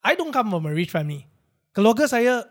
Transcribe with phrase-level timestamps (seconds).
[0.00, 1.28] I don't come from a rich family.
[1.76, 2.48] Keluarga saya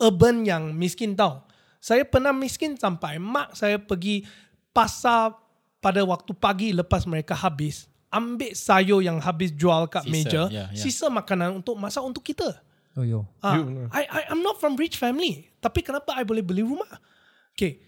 [0.00, 1.44] urban yang miskin tau.
[1.80, 4.26] Saya pernah miskin sampai mak saya pergi
[4.74, 5.36] pasar
[5.78, 7.86] pada waktu pagi lepas mereka habis.
[8.10, 10.42] Ambil sayur yang habis jual kat Sisa, meja.
[10.48, 10.78] ya, ya.
[10.78, 12.64] Sisa makanan untuk masak untuk kita.
[12.96, 13.28] Oh yo.
[13.44, 13.60] Ah,
[13.92, 15.52] I, I I'm not from rich family.
[15.60, 16.88] Tapi kenapa I boleh beli rumah?
[17.52, 17.84] Okay.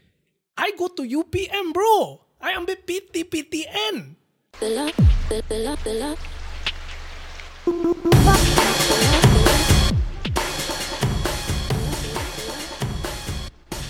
[0.59, 2.21] I go to UPM bro.
[2.45, 4.15] I ambil PT PTN.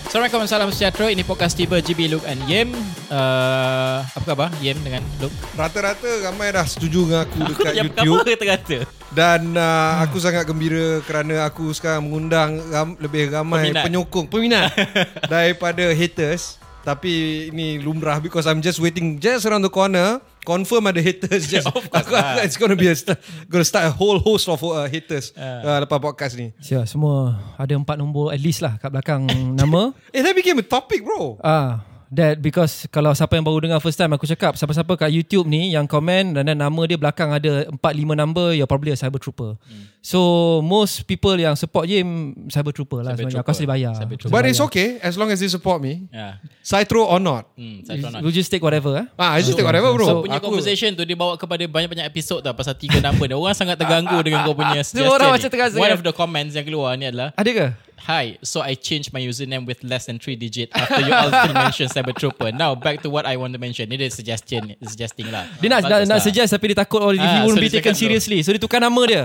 [0.09, 1.13] Assalamualaikum salam sejahtera.
[1.13, 2.73] Ini podcast tiba GB, Luke and Yem.
[3.13, 5.29] Uh, Apa khabar Yem dengan Luke?
[5.53, 8.17] Rata-rata ramai dah setuju dengan aku dekat Yang YouTube.
[8.17, 8.77] pertama kata-kata
[9.09, 13.85] dan uh, aku sangat gembira kerana aku sekarang mengundang ram, lebih ramai Peminat.
[13.85, 14.25] penyokong.
[14.33, 14.73] Peminat.
[15.29, 16.57] Daripada haters.
[16.81, 17.13] Tapi
[17.53, 20.17] ini lumrah because I'm just waiting just around the corner
[20.49, 21.45] confirm ada haters.
[21.53, 22.41] Just Of course aku, lah.
[22.41, 26.01] it's gonna be a st- gonna start a whole host of uh, haters uh, lepas
[26.01, 26.49] podcast ni.
[26.57, 29.93] Siap semua ada empat nombor at least lah kat belakang nama.
[30.15, 31.37] eh that became a topic bro.
[31.39, 35.45] Ah, that because kalau siapa yang baru dengar first time aku cakap siapa-siapa kat YouTube
[35.45, 37.81] ni yang komen dan then nama dia belakang ada 4 5
[38.13, 39.55] number you're probably a cyber trooper.
[39.61, 39.85] Hmm.
[39.99, 40.19] So
[40.59, 42.07] most people yang support Yim
[42.47, 43.41] cyber trooper lah Cyber sebenarnya.
[43.41, 43.45] trooper.
[43.45, 43.93] Aku asli bayar.
[44.25, 46.39] But it's okay as long as they support me Ya.
[46.61, 47.83] Cytro or not Hmm.
[48.19, 49.05] We'll just take whatever eh.
[49.15, 52.05] ah I just take whatever bro So, Punya aku conversation tu dia bawa kepada banyak-banyak
[52.05, 53.35] episod tau pasal tiga nama dia.
[53.35, 55.05] Orang sangat terganggu dengan kau punya suggestion.
[55.05, 55.35] Orang ni.
[55.37, 57.67] macam terasa, One of the comments yang keluar ni adalah Ada ke?
[58.07, 61.91] Hi, so I changed my username with less than 3 digit after you all mentioned
[61.91, 62.51] Cyber Trooper.
[62.51, 63.89] Now back to what I want to mention.
[63.89, 65.45] Ini dia suggestion, suggesting lah.
[65.61, 66.25] Dia nak, nak, Bagus nak lah.
[66.25, 68.41] suggest tapi dia takut oh, if he Ah, won't so be taken seriously.
[68.41, 69.23] So dia tukar nama dia.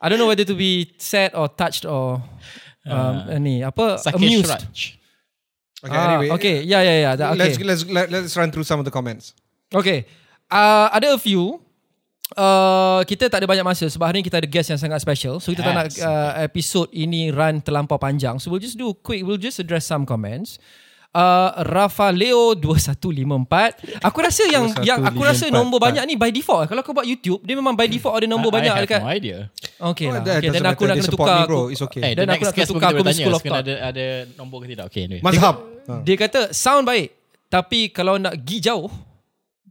[0.00, 2.22] I don't know whether to be sad or touched or
[2.86, 4.48] um, ni apa Sakesh amused.
[4.48, 4.78] Raj.
[5.78, 7.12] okay Ah, anyway okay, yeah, yeah, yeah.
[7.18, 7.42] that- Okay.
[7.44, 9.34] let's let's let, let's run through some of the comments
[9.68, 10.08] Okay.
[10.48, 11.60] Uh, ada a few.
[12.30, 15.38] Uh, kita tak ada banyak masa sebab hari ni kita ada guest yang sangat special.
[15.38, 16.00] So kita tak nak Yes.
[16.00, 18.36] uh, episode ini run terlampau panjang.
[18.36, 19.22] So we'll just do quick.
[19.22, 20.60] We'll just address some comments.
[21.08, 25.56] Uh, Rafa Leo 2154 Aku rasa yang yang aku rasa 2154.
[25.56, 28.52] nombor banyak ni by default Kalau kau buat YouTube Dia memang by default ada nombor
[28.52, 29.38] I banyak have dekat no idea.
[29.88, 31.56] Okay Oh, lah okay, Dan aku nak kena tukar me, bro.
[31.58, 32.02] aku- It's okay.
[32.02, 33.64] Eh, Dan aku nak tukar aku school of thought.
[33.64, 34.04] ada, ada
[34.36, 34.84] nombor ke tidak.
[34.92, 35.24] Okay, anyway.
[35.24, 35.56] mazhab
[36.04, 37.08] Dia kata sound baik
[37.48, 38.92] Tapi kalau nak pergi jauh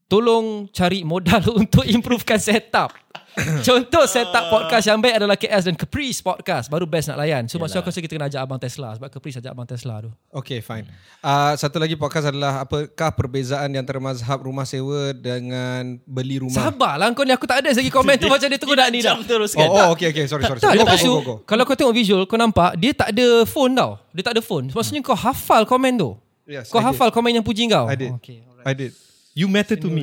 [0.07, 2.95] Tolong cari modal untuk improvekan setup
[3.67, 7.61] Contoh setup podcast yang baik adalah KS dan Caprice Podcast Baru best nak layan So
[7.61, 10.57] maksud aku rasa kita kena ajak Abang Tesla Sebab Caprice ajak Abang Tesla tu Okay,
[10.57, 10.89] fine.
[11.21, 16.57] Uh, satu lagi podcast adalah apakah perbezaan di antara mazhab rumah sewa dengan beli rumah?
[16.57, 19.13] Sabarlah kau ni aku tak ada lagi komen tu Macam dia tunggu nak ni dah
[19.13, 19.69] Jam terus kan.
[19.69, 20.25] Oh, oh, okay, okay.
[20.25, 20.57] Sorry, sorry.
[20.57, 20.81] tak, sorry.
[20.81, 21.35] Go, lepas go, go, go, go.
[21.45, 24.73] Kalau kau tengok visual Kau nampak Dia tak ada phone tau Dia tak ada phone
[24.73, 26.17] Maksudnya kau hafal komen tu
[26.49, 26.89] Yes, Kau I did.
[26.89, 28.15] hafal komen yang puji kau I did.
[28.15, 28.39] Oh, okay.
[28.65, 28.95] I did.
[29.37, 30.01] You matter to me.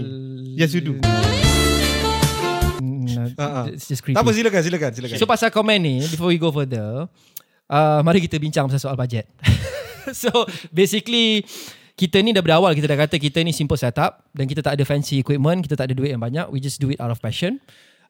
[0.54, 1.02] Yes, you do.
[2.78, 3.66] Mm, Ah, ah.
[3.66, 5.16] It's just creepy Tak apa, silakan, silakan, silakan.
[5.18, 7.10] So pasal komen ni Before we go further
[7.66, 9.26] uh, Mari kita bincang pasal soal budget
[10.22, 10.30] So
[10.70, 11.42] basically
[11.96, 14.84] Kita ni dah berawal Kita dah kata kita ni simple setup Dan kita tak ada
[14.86, 17.58] fancy equipment Kita tak ada duit yang banyak We just do it out of passion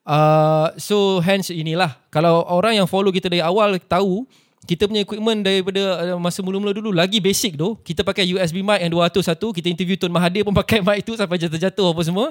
[0.04, 4.26] uh, So hence inilah Kalau orang yang follow kita dari awal Tahu
[4.64, 8.80] kita punya equipment daripada uh, masa mula-mula dulu lagi basic tu kita pakai USB mic
[8.80, 12.26] yang 200 satu kita interview Tun Mahathir pun pakai mic tu sampai jatuh-jatuh apa semua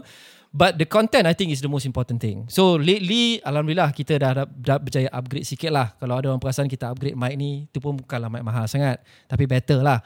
[0.50, 4.32] but the content I think is the most important thing so lately Alhamdulillah kita dah,
[4.44, 7.78] dah, dah berjaya upgrade sikit lah kalau ada orang perasan kita upgrade mic ni tu
[7.78, 10.02] pun bukanlah mic mahal sangat tapi better lah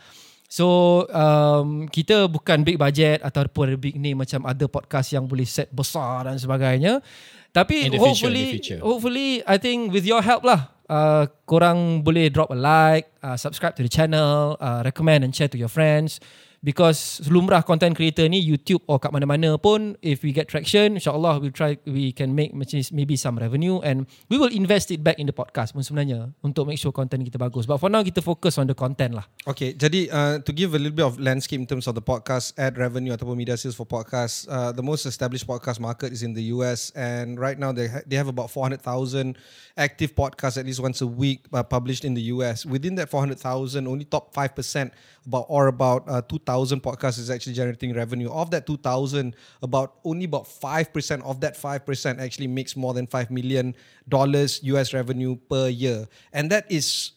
[0.47, 5.43] So um, kita bukan big budget ataupun ada big name macam other podcast yang boleh
[5.43, 7.03] set besar dan sebagainya.
[7.51, 8.79] Tapi In the future, hopefully in the future.
[8.79, 13.75] hopefully I think with your help lah uh, korang boleh drop a like, uh, subscribe
[13.75, 16.19] to the channel, uh, recommend and share to your friends
[16.63, 21.39] because lumrah content creator ni YouTube or kat mana-mana pun if we get traction insyaallah
[21.41, 22.51] we'll try we can make
[22.91, 26.65] maybe some revenue and we will invest it back in the podcast pun sebenarnya untuk
[26.65, 29.71] make sure content kita bagus but for now kita focus on the content lah Okay,
[29.71, 32.75] jadi uh, to give a little bit of landscape in terms of the podcast ad
[32.75, 36.51] revenue ataupun media sales for podcasts, uh, the most established podcast market is in the
[36.51, 39.39] US, and right now they ha- they have about four hundred thousand
[39.79, 42.67] active podcasts at least once a week uh, published in the US.
[42.67, 44.91] Within that four hundred thousand, only top five percent
[45.23, 48.31] about or about uh, thousand podcasts is actually generating revenue.
[48.31, 52.79] Of that two thousand, about only about five percent of that five percent actually makes
[52.79, 53.75] more than five million
[54.07, 57.11] dollars US revenue per year, and that is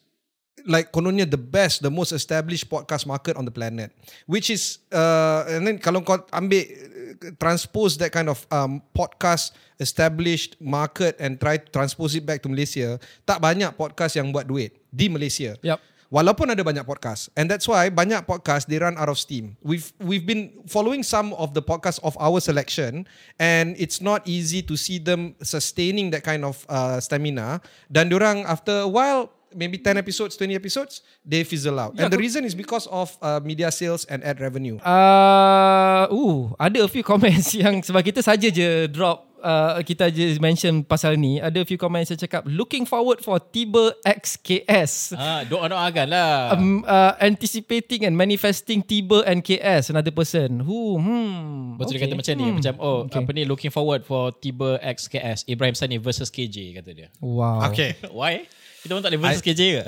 [0.67, 3.93] like kononnya the best, the most established podcast market on the planet,
[4.27, 9.57] which is uh, and then kalau kau ambil uh, transpose that kind of um, podcast
[9.81, 14.45] established market and try to transpose it back to Malaysia, tak banyak podcast yang buat
[14.45, 15.57] duit di Malaysia.
[15.65, 15.81] Yup.
[16.11, 17.31] Walaupun ada banyak podcast.
[17.39, 19.55] And that's why banyak podcast they run out of steam.
[19.63, 23.07] We've we've been following some of the podcasts of our selection
[23.39, 27.63] and it's not easy to see them sustaining that kind of uh, stamina.
[27.87, 31.95] Dan diorang after a while maybe 10 episodes, 20 episodes, they fizzle out.
[31.99, 34.79] and the reason is because of uh, media sales and ad revenue.
[34.83, 40.39] Uh, uh, ada a few comments yang sebab kita saja je drop uh, kita je
[40.39, 45.81] mention pasal ni ada few comments yang cakap looking forward for Tiber XKS Ah, doa-doa
[45.83, 46.55] agan lah.
[46.55, 52.07] um, uh, anticipating and manifesting Tiber and KS another person who hmm Betul dia okay.
[52.07, 52.57] kata macam ni Hmm.
[52.57, 53.19] Macam oh Okay.
[53.19, 57.97] apa ni Looking forward for Tiber XKS Ibrahim Sani versus KJ Kata dia wow Okay.
[58.11, 58.45] Why?
[58.81, 59.83] Kita orang tak boleh versus KJ ke?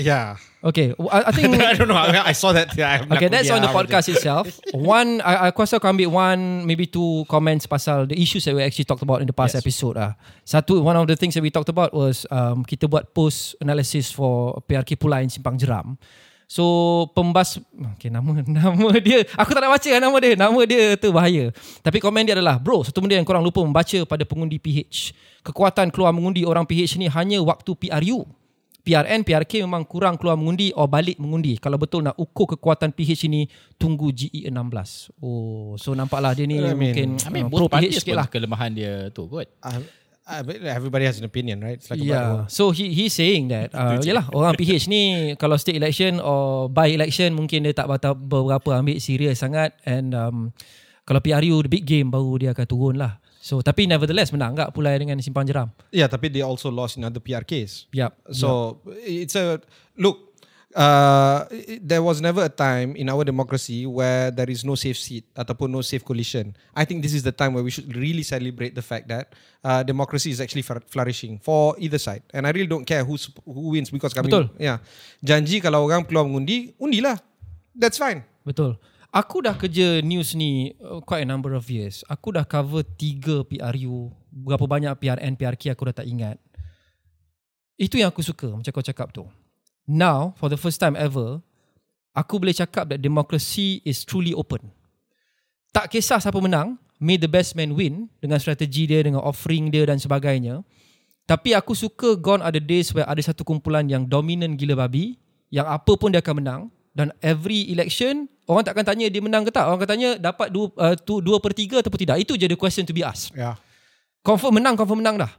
[0.00, 0.40] yeah.
[0.64, 2.00] okay I, I think I don't know.
[2.00, 2.72] I, I saw that.
[2.72, 4.48] Yeah, I'm Okay, that's on the podcast itself.
[4.72, 8.64] One, I, aku rasa aku ambil one, maybe two comments pasal the issues that we
[8.64, 9.62] actually talked about in the past Yes.
[9.62, 10.00] episode.
[10.00, 13.52] Ah, Satu, one of the things that we talked about was um, kita buat post
[13.60, 16.00] analysis for PRK Pulain Simpang Jeram.
[16.48, 16.64] So
[17.12, 17.60] pembas
[17.94, 18.24] Okay nama
[18.58, 20.32] Nama dia Aku tak nak baca lah nama dia.
[20.32, 24.00] Nama dia tu bahaya Tapi komen dia adalah Bro satu benda yang korang lupa Membaca
[24.02, 25.12] pada pengundi PH
[25.44, 28.24] Kekuatan keluar mengundi orang PH ni Hanya waktu PRU
[28.78, 31.60] PRN, PRK memang kurang keluar mengundi Or balik mengundi.
[31.60, 33.44] Kalau betul nak ukur kekuatan PH ini
[33.76, 37.68] Tunggu GE 16 Oh So nampaklah dia ni I mean- Mungkin I mean uh, pro
[37.68, 38.24] PH sikit lah.
[38.24, 39.44] kelemahan dia tu kot.
[39.60, 39.84] Uh,
[40.28, 41.80] uh, everybody has an opinion, right?
[41.80, 42.44] It's like Yeah.
[42.44, 42.52] battle.
[42.52, 45.02] So he he saying that uh, yalah orang PH ni
[45.40, 50.12] kalau state election or by election mungkin dia tak berapa, berapa ambil serius sangat and
[50.12, 50.52] um,
[51.08, 53.16] kalau PRU the big game baru dia akan turun lah.
[53.40, 55.72] So tapi nevertheless menang tak pulai dengan Simpang Jeram.
[55.88, 57.88] Yeah, tapi they also lost in other PRKs.
[57.96, 58.12] Yup.
[58.28, 58.78] So
[59.08, 59.64] it's a
[59.96, 60.27] look.
[60.76, 61.48] Uh,
[61.80, 65.72] there was never a time in our democracy where there is no safe seat ataupun
[65.72, 66.52] no safe coalition.
[66.76, 69.32] I think this is the time where we should really celebrate the fact that
[69.64, 72.20] uh, democracy is actually flour- flourishing for either side.
[72.36, 74.52] And I really don't care who's, who wins because kami, Betul.
[74.60, 74.84] yeah,
[75.24, 77.16] janji kalau orang keluar mengundi, undilah.
[77.72, 78.28] That's fine.
[78.44, 78.76] Betul.
[79.08, 82.04] Aku dah kerja news ni uh, quite a number of years.
[82.12, 84.12] Aku dah cover tiga PRU.
[84.28, 86.36] Berapa banyak PRN, PRK aku dah tak ingat.
[87.80, 89.24] Itu yang aku suka macam kau cakap tu.
[89.88, 91.40] Now, for the first time ever,
[92.12, 94.68] aku boleh cakap that democracy is truly open.
[95.72, 99.88] Tak kisah siapa menang, may the best man win dengan strategi dia, dengan offering dia
[99.88, 100.60] dan sebagainya.
[101.24, 105.16] Tapi aku suka gone are the days where ada satu kumpulan yang dominant gila babi,
[105.48, 106.62] yang apa pun dia akan menang
[106.92, 109.68] dan every election orang takkan tanya dia menang ke tak.
[109.68, 112.16] Orang akan tanya dapat 2 uh, tu, dua per 3 ataupun tidak.
[112.24, 113.32] Itu je the question to be asked.
[113.36, 113.60] Yeah.
[114.24, 115.32] Confirm menang, confirm menang dah.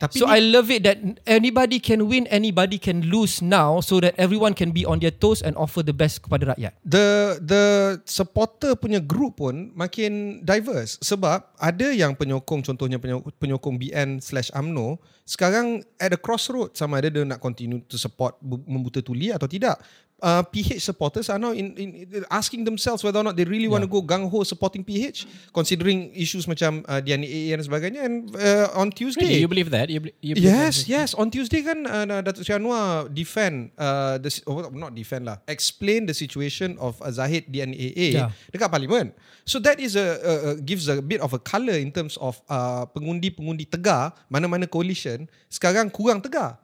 [0.00, 0.96] Tapi So ni- I love it that
[1.28, 5.44] anybody can win, anybody can lose now so that everyone can be on their toes
[5.44, 6.72] and offer the best kepada rakyat.
[6.80, 7.64] the the
[8.08, 12.96] supporter punya group pun makin diverse sebab ada yang penyokong contohnya
[13.36, 18.40] penyokong, BN slash AMNO sekarang at a crossroad sama ada dia nak continue to support
[18.40, 19.76] bu- membuta tuli atau tidak
[20.22, 23.68] uh, PH supporters are now in, in, in asking themselves whether or not they really
[23.68, 28.30] want to go gung ho supporting PH considering issues macam uh, DNAA dan sebagainya and
[28.36, 29.40] uh, on Tuesday Really?
[29.42, 29.88] You believe that?
[29.88, 30.88] You, you believe Yes, that?
[30.88, 31.08] yes.
[31.16, 36.04] On Tuesday kan uh, Datuk Sri Anwar defend uh, the oh, not defend lah, explain
[36.04, 38.28] the situation of uh, Zahid DNAA Yeah.
[38.52, 39.16] dekat parlimen.
[39.48, 42.36] So that is a, a, a gives a bit of a colour in terms of
[42.46, 46.60] uh, pengundi-pengundi tegar mana-mana coalition sekarang kurang tegar.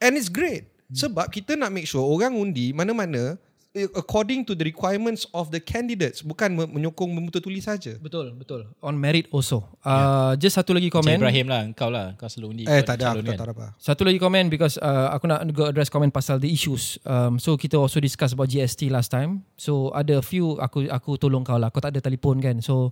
[0.00, 3.38] And it's great sebab kita nak make sure orang undi mana-mana
[3.70, 7.94] eh, according to the requirements of the candidates bukan me- menyokong memuta tulis saja.
[8.02, 8.66] Betul, betul.
[8.82, 9.62] On merit also.
[9.86, 11.22] Uh, Just satu lagi komen.
[11.22, 13.38] Ibrahim lah Kau lah Kau selalu undi Eh tak ada, aku tak kan?
[13.38, 13.66] tahu apa.
[13.78, 16.98] Satu lagi komen because uh, aku nak juga address komen pasal the issues.
[17.06, 19.46] Um, so kita also discuss about GST last time.
[19.54, 21.70] So ada few aku aku tolong kau lah.
[21.70, 22.58] Kau tak ada telefon kan.
[22.58, 22.90] So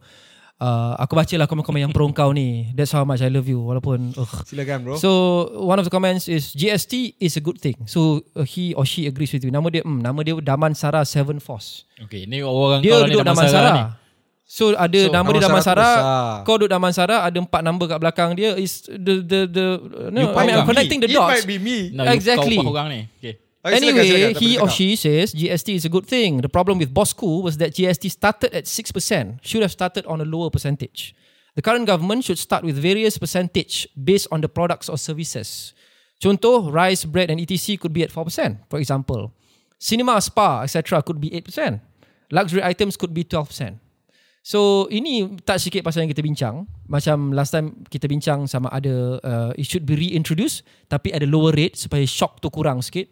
[0.59, 2.71] uh, aku baca lah komen-komen yang pro kau ni.
[2.73, 3.59] That's how much I love you.
[3.59, 4.35] Walaupun ugh.
[4.45, 4.95] Silakan bro.
[4.99, 5.11] So
[5.59, 7.79] one of the comments is GST is a good thing.
[7.87, 9.51] So uh, he or she agrees with you.
[9.51, 11.87] Nama dia hmm, nama dia Daman Sarah Seven Force.
[11.99, 13.75] Okay ni orang Dia kau lah ni duduk Daman Sarah.
[13.75, 13.85] ni.
[14.49, 15.95] So ada So, nama dia Daman Sarah.
[16.43, 19.67] Kau duduk Daman Sarah ada empat number kat belakang dia is the the the
[20.09, 21.33] no, I might mean I'm be connecting the It dots.
[21.37, 21.93] might be me.
[21.93, 22.57] No, you- Exactly.
[22.57, 23.37] Kau orang ni okay.
[23.59, 26.39] Okay, silakan, Anyway, silakan, tak he boleh or she says GST is a good thing.
[26.47, 30.27] The problem with Bosco was that GST started at 6%, should have started on a
[30.27, 31.15] lower percentage.
[31.59, 35.75] The current government should start with various percentage based on the products or services.
[36.23, 39.35] Contoh, rice, bread and etc could be at 4%, for example.
[39.79, 41.83] Cinema, spa, etc could be 8%.
[42.31, 43.79] Luxury items could be 12%.
[44.43, 46.65] So ini tak sikit pasal yang kita bincang.
[46.89, 51.53] Macam last time kita bincang sama ada uh, it should be reintroduced tapi ada lower
[51.53, 53.11] rate supaya shock tu kurang sikit.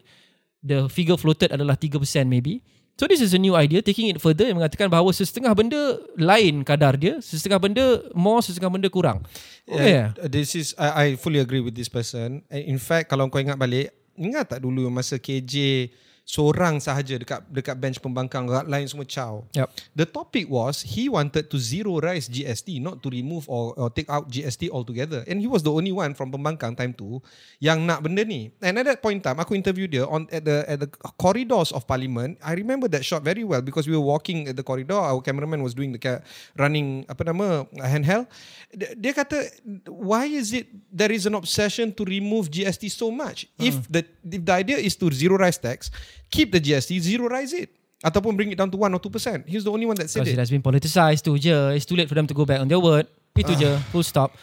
[0.67, 2.59] The figure floated adalah 3% maybe.
[2.97, 6.65] So this is a new idea taking it further yang mengatakan bahawa sesetengah benda lain
[6.65, 9.21] kadar dia, sesetengah benda more, sesetengah benda kurang.
[9.69, 10.17] Yeah.
[10.25, 12.41] This is I, I fully agree with this person.
[12.49, 15.87] In fact, kalau kau ingat balik, ingat tak dulu masa KJ
[16.27, 19.47] seorang sahaja dekat dekat bench pembangkang lain semua caw.
[19.55, 19.67] Yep.
[19.95, 24.11] The topic was he wanted to zero rise GST, not to remove or, or take
[24.11, 25.23] out GST altogether.
[25.23, 27.23] And he was the only one from pembangkang time tu
[27.63, 28.51] yang nak benda ni.
[28.59, 31.71] And at that point in time, aku interview dia on at the at the corridors
[31.71, 32.35] of parliament.
[32.43, 34.99] I remember that shot very well because we were walking at the corridor.
[34.99, 36.19] Our cameraman was doing the ca-
[36.59, 38.27] running apa nama handheld.
[38.75, 39.47] Dia, dia kata,
[39.87, 43.47] why is it there is an obsession to remove GST so much?
[43.55, 45.87] If the if the idea is to zero rise tax,
[46.27, 47.71] keep the GST, zero rise it.
[47.97, 49.49] Ataupun bring it down to 1 or 2%.
[49.49, 50.43] He's the only one that said Because it it.
[50.45, 51.73] has been politicized tu je.
[51.73, 53.09] It's too late for them to go back on their word.
[53.33, 53.69] Itu je.
[53.89, 54.33] Full stop.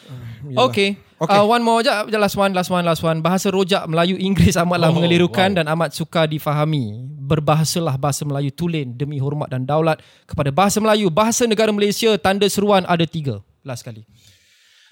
[0.71, 0.99] Okay.
[1.19, 1.39] Okay.
[1.39, 1.91] Uh, one more je.
[2.19, 3.23] Last one, last one, last one.
[3.23, 5.59] Bahasa rojak Melayu Inggeris amatlah Oh, mengelirukan wow.
[5.63, 7.07] dan amat sukar difahami.
[7.25, 11.07] Berbahasalah bahasa Melayu tulen demi hormat dan daulat kepada bahasa Melayu.
[11.07, 13.39] Bahasa negara Malaysia, tanda seruan ada tiga.
[13.63, 14.03] Last kali.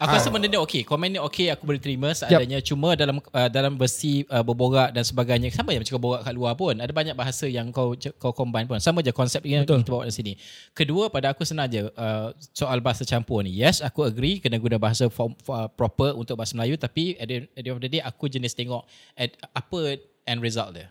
[0.02, 0.82] Aku rasa benda ni okey.
[0.82, 2.58] Komen ni okey aku boleh terima seadanya.
[2.58, 2.66] Yep.
[2.74, 5.54] Cuma dalam uh, dalam versi uh, berborak dan sebagainya.
[5.54, 6.74] Sama yang cakap borak kat luar pun.
[6.74, 8.82] Ada banyak bahasa yang kau kau combine pun.
[8.82, 9.86] Sama je konsep yang Betul.
[9.86, 10.32] kita bawa di sini.
[10.74, 13.54] Kedua pada aku senang je uh, soal bahasa campur ni.
[13.54, 16.74] Yes aku agree kena guna bahasa form, uh, proper untuk bahasa Melayu.
[16.74, 18.82] Tapi at the, at the end of the day aku jenis tengok
[19.14, 20.90] at apa end result dia.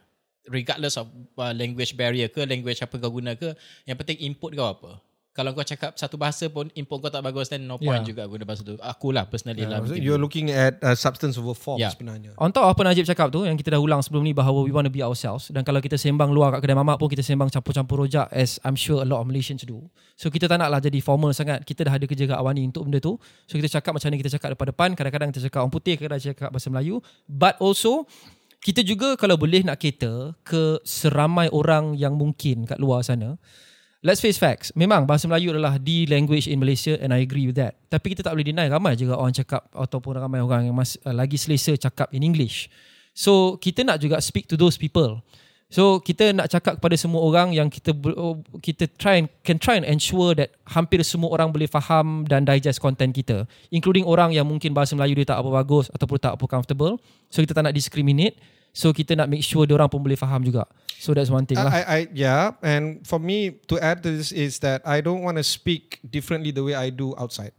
[0.49, 3.53] Regardless of uh, language barrier ke, language apa kau guna ke.
[3.83, 5.10] Yang penting input kau apa.
[5.31, 8.11] Kalau kau cakap satu bahasa pun input kau tak bagus then no point Yeah.
[8.11, 8.75] juga guna bahasa tu.
[8.77, 9.87] Akulah personally Yeah, lah.
[9.87, 11.95] so you're looking at uh, substance over form Yeah.
[11.95, 12.35] sebenarnya.
[12.35, 14.83] On top apa Najib cakap tu yang kita dah ulang sebelum ni bahawa we want
[14.83, 18.03] to be ourselves dan kalau kita sembang luar kat kedai mamak pun kita sembang campur-campur
[18.03, 19.87] rojak as I'm sure a lot of Malaysians do.
[20.19, 21.63] So kita tak naklah jadi formal sangat.
[21.63, 23.15] Kita dah ada kerja kat awani untuk benda tu.
[23.47, 24.99] So kita cakap macam mana kita cakap depan-depan.
[24.99, 26.99] Kadang-kadang kita cakap orang putih, kadang-kadang kita cakap bahasa Melayu.
[27.23, 28.03] But also
[28.59, 33.39] kita juga kalau boleh nak cater ke seramai orang yang mungkin kat luar sana.
[34.01, 34.73] Let's face facts.
[34.73, 37.77] Memang bahasa Melayu adalah the language in Malaysia and I agree with that.
[37.85, 41.13] Tapi kita tak boleh deny ramai juga orang cakap ataupun ramai orang yang mas, uh,
[41.13, 42.65] lagi selesa cakap in English.
[43.13, 45.21] So kita nak juga speak to those people.
[45.69, 49.77] So kita nak cakap kepada semua orang yang kita oh, kita try and can try
[49.77, 54.49] and ensure that hampir semua orang boleh faham dan digest content kita, including orang yang
[54.49, 56.97] mungkin bahasa Melayu dia tak apa bagus ataupun tak apa comfortable.
[57.29, 58.33] So kita tak nak discriminate.
[58.71, 60.63] So kita nak make sure dia orang pun boleh faham juga.
[61.01, 61.67] So that's one thing lah.
[61.67, 65.41] I, I, yeah, and for me to add to this is that I don't want
[65.41, 67.51] to speak differently the way I do outside.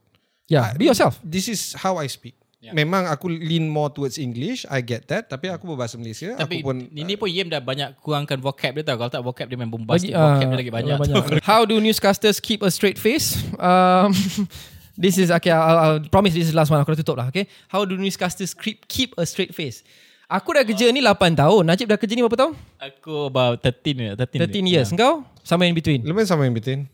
[0.49, 1.19] yeah, be yourself.
[1.25, 2.37] This is how I speak.
[2.62, 2.78] Yeah.
[2.78, 5.26] Memang aku lean more towards English, I get that.
[5.26, 8.87] Tapi aku berbahasa Malaysia, Tapi aku pun ini pun Yem dah banyak kurangkan vocab dia
[8.87, 9.02] tau.
[9.02, 10.14] Kalau tak vocab dia memang bombastic.
[10.14, 10.95] ah, vocab dia lagi banyak.
[10.95, 11.42] banyak.
[11.50, 13.35] How do newscasters keep a straight face?
[13.59, 14.14] Um,
[15.02, 15.50] this is okay.
[15.50, 16.78] I'll, I'll promise this is the last one.
[16.78, 17.35] Aku dah tutup lah.
[17.35, 17.50] Okay.
[17.66, 19.83] How do newscasters keep keep a straight face?
[20.32, 21.60] Aku dah kerja ni 8 tahun.
[21.60, 22.52] Najib dah kerja ni berapa tahun?
[22.80, 24.06] Aku about 13 ni.
[24.16, 24.88] 13, 13 years.
[24.88, 25.28] Engkau?
[25.44, 26.00] Sama in between.
[26.00, 26.88] Lepas sama in between.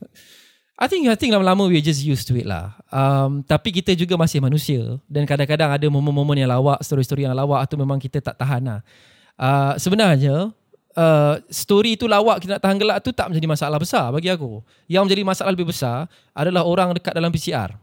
[0.78, 2.74] I think I think lama-lama we just used to it lah.
[2.90, 7.66] Um, tapi kita juga masih manusia dan kadang-kadang ada momen-momen yang lawak, story-story yang lawak
[7.66, 8.80] atau memang kita tak tahan lah.
[9.38, 10.54] Uh, sebenarnya
[10.98, 14.62] uh, story tu lawak kita nak tahan gelak tu tak menjadi masalah besar bagi aku.
[14.90, 17.74] Yang menjadi masalah lebih besar adalah orang dekat dalam PCR.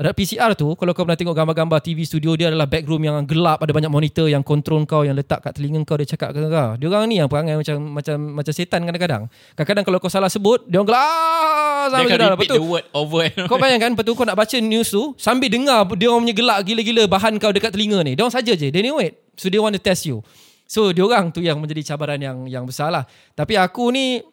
[0.00, 3.60] Ada PCR tu kalau kau pernah tengok gambar-gambar TV studio dia adalah backroom yang gelap
[3.60, 6.70] ada banyak monitor yang kontrol kau yang letak kat telinga kau dia cakap ke kau.
[6.80, 9.28] Dia orang ni yang perangai macam macam macam setan kadang-kadang.
[9.52, 12.28] Kadang-kadang kalau kau salah sebut dia orang gelap Dia sampai sudah.
[12.32, 14.88] repeat Lepas tu the word over and kau bayangkan Lepas tu kau nak baca news
[14.88, 18.16] tu Sambil dengar Dia orang punya gelak gila-gila Bahan kau dekat telinga ni.
[18.16, 18.72] Dia orang saja je.
[18.72, 19.20] They know it.
[19.36, 20.24] So they want to test you.
[20.64, 23.04] So dia orang tu yang menjadi cabaran yang yang besar lah.
[23.36, 24.24] Tapi aku ni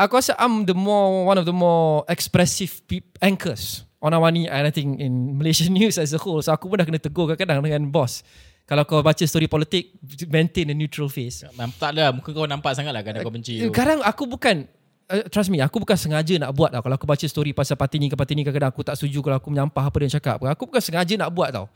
[0.00, 2.80] Aku rasa I'm the more One of the more expressive
[3.20, 6.44] anchors On Awani And I think in Malaysian news as a whole.
[6.44, 8.20] So aku pun dah kena tegur kadang-kadang dengan bos.
[8.68, 9.96] Kalau kau baca story politik
[10.28, 11.48] Maintain a neutral face.
[11.56, 12.12] Nampak lah.
[12.12, 13.00] Muka kau nampak sangat lah.
[13.00, 13.72] Kadang kau benci tu.
[13.72, 14.68] Kadang aku bukan
[15.08, 16.84] uh, Trust me Aku bukan sengaja nak buat tau.
[16.84, 19.36] Kalau aku baca story pasal parti ni ke parti ni Kadang-kadang aku tak setuju Kalau
[19.40, 20.36] aku menyampah apa dia cakap.
[20.44, 21.72] Aku bukan sengaja nak buat tau.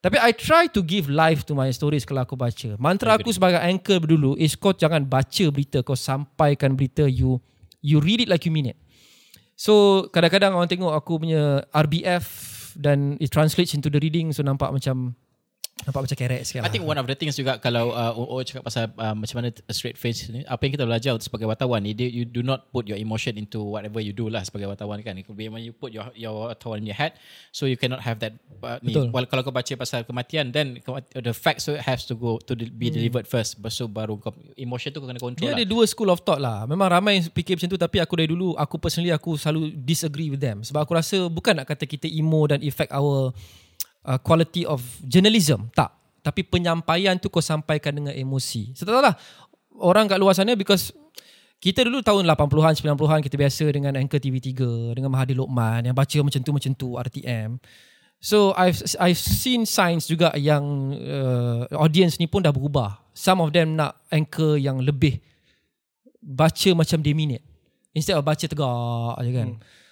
[0.00, 2.76] Tapi I try to give life to my stories Kalau aku baca.
[2.76, 7.40] Mantra aku sebagai anchor dulu Is kau jangan baca berita Kau sampaikan berita You
[7.80, 8.78] you read it like you mean it
[9.60, 12.24] So kadang-kadang orang tengok aku punya RBF
[12.80, 15.19] Dan it translates into the reading So nampak macam
[15.80, 18.44] Nampak macam kerek sikit I lah think one of the things juga kalau uh, OO
[18.44, 21.80] cakap pasal uh, macam mana a straight face ni, apa yang kita belajar sebagai wartawan
[21.80, 25.00] ni, dia- you do not put your emotion into whatever you do lah sebagai wartawan
[25.00, 25.16] kan.
[25.24, 27.16] When you put your your wartawan in your head,
[27.48, 28.36] so you cannot have that.
[28.60, 28.92] Uh, ni.
[28.92, 29.08] Betul.
[29.08, 30.84] Well, kalau kau baca pasal kematian, then
[31.16, 35.00] the facts so has to go to be delivered first, so baru kau emotion tu
[35.00, 35.40] kau kena control Hmm.
[35.40, 35.62] Dia lah.
[35.62, 36.68] ada dua school of thought lah.
[36.68, 40.28] Memang ramai yang fikir macam tu tapi aku dari dulu aku personally aku selalu disagree
[40.28, 43.32] with them sebab aku rasa bukan nak kata kita emo dan affect our
[44.04, 45.68] uh, quality of journalism.
[45.72, 45.92] Tak.
[46.20, 48.76] Tapi penyampaian tu kau sampaikan dengan emosi.
[48.76, 49.16] So tak
[49.80, 50.92] orang kat luar sana because
[51.60, 54.48] kita dulu tahun 80-an 90-an kita biasa dengan anchor TV3
[54.96, 57.60] dengan Mahathir Lokman yang baca macam tu macam tu RTM.
[58.20, 63.00] So I've I've seen signs juga yang uh, audience ni pun dah berubah.
[63.16, 65.20] Some of them nak anchor yang lebih
[66.20, 67.44] baca macam dia minute.
[67.96, 69.48] Instead of baca tegak je kan.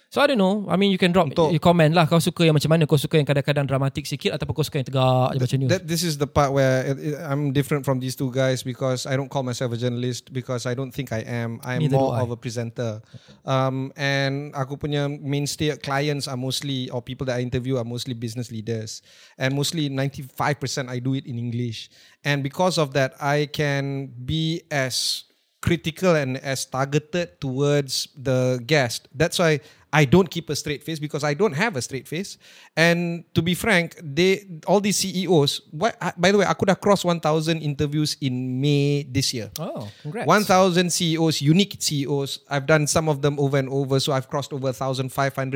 [0.09, 0.65] So I don't know.
[0.65, 2.09] I mean you can drop Untuk- your comment lah.
[2.09, 2.89] Kau suka yang macam mana?
[2.89, 5.69] Kau suka yang kadang-kadang dramatik sikit ataupun kau suka yang tegak news?
[5.69, 9.05] That, this is the part where it, it- I'm different from these two guys because
[9.05, 11.61] I don't call myself a journalist because I don't think I am.
[11.61, 13.05] I'm Neither more of a presenter.
[13.45, 18.17] Um, and aku punya mainstay clients are mostly or people that I interview are mostly
[18.17, 19.05] business leaders,
[19.37, 21.93] and mostly 95% I do it in English.
[22.25, 25.29] And because of that, I can be as
[25.61, 29.07] critical and as targeted towards the guest.
[29.13, 29.59] That's why
[29.91, 32.37] I don't keep a straight face because I don't have a straight face.
[32.77, 35.61] And to be frank, they all these CEOs.
[35.71, 35.97] What?
[36.13, 37.25] By the way, aku dah cross 1,000
[37.65, 39.49] interviews in May this year.
[39.57, 40.27] Oh, congrats.
[40.27, 42.45] 1,000 CEOs, unique CEOs.
[42.49, 43.97] I've done some of them over and over.
[43.99, 45.09] So I've crossed over 1,500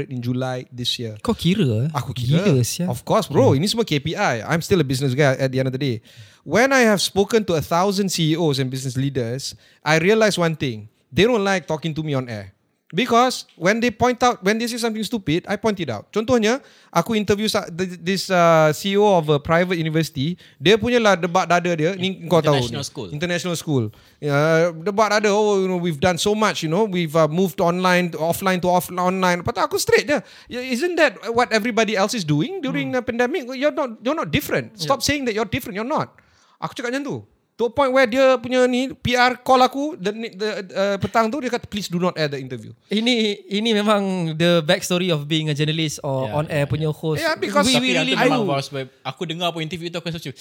[0.10, 1.14] in July this year.
[1.22, 1.86] Kau kira?
[1.86, 1.90] eh?
[1.94, 2.42] Aku kira.
[2.42, 2.90] Gila siya.
[2.90, 3.54] Of course, bro.
[3.54, 4.42] Ini semua KPI.
[4.50, 6.02] I'm still a business guy at the end of the day.
[6.42, 9.54] When I have spoken to a thousand CEOs and business leaders,
[9.86, 10.90] I realize one thing.
[11.14, 12.53] They don't like talking to me on air.
[12.94, 16.14] Because when they point out, when they say something stupid, I point it out.
[16.14, 16.62] Contohnya,
[16.94, 17.50] aku interview
[17.98, 20.38] this uh, CEO of a private university.
[20.62, 21.98] Dia punya lah debat dada dia.
[21.98, 22.54] Ni kau tahu.
[22.62, 23.08] International school.
[23.10, 23.84] International school.
[24.22, 25.34] Uh, debat ada.
[25.34, 26.62] Oh, you know, we've done so much.
[26.62, 29.42] You know, we've uh, moved online, to offline to off online.
[29.42, 30.22] Lepas tu aku straight je.
[30.54, 33.50] Yeah, Isn't that what everybody else is doing during the pandemic?
[33.58, 34.78] You're not, you're not different.
[34.78, 35.74] Stop saying that you're different.
[35.74, 36.14] You're not.
[36.62, 37.18] Aku cakap macam tu.
[37.54, 41.38] To a point where dia punya ni PR call aku the, the uh, petang tu
[41.38, 42.74] dia kata please do not air the interview.
[42.90, 47.22] Ini ini memang the backstory of being a journalist or Yeah, on air punya host.
[47.22, 48.42] Yeah, because- we, we really do.
[48.42, 48.74] was,
[49.06, 50.34] aku dengar pun interview tu aku rasa macam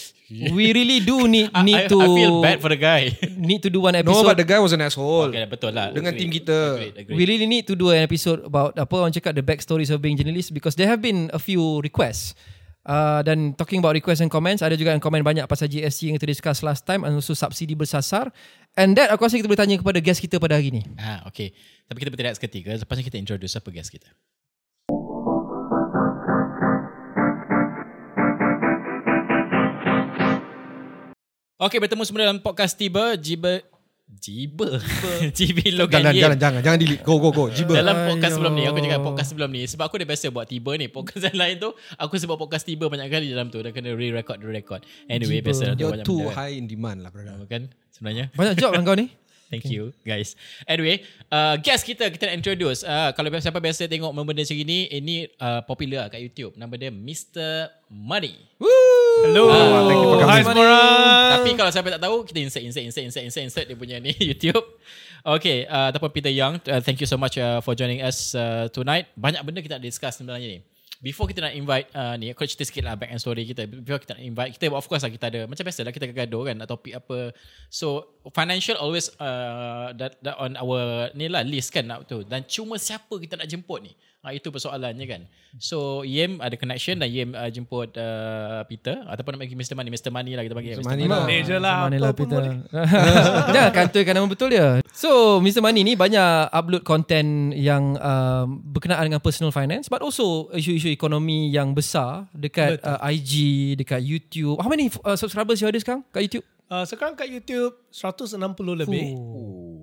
[0.56, 3.12] We really do need need I, to I feel bad for the guy.
[3.36, 4.24] need to do one No, episode.
[4.32, 5.36] but the guy was an asshole.
[5.36, 5.92] okay, betul lah.
[5.92, 6.20] Dengan Agreed.
[6.24, 6.58] team kita.
[6.80, 7.16] Agreed, agreed.
[7.20, 10.16] We really need to do an episode about apa orang cakap the backstories of being
[10.16, 12.32] journalist because there have been a few requests.
[12.82, 16.18] Uh, dan talking about requests and comments ada juga yang komen banyak pasal GST yang
[16.18, 18.26] kita discuss last time and also subsidi bersasar
[18.74, 21.54] and that aku rasa kita boleh tanya kepada guest kita pada hari ni Ah, okay.
[21.92, 22.72] Tapi kita bertindak seketika.
[22.72, 24.08] Lepas ni kita introduce apa guest kita.
[31.62, 33.14] Okay, bertemu semua dalam podcast Tiba.
[33.14, 33.71] Jiba...
[34.12, 34.76] Jiba?
[35.32, 37.00] Jibi Logan Jangan, jangan, jangan, jangan delete.
[37.00, 37.48] Go, go, go.
[37.48, 37.80] Jiba.
[37.80, 38.36] Dalam podcast Ayo.
[38.36, 41.22] sebelum ni Aku cakap podcast sebelum ni Sebab aku dah biasa buat tiba ni Podcast
[41.32, 44.84] yang lain tu Aku sebab podcast tiba banyak kali dalam tu Dan kena re-record re-record
[45.08, 45.48] Anyway Jiba.
[45.48, 46.36] biasa tu You're banyak too benda.
[46.36, 47.34] high in demand lah, brother.
[47.48, 49.08] Kan sebenarnya banyak job kan kau ni
[49.52, 50.32] Thank you guys
[50.64, 54.88] Anyway uh, Guest kita Kita nak introduce uh, Kalau siapa biasa tengok Benda macam ni
[54.88, 57.68] Ini uh, popular kat YouTube Nama dia Mr.
[57.88, 58.36] Money
[59.20, 59.52] Hello.
[59.52, 60.80] Ah, thank you for Hi semua.
[61.36, 64.16] Tapi kalau siapa tak tahu Kita insert insert insert insert insert, insert Dia punya ni
[64.32, 64.64] YouTube.
[65.20, 68.72] Okay uh, Ataupun Peter Young uh, Thank you so much uh, For joining us uh,
[68.72, 69.12] tonight.
[69.12, 70.60] Banyak benda kita nak discuss sebenarnya ni.
[71.02, 73.68] Before kita nak invite uh, ni Aku cerita sikit lah Back end story kita.
[73.68, 76.42] Before kita nak invite Kita of course lah kita ada Macam biasa lah Kita gaduh
[76.48, 77.36] kan Nak topik apa.
[77.68, 82.24] So Financial always uh, that, that On our Ni lah list kan nak tu.
[82.24, 85.22] Dan cuma siapa kita nak jemput ni ha, Itu persoalannya kan
[85.58, 89.74] So Yem ada connection Dan Yem uh, jemput uh, Peter Ataupun nak panggil Mr.
[89.74, 90.10] Money Mr.
[90.14, 90.88] Money lah kita panggil Mr.
[90.88, 91.26] Money lah.
[91.42, 91.76] Je lah.
[91.86, 92.42] Mana Apa lah Peter.
[93.54, 95.60] Jangan kantoi nama betul dia So Mr.
[95.60, 101.50] Money ni banyak upload content yang um, berkenaan dengan personal finance But also isu-isu ekonomi
[101.50, 106.30] yang besar Dekat uh, IG, dekat YouTube How many uh, subscribers you ada sekarang kat
[106.30, 106.46] YouTube?
[106.72, 108.40] Uh, sekarang kat YouTube 160
[108.80, 109.12] lebih.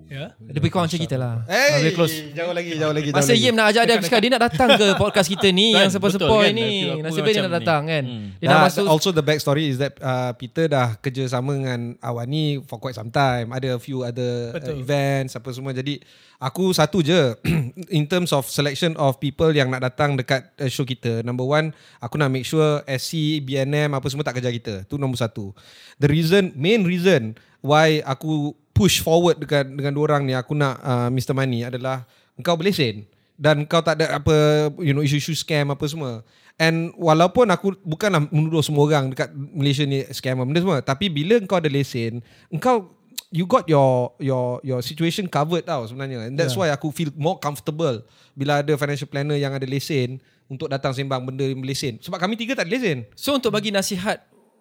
[0.10, 0.34] Ya.
[0.41, 3.10] Lebih kurang macam kita lah Hey, Lebih close jauh lagi, jauh lagi.
[3.13, 3.45] Masa jauh lagi.
[3.45, 5.91] Yem nak ajak dia aku cakap dia nak datang ke podcast kita ni Kan, yang
[5.93, 6.58] sepoi-sepoi kan?
[6.58, 6.69] ni.
[6.98, 7.58] Nasib baik dia nak ni.
[7.62, 8.04] datang kan.
[8.10, 8.26] Hmm.
[8.41, 12.26] Dia Dah, masuk also the backstory is that uh, Peter dah kerja sama dengan Awan
[12.26, 13.54] ni for quite some time.
[13.54, 15.78] Ada a few other uh, events apa semua.
[15.78, 16.02] Jadi
[16.41, 17.38] aku satu je
[17.93, 21.22] in terms of selection of people yang nak datang dekat uh, show kita.
[21.22, 21.69] Number one,
[22.02, 24.89] aku nak make sure SC, BNM apa semua tak kerja kita.
[24.89, 25.54] Tu nombor satu.
[26.02, 30.80] The reason, main reason why aku push forward dengan dengan dua orang ni aku nak
[30.80, 31.36] uh, Mr.
[31.36, 32.08] Money adalah
[32.39, 33.04] engkau berlesen
[33.36, 36.24] dan kau tak ada apa you know isu-isu scam apa semua.
[36.60, 41.39] And walaupun aku bukanlah menuduh semua orang dekat Malaysia ni scam benda semua, tapi bila
[41.39, 42.20] engkau ada lesen,
[42.52, 42.92] engkau
[43.32, 46.28] you got your your your situation covered tau sebenarnya.
[46.28, 46.68] And that's yeah.
[46.68, 48.04] why aku feel more comfortable
[48.36, 50.20] bila ada financial planner yang ada lesen
[50.52, 51.96] untuk datang sembang benda lesen.
[52.04, 53.08] Sebab kami tiga tak ada lesen.
[53.15, 54.20] So untuk bagi nasihat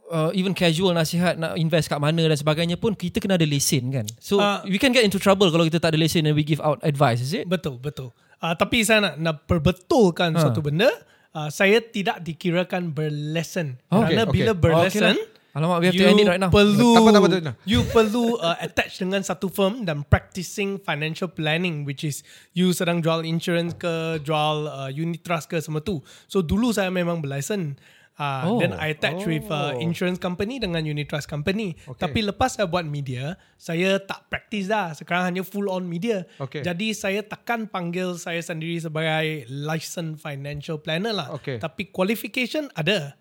[0.09, 3.88] uh, even casual nasihat nak invest kat mana dan sebagainya pun kita kena ada lesen
[3.88, 4.07] kan.
[4.18, 4.61] So Ah.
[4.64, 7.21] we can get into trouble kalau kita tak ada lesen and we give out advice
[7.21, 7.44] is it?
[7.44, 8.11] Betul, betul.
[8.38, 10.40] Uh, tapi saya nak, nak perbetulkan Ha.
[10.40, 10.88] suatu benda.
[11.29, 13.77] Uh, saya tidak dikirakan berlesen.
[13.88, 14.61] Oh, Kerana okay, bila okay.
[14.61, 15.37] berlesen, Oh, okay lah.
[15.51, 16.53] Alamak, we have to end it right now.
[16.53, 17.53] perlu Tak apa, tak apa, tak apa.
[17.64, 23.01] you perlu uh, attach dengan satu firm dan practicing financial planning which is you sedang
[23.01, 23.90] jual insurance ke
[24.21, 25.99] jual uh, unit trust ke semua tu.
[26.27, 27.75] So dulu saya memang berlesen.
[28.18, 28.59] Ah, Oh.
[28.59, 29.78] then I attach with uh, Oh.
[29.78, 31.78] insurance company dengan unit trust company.
[31.87, 32.02] Okay.
[32.02, 34.90] Tapi lepas saya buat media, saya tak praktis dah.
[34.90, 36.26] Sekarang hanya full on media.
[36.37, 36.66] Okay.
[36.66, 41.31] Jadi saya takkan panggil saya sendiri sebagai licensed financial planner lah.
[41.38, 41.62] Okay.
[41.62, 43.14] Tapi qualification ada.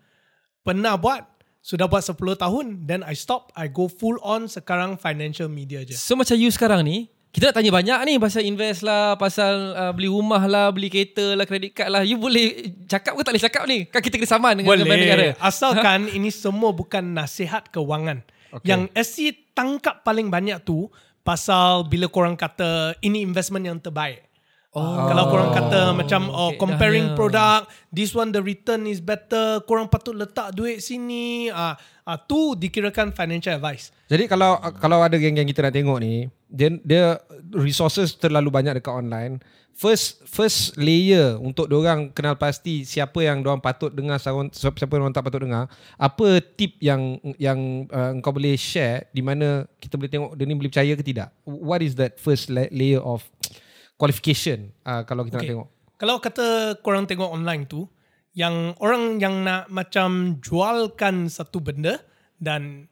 [0.65, 1.23] Pernah buat,
[1.61, 5.93] sudah buat 10 tahun, then I stop, I go full on sekarang financial media je.
[5.93, 9.91] So macam you sekarang ni, kita nak tanya banyak ni pasal invest lah, pasal uh,
[9.93, 12.01] beli rumah lah, beli kereta lah, kredit card lah.
[12.01, 13.85] You boleh cakap ke tak boleh cakap ni?
[13.85, 15.35] Kan kita kena saman dengan bank negara.
[15.35, 15.43] Boleh.
[15.43, 18.25] Asalkan ini semua bukan nasihat kewangan.
[18.57, 18.73] Okay.
[18.73, 19.17] Yang SC
[19.53, 20.89] tangkap paling banyak tu
[21.21, 24.23] pasal bila korang kata ini investment yang terbaik.
[24.77, 25.09] Oh.
[25.09, 29.89] Kalau korang kata macam oh Okay, comparing product, this one the return is better, korang
[29.89, 31.49] patut letak duit sini.
[31.49, 31.73] Ah,
[32.05, 33.89] ah tu dikirakan financial advice.
[34.05, 37.19] Jadi kalau kalau ada geng-geng kita nak tengok ni, dia dia
[37.53, 39.39] resources terlalu banyak dekat online.
[39.77, 45.05] First first layer untuk orang kenal pasti siapa yang orang patut dengar siapa siapa yang
[45.05, 45.69] orang tak patut dengar.
[46.01, 50.57] Apa tip yang yang uh, kau boleh share di mana kita boleh tengok dia ni
[50.57, 51.29] boleh percaya ke tidak?
[51.45, 53.21] What is that first la- layer of
[54.01, 55.45] qualification uh, kalau kita okay.
[55.45, 55.67] nak tengok?
[55.97, 56.47] Kalau kata
[56.81, 57.85] korang tengok online tu,
[58.37, 61.97] yang orang yang nak macam jualkan satu benda
[62.37, 62.85] dan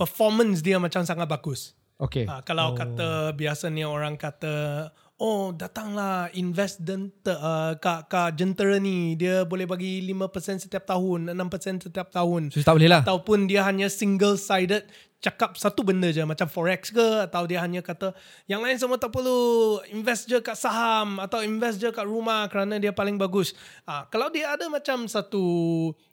[0.00, 1.76] performance dia macam sangat bagus.
[1.98, 2.30] Okay.
[2.30, 2.76] Uh, kalau oh.
[2.78, 4.86] kata biasanya orang kata
[5.18, 11.34] oh datanglah invest dan uh, kat, kat jentera ni dia boleh bagi 5% setiap tahun,
[11.34, 12.54] 6% setiap tahun.
[12.54, 13.02] So tak boleh lah.
[13.02, 14.86] Ataupun dia hanya single sided
[15.18, 18.14] cakap satu benda je macam forex ke atau dia hanya kata
[18.46, 22.78] yang lain semua tak perlu invest je kat saham atau invest je kat rumah kerana
[22.78, 23.58] dia paling bagus.
[23.82, 25.42] Ah kalau dia ada macam satu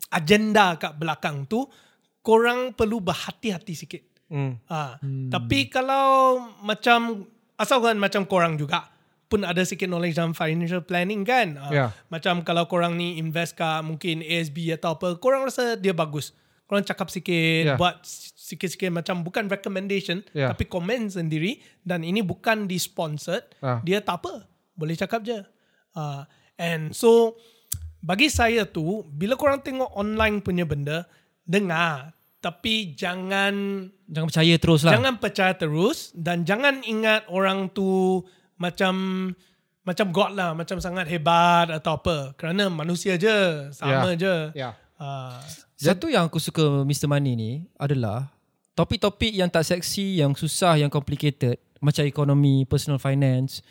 [0.09, 1.69] agenda kat belakang tu
[2.25, 4.14] korang perlu berhati-hati sikit.
[4.25, 4.57] Hmm.
[4.65, 5.29] Ah hmm.
[5.29, 8.89] tapi kalau macam asalkan macam korang juga
[9.25, 11.57] pun ada sikit knowledge dalam financial planning kan.
[11.57, 11.89] Ah, Yeah.
[12.13, 16.31] Macam kalau korang ni invest kat mungkin ASB atau apa, korang rasa dia bagus.
[16.69, 17.77] Korang cakap sikit, Yeah.
[17.77, 18.05] buat
[18.37, 20.53] sikit-sikit macam bukan recommendation, Yeah.
[20.53, 23.81] tapi komen sendiri dan ini bukan di sponsored, Ah.
[23.81, 24.45] dia tak apa.
[24.77, 25.41] Boleh cakap je.
[25.97, 26.21] Uh,
[26.61, 27.33] and so,
[28.05, 31.09] bagi saya tu, bila korang tengok online punya benda,
[31.45, 32.13] dengar.
[32.45, 33.53] Tapi jangan
[34.05, 34.93] Jangan percaya terus lah.
[34.93, 38.21] Jangan percaya terus dan jangan ingat orang tu
[38.61, 38.93] macam
[39.81, 42.37] macam God lah, macam sangat hebat atau apa.
[42.37, 44.21] Kerana manusia je, sama Ya.
[44.21, 44.35] je.
[44.53, 44.69] Ya.
[45.01, 45.41] Uh,
[45.77, 47.09] Satu yang aku suka Mr.
[47.09, 48.29] Money ni adalah
[48.73, 53.61] topik-topik yang tak seksi, yang susah, yang complicated macam ekonomi, personal finance,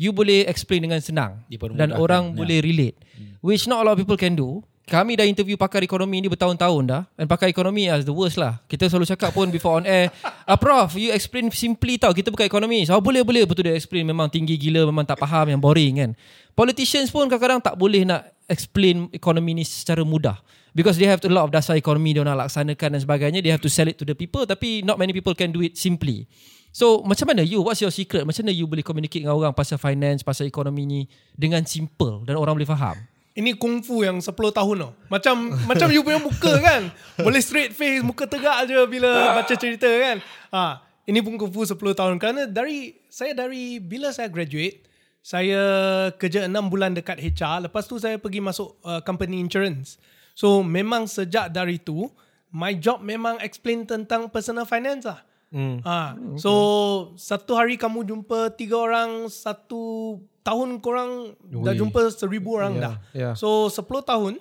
[0.00, 1.44] you boleh explain dengan senang
[1.76, 2.34] dan orang ya.
[2.36, 2.96] boleh relate.
[3.44, 4.62] Which not a lot of people can do.
[4.88, 8.56] Kami dah interview pakar ekonomi ni bertahun-tahun dah and pakar ekonomi as the worst lah.
[8.64, 10.08] Kita selalu cakap pun before on air,
[10.48, 12.16] ah, Prof, you explain simply tau.
[12.16, 12.88] Kita bukan ekonomi.
[12.88, 13.44] So, boleh, boleh.
[13.44, 16.10] Betul dia explain memang tinggi gila, memang tak faham, yang boring kan.
[16.56, 20.40] Politicians pun kadang-kadang tak boleh nak explain ekonomi ni secara mudah.
[20.72, 23.44] Because they have a lot of dasar ekonomi dia nak laksanakan dan sebagainya.
[23.44, 25.76] They have to sell it to the people tapi not many people can do it
[25.76, 26.24] simply.
[26.70, 27.64] So macam mana you?
[27.64, 28.22] What's your secret?
[28.22, 31.00] Macam mana you boleh communicate dengan orang pasal finance, pasal ekonomi ni
[31.34, 32.94] dengan simple dan orang boleh faham?
[33.38, 34.92] Ini kungfu yang 10 tahun tau.
[35.06, 36.90] Macam macam you punya muka kan.
[37.22, 40.18] Boleh straight face, muka tegak je bila baca cerita kan.
[40.50, 44.82] Ah, ini pun kungfu 10 tahun kerana dari saya dari bila saya graduate,
[45.22, 45.62] saya
[46.18, 50.02] kerja 6 bulan dekat HR, lepas tu saya pergi masuk uh, company insurance.
[50.34, 52.10] So memang sejak dari tu,
[52.50, 55.22] my job memang explain tentang personal finance lah.
[55.48, 55.80] Hmm.
[55.80, 56.52] Ah, so
[57.16, 61.78] satu hari kamu jumpa tiga orang, satu tahun korang dah Ui.
[61.78, 62.94] jumpa seribu orang Yeah, dah.
[63.12, 63.32] yeah.
[63.32, 64.40] So 10 tahun,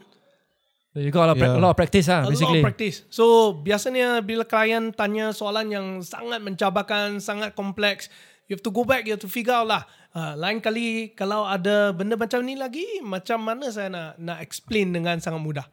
[0.98, 1.60] You got a lot, of pra- Yeah.
[1.60, 2.60] a lot of practice lah a lot basically.
[2.60, 2.98] of practice.
[3.08, 8.10] So biasanya bila klien tanya soalan yang sangat mencabarkan, sangat kompleks,
[8.50, 9.84] you have to go back, you have to figure out lah.
[10.12, 14.90] Uh, lain kali kalau ada benda macam ni lagi, macam mana saya nak nak explain
[14.90, 15.68] dengan sangat mudah.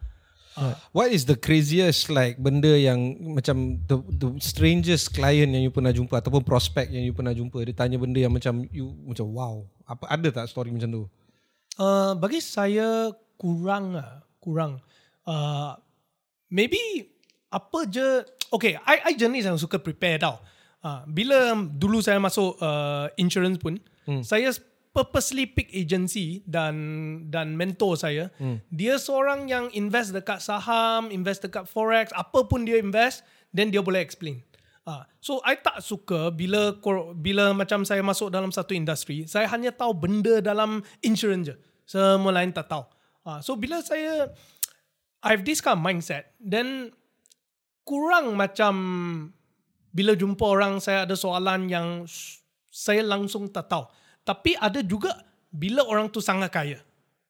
[0.95, 5.90] What is the craziest like benda yang macam the, the strangest client yang you pernah
[5.90, 9.67] jumpa ataupun prospect yang you pernah jumpa dia tanya benda yang macam you macam wow
[9.83, 11.05] apa ada tak story macam tu
[11.75, 14.79] Uh, bagi saya kurang lah, kurang.
[15.27, 15.75] Uh,
[16.47, 16.79] maybe
[17.51, 18.23] apa je,
[18.55, 20.38] okay, I, I jenis yang suka prepare tau.
[20.85, 24.23] Uh, bila dulu saya masuk uh, insurance pun, hmm.
[24.23, 24.55] saya
[24.95, 26.75] purposely pick agency dan
[27.29, 28.31] dan mentor saya.
[28.39, 28.63] Hmm.
[28.71, 33.83] Dia seorang yang invest dekat saham, invest dekat forex, apa pun dia invest, then dia
[33.83, 34.41] boleh explain.
[34.87, 36.79] Ah, so I tak suka bila
[37.17, 41.57] bila macam saya masuk dalam satu industri, saya hanya tahu benda dalam insurance je.
[41.85, 42.87] Semua lain tak tahu.
[43.27, 44.31] Ah, so bila saya
[45.25, 46.95] I have this kind of mindset, then
[47.83, 48.75] kurang macam
[49.91, 52.07] bila jumpa orang saya ada soalan yang
[52.69, 53.89] saya langsung tak tahu.
[54.25, 55.13] Tapi ada juga
[55.49, 56.79] bila orang tu sangat kaya.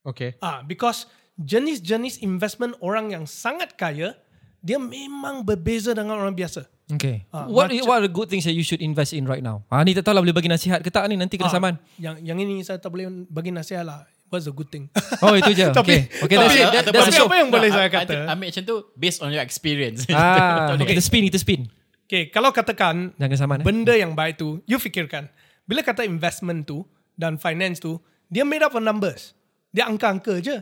[0.00, 1.04] okay Ah, because
[1.37, 4.14] jenis-jenis investment orang yang sangat kaya,
[4.59, 6.64] dia memang berbeza dengan orang biasa.
[6.87, 7.24] Okay.
[7.28, 9.64] Ah, what macam- what are the good things that you should invest in right now?
[9.66, 11.74] Ah ni tak tahu lah boleh bagi nasihat ke tak ni nanti kena Ah, saman.
[11.96, 14.04] Yang yang ini saya tak boleh bagi nasihat lah.
[14.26, 14.88] What's the good thing?
[15.20, 15.68] Oh itu je.
[15.72, 16.22] Tapi- okay.
[16.22, 16.66] Okay that's tapi- it.
[16.66, 18.14] That, that's tapi apa yang boleh No, saya I- I kata?
[18.26, 20.00] Ambil macam tu based on your experience.
[20.09, 20.87] Ah, boleh.
[20.87, 21.61] kita spin, kita spin.
[22.04, 23.57] okay, kalau katakan Jangan saman.
[23.59, 23.64] Eh?
[23.64, 25.28] benda yang baik tu, you fikirkan.
[25.64, 27.96] Bila kata investment tu dan finance tu,
[28.27, 29.33] dia made up of numbers.
[29.70, 30.61] Dia angka-angka je.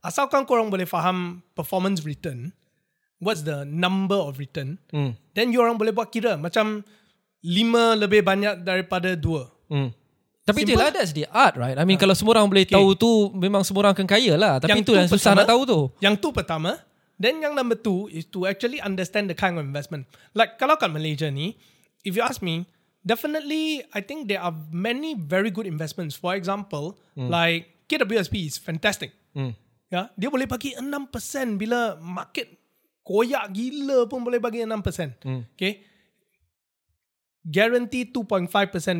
[0.00, 2.50] Asalkan korang boleh faham performance return,
[3.18, 5.12] what's the number of return, Hmm.
[5.32, 6.34] then you orang boleh buat kira.
[6.34, 6.82] Macam
[7.40, 9.48] lima lebih banyak daripada dua.
[9.68, 9.92] Hmm.
[10.40, 10.72] Tapi Simple.
[10.74, 11.76] itulah that's the art right.
[11.76, 12.74] I mean kalau semua orang boleh Okay.
[12.74, 14.58] tahu tu memang semua orang akan kaya lah.
[14.58, 15.38] Tapi Yang itu tu yang susah pertama.
[15.38, 15.80] nak tahu tu.
[16.00, 16.70] Yang tu pertama.
[17.20, 20.08] Then yang number two is to actually understand the kind of investment.
[20.32, 21.60] Like kalau kat Malaysia ni,
[22.02, 22.64] if you ask me,
[23.04, 26.16] definitely I think there are many very good investments.
[26.16, 29.12] For example, like KWSP is fantastic.
[29.34, 29.56] Hmm.
[29.90, 32.46] Ya, dia boleh bagi 6% bila market
[33.02, 34.70] koyak gila pun boleh bagi 6%.
[35.58, 35.82] Okay.
[37.42, 38.46] Guarantee 2.5%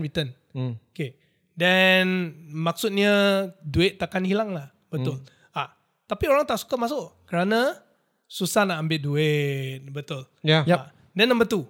[0.02, 0.34] return.
[0.50, 0.74] Hmm.
[0.90, 1.14] Okay.
[1.54, 4.74] Then maksudnya duit takkan hilang lah.
[4.90, 5.22] Betul.
[5.54, 5.76] Ah,
[6.10, 7.78] tapi orang tak suka masuk kerana
[8.26, 9.86] susah nak ambil duit.
[9.94, 10.26] Betul.
[10.42, 10.66] Yeah.
[10.66, 10.80] Yup.
[10.80, 10.84] Ah,
[11.14, 11.68] then number two,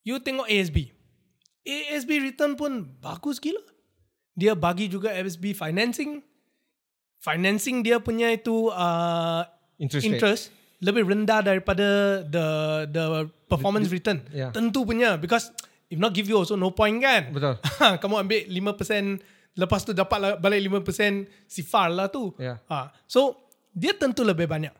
[0.00, 0.96] you tengok ASB.
[1.62, 3.60] ASB return pun bagus gila.
[4.32, 6.24] Dia bagi juga ASB financing.
[7.20, 9.44] Financing dia punya itu uh,
[9.76, 10.12] Interest rate.
[10.16, 10.42] interest
[10.80, 12.46] lebih rendah daripada the
[12.88, 13.04] the
[13.44, 14.24] performance return.
[14.32, 14.48] yeah.
[14.48, 15.52] Tentu punya because
[15.92, 17.28] if not give you also no point kan.
[17.28, 17.60] Betul.
[18.00, 19.20] Kamu ambil 5%
[19.60, 22.32] lepas tu dapat balik 5% sifar lah tu.
[22.40, 22.56] Yeah.
[22.72, 22.88] Ha.
[23.04, 23.36] So
[23.76, 24.72] dia tentu lebih banyak.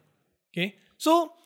[0.49, 0.81] Okay.
[0.97, 1.37] So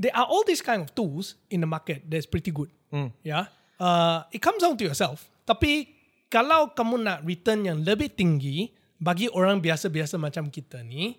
[0.00, 2.72] there are all these kind of tools in the market that's pretty good.
[2.88, 3.12] Hmm.
[3.20, 3.52] Yeah.
[3.76, 5.26] Uh, it comes down to yourself.
[5.44, 5.90] Tapi
[6.28, 11.18] kalau kamu nak return yang lebih tinggi bagi orang biasa-biasa macam kita ni,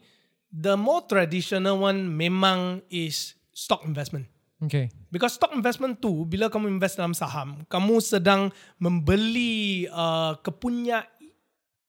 [0.50, 4.26] the more traditional one memang is stock investment.
[4.64, 4.88] Okay.
[5.12, 11.04] Because stock investment tu bila kamu invest dalam saham, kamu sedang membeli uh, kepunyai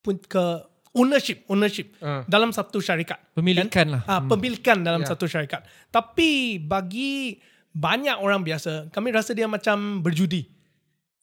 [0.02, 0.44] pun ke
[0.96, 2.24] ownership ownership Ah.
[2.26, 3.20] dalam satu syarikat.
[3.36, 4.02] Pemilikan lah.
[4.08, 5.12] Ah, pemilikan dalam Ya.
[5.12, 5.62] satu syarikat.
[5.92, 7.36] Tapi bagi
[7.70, 10.48] banyak orang biasa, kami rasa dia macam berjudi.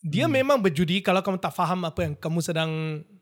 [0.04, 0.36] Dia Hmm.
[0.36, 2.72] memang berjudi kalau kamu tak faham apa yang kamu sedang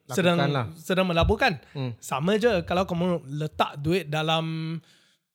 [0.09, 0.67] sedang lah.
[0.75, 1.61] sedang melaburkan.
[1.77, 1.93] Hmm.
[2.01, 4.75] Sama je kalau kamu letak duit dalam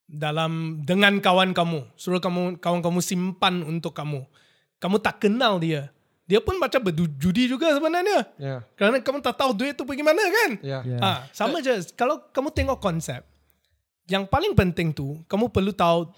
[0.07, 4.27] dalam dengan kawan kamu, suruh kamu kawan kamu simpan untuk kamu.
[4.79, 5.91] Kamu tak kenal dia.
[6.27, 8.27] Dia pun macam berjudi juga sebenarnya.
[8.35, 8.61] Yeah.
[8.75, 10.51] Kerana kamu tak tahu duit tu pergi mana kan?
[10.59, 10.83] Yeah.
[10.83, 10.99] Yeah.
[10.99, 11.79] Ah, sama je.
[11.95, 13.23] Kalau kamu tengok konsep,
[14.11, 16.11] yang paling penting tu, kamu perlu tahu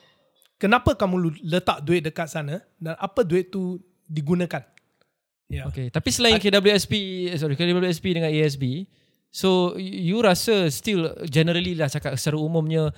[0.57, 3.77] kenapa kamu letak duit dekat sana dan apa duit tu
[4.09, 4.65] digunakan.
[5.49, 5.65] Ya.
[5.73, 5.89] Okay.
[5.89, 6.95] Tapi selain KWSP,
[7.33, 8.85] eh, sorry, KWSP dengan ASB,
[9.33, 12.93] so you rasa still generally lah cakap secara umumnya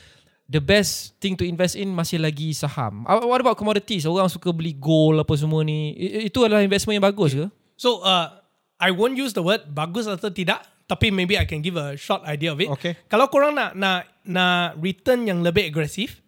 [0.50, 3.06] the best thing to invest in masih lagi saham.
[3.06, 4.02] Ah, What about commodities?
[4.02, 5.94] Orang suka beli gold apa semua ni.
[6.26, 7.46] Itu adalah investment yang bagus ke?
[7.78, 8.42] So, uh,
[8.82, 12.26] I won't use the word bagus atau tidak, tapi maybe I can give a short
[12.26, 12.66] idea of it.
[12.74, 12.98] Okay.
[13.06, 16.18] Kalau korang nak nak nak return yang lebih agresif,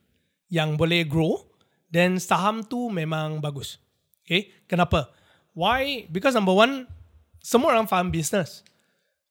[0.46, 1.42] yang boleh grow,
[1.90, 3.82] then saham tu memang bagus.
[4.22, 5.10] Okay, kenapa?
[5.52, 6.08] Why?
[6.08, 6.88] Because number one,
[7.44, 8.64] semua orang faham business.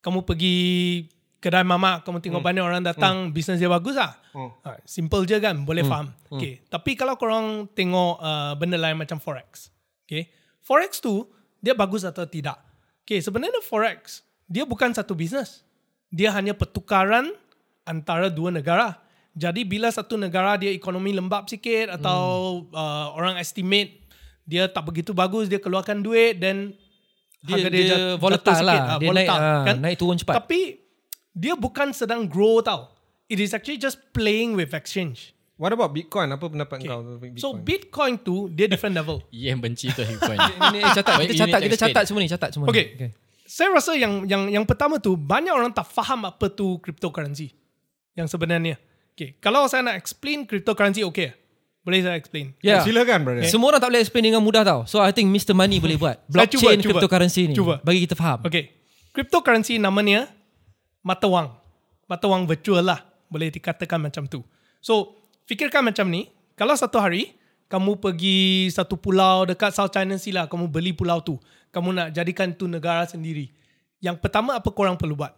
[0.02, 1.06] Kamu pergi
[1.42, 4.14] kedai mamak, kamu tengok banyak orang datang, business dia bagus lah.
[4.62, 6.14] Ha, simple je kan, boleh faham.
[6.30, 6.62] Okay.
[6.70, 9.74] Tapi kalau korang tengok uh, benda lain macam forex,
[10.06, 10.30] okay,
[10.62, 11.26] forex tu
[11.58, 12.62] dia bagus atau tidak?
[13.02, 15.66] Okay, sebenarnya forex dia bukan satu business.
[16.14, 17.34] Dia hanya pertukaran
[17.88, 19.02] antara dua negara.
[19.32, 24.01] Jadi bila satu negara dia ekonomi lembab sikit atau uh, orang estimate
[24.52, 26.76] dia tak begitu bagus, dia keluarkan duit dan
[27.40, 28.68] Dia, harga dia, jat- volatile jatuh sikit.
[28.68, 28.76] lah.
[28.76, 30.36] Ah, dia naik, volatile, ah, naik turun cepat.
[30.38, 30.60] Tapi
[31.32, 32.92] dia bukan sedang grow tau.
[33.26, 35.32] It is actually just playing with exchange.
[35.56, 36.28] What about Bitcoin?
[36.28, 37.40] Apa pendapat kau tentang Bitcoin?
[37.40, 39.24] So Bitcoin tu dia different level.
[39.32, 40.36] Ia yang benci tu Bitcoin.
[40.68, 42.86] Ini catat, kita catat, kita catat semua ni, catat semua Okay.
[42.86, 42.98] ni.
[42.98, 43.10] Okay.
[43.46, 47.56] Saya rasa yang yang yang pertama tu banyak orang tak faham apa tu cryptocurrency.
[48.14, 48.76] Yang sebenarnya.
[49.12, 51.36] Okay, kalau saya nak explain cryptocurrency okay.
[51.82, 52.54] Boleh saya explain?
[52.62, 52.86] Ya.
[52.86, 53.50] Silakan brother.
[53.50, 54.86] Semua orang tak boleh explain dengan mudah tau.
[54.86, 55.58] So I think Mr.
[55.58, 56.22] Money boleh buat.
[56.30, 56.86] Saya cuba, Blockchain cuba.
[56.94, 57.56] cryptocurrency ni.
[57.58, 57.76] Cuba.
[57.82, 58.46] Bagi kita faham.
[58.46, 58.70] Okay.
[59.17, 60.30] Cryptocurrency namanya
[61.02, 61.50] mata wang.
[62.06, 63.02] Mata wang virtual lah.
[63.34, 64.46] Boleh dikatakan macam tu.
[64.78, 65.17] So,
[65.50, 66.30] fikirkan macam ni.
[66.54, 67.34] Kalau satu hari,
[67.65, 70.46] kamu pergi satu pulau dekat South China Sea lah.
[70.46, 71.41] Kamu beli pulau tu.
[71.74, 73.50] Kamu nak jadikan tu negara sendiri.
[74.04, 75.34] Yang pertama apa korang perlu buat?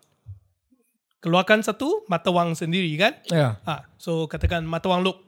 [1.23, 3.15] Keluarkan satu mata wang sendiri kan?
[3.31, 3.55] Ya.
[3.63, 5.23] Ah, so katakan mata wang look.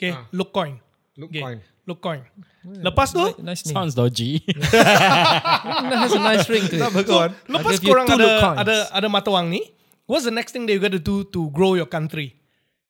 [0.00, 0.24] Okay, Ah.
[0.32, 0.80] look coin.
[1.20, 1.58] Look Okay, coin.
[1.84, 2.24] Look coin.
[2.64, 3.76] Lepas tu, Nice name.
[3.76, 4.40] Sounds dodgy.
[6.00, 6.88] has a nice ring to it.
[6.88, 7.36] Berkawan.
[7.44, 9.60] Lepas you korang ada ada ada mata wang ni,
[10.08, 12.40] what's the next thing that you got to do to grow your country?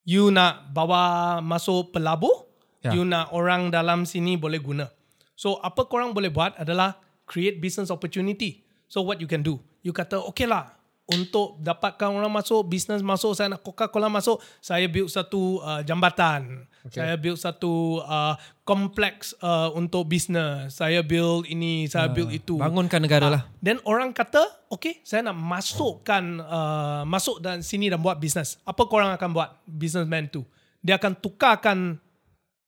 [0.06, 2.46] You nak bawa masuk pelabur,
[2.80, 2.94] Ya.
[2.94, 4.86] you nak orang dalam sini boleh guna.
[5.34, 6.96] So apa korang boleh buat adalah
[7.26, 8.62] create business opportunity.
[8.86, 9.58] So what you can do?
[9.82, 10.79] You kata okay lah
[11.10, 16.70] untuk dapatkan orang masuk, business masuk, saya nak Coca-Cola masuk, saya build satu uh, jambatan.
[16.86, 17.02] Okay.
[17.02, 20.80] Saya build satu uh, kompleks uh, untuk business.
[20.80, 22.56] Saya build ini, saya build itu.
[22.56, 23.42] Bangunkan negara lah.
[23.60, 24.40] Then orang kata,
[24.72, 28.56] okay, saya nak masukkan uh, masuk dan sini dan buat bisnes.
[28.64, 30.46] Apa korang akan buat businessman tu?
[30.80, 32.00] Dia akan tukarkan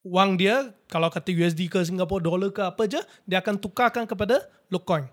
[0.04, 4.44] wang dia, kalau kata USD ke Singapore dollar ke apa je, dia akan tukarkan kepada
[4.68, 5.06] Lookcoin.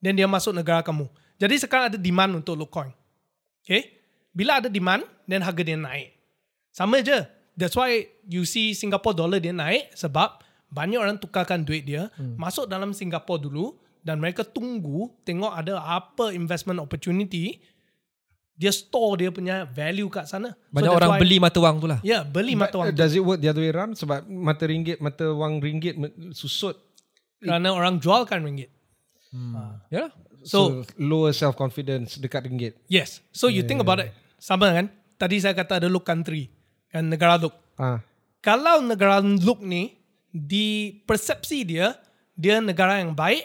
[0.00, 1.06] Dan dia masuk negara kamu.
[1.40, 2.92] Jadi sekarang ada demand untuk Lookcoin.
[3.64, 3.96] Okay?
[4.30, 6.12] Bila ada demand, then harga dia naik.
[6.70, 7.24] Sama je.
[7.56, 12.38] That's why you see Singapore dollar dia naik sebab banyak orang tukarkan duit dia hmm.
[12.38, 17.58] masuk dalam Singapore dulu dan mereka tunggu tengok ada apa investment opportunity
[18.60, 20.52] dia store dia punya value kat sana.
[20.68, 22.00] Banyak that's orang why- beli mata wang tu lah.
[22.04, 23.96] Ya, yeah, beli But, mata wang uh, does it work the other way around?
[23.96, 25.96] Sebab mata ringgit, mata wang ringgit
[26.36, 26.76] susut.
[27.40, 28.68] Kerana orang jualkan ringgit.
[29.88, 30.12] Ya lah.
[30.40, 32.74] So, So, lower self confidence dekat ringgit.
[32.88, 33.20] yes.
[33.30, 34.10] So you think about it.
[34.40, 34.88] Sama kan?
[35.20, 36.48] Tadi saya kata ada look country.
[36.88, 37.52] Kan negara look.
[37.76, 38.00] Ah,
[38.40, 40.00] kalau negara look ni
[40.30, 41.92] di persepsi dia
[42.32, 43.44] dia negara yang baik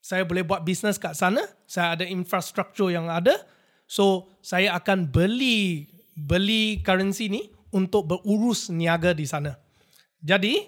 [0.00, 3.36] saya boleh buat bisnes kat sana saya ada infrastruktur yang ada
[3.84, 5.86] so saya akan beli
[6.16, 9.60] beli currency ni untuk berurus niaga di sana
[10.24, 10.64] jadi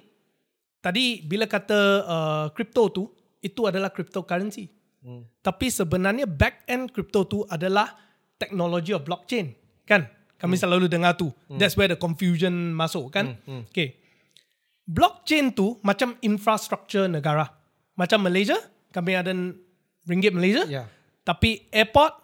[0.85, 3.03] tadi bila kata uh, crypto tu
[3.40, 4.68] itu adalah cryptocurrency
[5.04, 5.22] hmm.
[5.44, 7.94] tapi sebenarnya back end crypto tu adalah
[8.38, 10.06] teknologi of blockchain kan
[10.38, 10.62] kami hmm.
[10.62, 11.58] selalu dengar tu hmm.
[11.58, 13.66] that's where the confusion masuk kan hmm.
[13.68, 13.98] okay
[14.88, 17.50] blockchain tu macam infrastruktur negara
[17.98, 18.56] macam Malaysia
[18.94, 19.34] kami ada
[20.08, 20.87] ringgit Malaysia Yeah.
[21.26, 22.16] tapi airport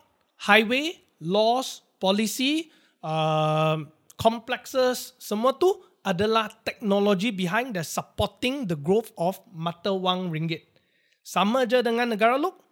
[0.48, 2.72] highway laws policy
[3.04, 3.84] uh,
[4.16, 5.68] complexes semua tu
[6.04, 10.68] adalah teknologi behind the supporting the growth of mata wang ringgit
[11.24, 12.63] sama je dengan negara look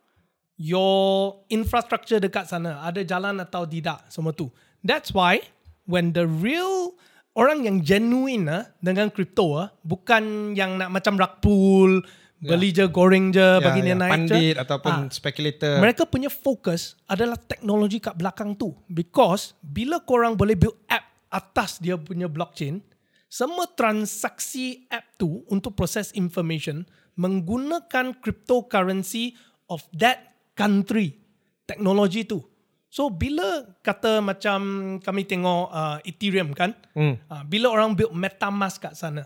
[0.63, 4.47] your infrastructure dekat sana ada jalan atau tidak semua tu
[4.87, 5.43] that's why
[5.91, 6.95] when the real
[7.35, 11.93] orang yang genuine ah dengan crypto ah bukan yang nak macam rug pull
[12.39, 15.11] beli je goreng je bagi dia naik je Pandit ataupun Ah.
[15.11, 15.79] spekulator.
[15.83, 21.83] mereka punya fokus adalah teknologi kat belakang tu because bila korang boleh build app atas
[21.83, 22.83] dia punya blockchain
[23.27, 29.35] semua transaksi app tu untuk proses information menggunakan cryptocurrency
[29.71, 31.17] of that country
[31.65, 32.41] teknologi tu
[32.89, 34.61] so bila kata macam
[35.01, 37.17] kami tengok uh, Ethereum kan Hmm.
[37.27, 39.25] uh, bila orang build MetaMask kat sana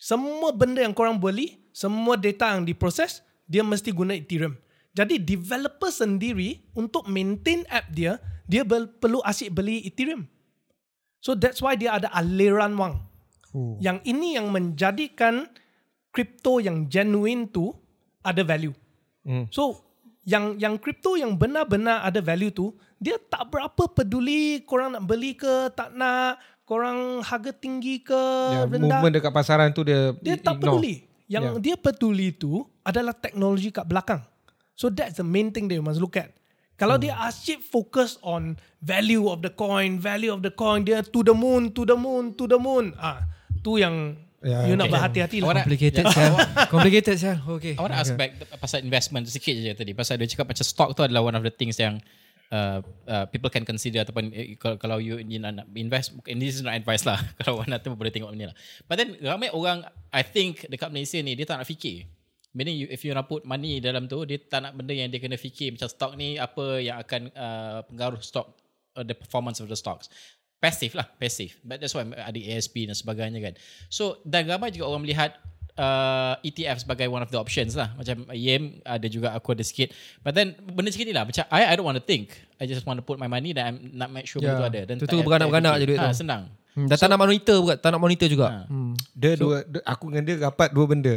[0.00, 4.56] semua benda yang korang beli, semua data yang diproses, dia mesti guna Ethereum.
[4.96, 8.16] Jadi developer sendiri untuk maintain app dia,
[8.48, 10.24] dia bel- perlu asyik beli Ethereum.
[11.20, 12.96] So that's why dia ada aliran wang.
[13.52, 13.76] Oh.
[13.76, 15.52] Yang ini yang menjadikan
[16.16, 17.76] crypto yang genuine tu
[18.24, 18.72] ada value.
[19.20, 19.52] Hmm.
[19.52, 19.84] So
[20.22, 25.32] yang yang crypto yang benar-benar ada value tu, dia tak berapa peduli korang nak beli
[25.32, 28.20] ke tak nak, korang harga tinggi ke
[28.52, 29.00] Ya, rendah.
[29.00, 31.08] movement dekat pasaran tu dia Dia tak peduli.
[31.26, 31.62] Yang Yeah.
[31.62, 34.20] dia peduli tu adalah teknologi kat belakang.
[34.74, 36.34] So that's the main thing they must look at.
[36.74, 37.04] Kalau Hmm.
[37.04, 41.36] dia asyik focus on value of the coin, value of the coin, dia to the
[41.36, 42.96] moon, to the moon, to the moon.
[42.96, 43.20] Ah,
[43.60, 44.94] tu yang Ya, you nak okay.
[44.96, 45.44] berhati-hati lah.
[45.44, 46.12] Awak nak- Complicated Ya.
[46.16, 46.32] sial.
[46.72, 47.38] Complicated sial.
[47.44, 47.74] Okay.
[47.76, 49.92] I want to ask back pasal investment sikit je tadi.
[49.92, 52.00] Pasal dia cakap macam stock tu adalah one of the things yang
[52.48, 56.40] uh, uh, people can consider ataupun eh, kalau, kalau you ni nak nak invest, and
[56.40, 57.20] this is not advice lah.
[57.44, 58.56] kalau orang nak tu boleh tengok ni lah.
[58.88, 62.08] But then ramai orang, I think dekat Malaysia ni, dia tak nak fikir.
[62.50, 65.22] Meaning you, if you nak put money dalam tu, dia tak nak benda yang dia
[65.22, 65.76] kena fikir.
[65.76, 68.58] Macam stock ni, apa yang akan uh, pengaruh stock,
[68.98, 70.10] uh, the performance of the stocks.
[70.60, 71.56] Passive lah, passive.
[71.64, 73.54] But that's why ada ASP dan sebagainya kan.
[73.88, 75.40] So, dan ramai juga orang melihat
[75.80, 77.96] uh, ETF sebagai one of the options lah.
[77.96, 79.96] Macam YEM ada juga aku ada sikit.
[80.20, 81.24] But then benda macam ni lah.
[81.24, 82.36] Macam I, I don't want to think.
[82.60, 84.52] I just want to put my money dan I'm nak make sure Ya.
[84.52, 84.80] benda tu ada.
[84.84, 86.04] Dan Tu- tu beranak-beranak je duit tu.
[86.04, 86.42] Ha, senang.
[86.70, 88.46] Hmm, dah tak nak monitor juga, tak nak monitor juga.
[88.46, 88.58] Ha.
[88.70, 88.94] Hmm.
[89.10, 91.14] Dia dua dia, aku dengan dia dapat dua benda.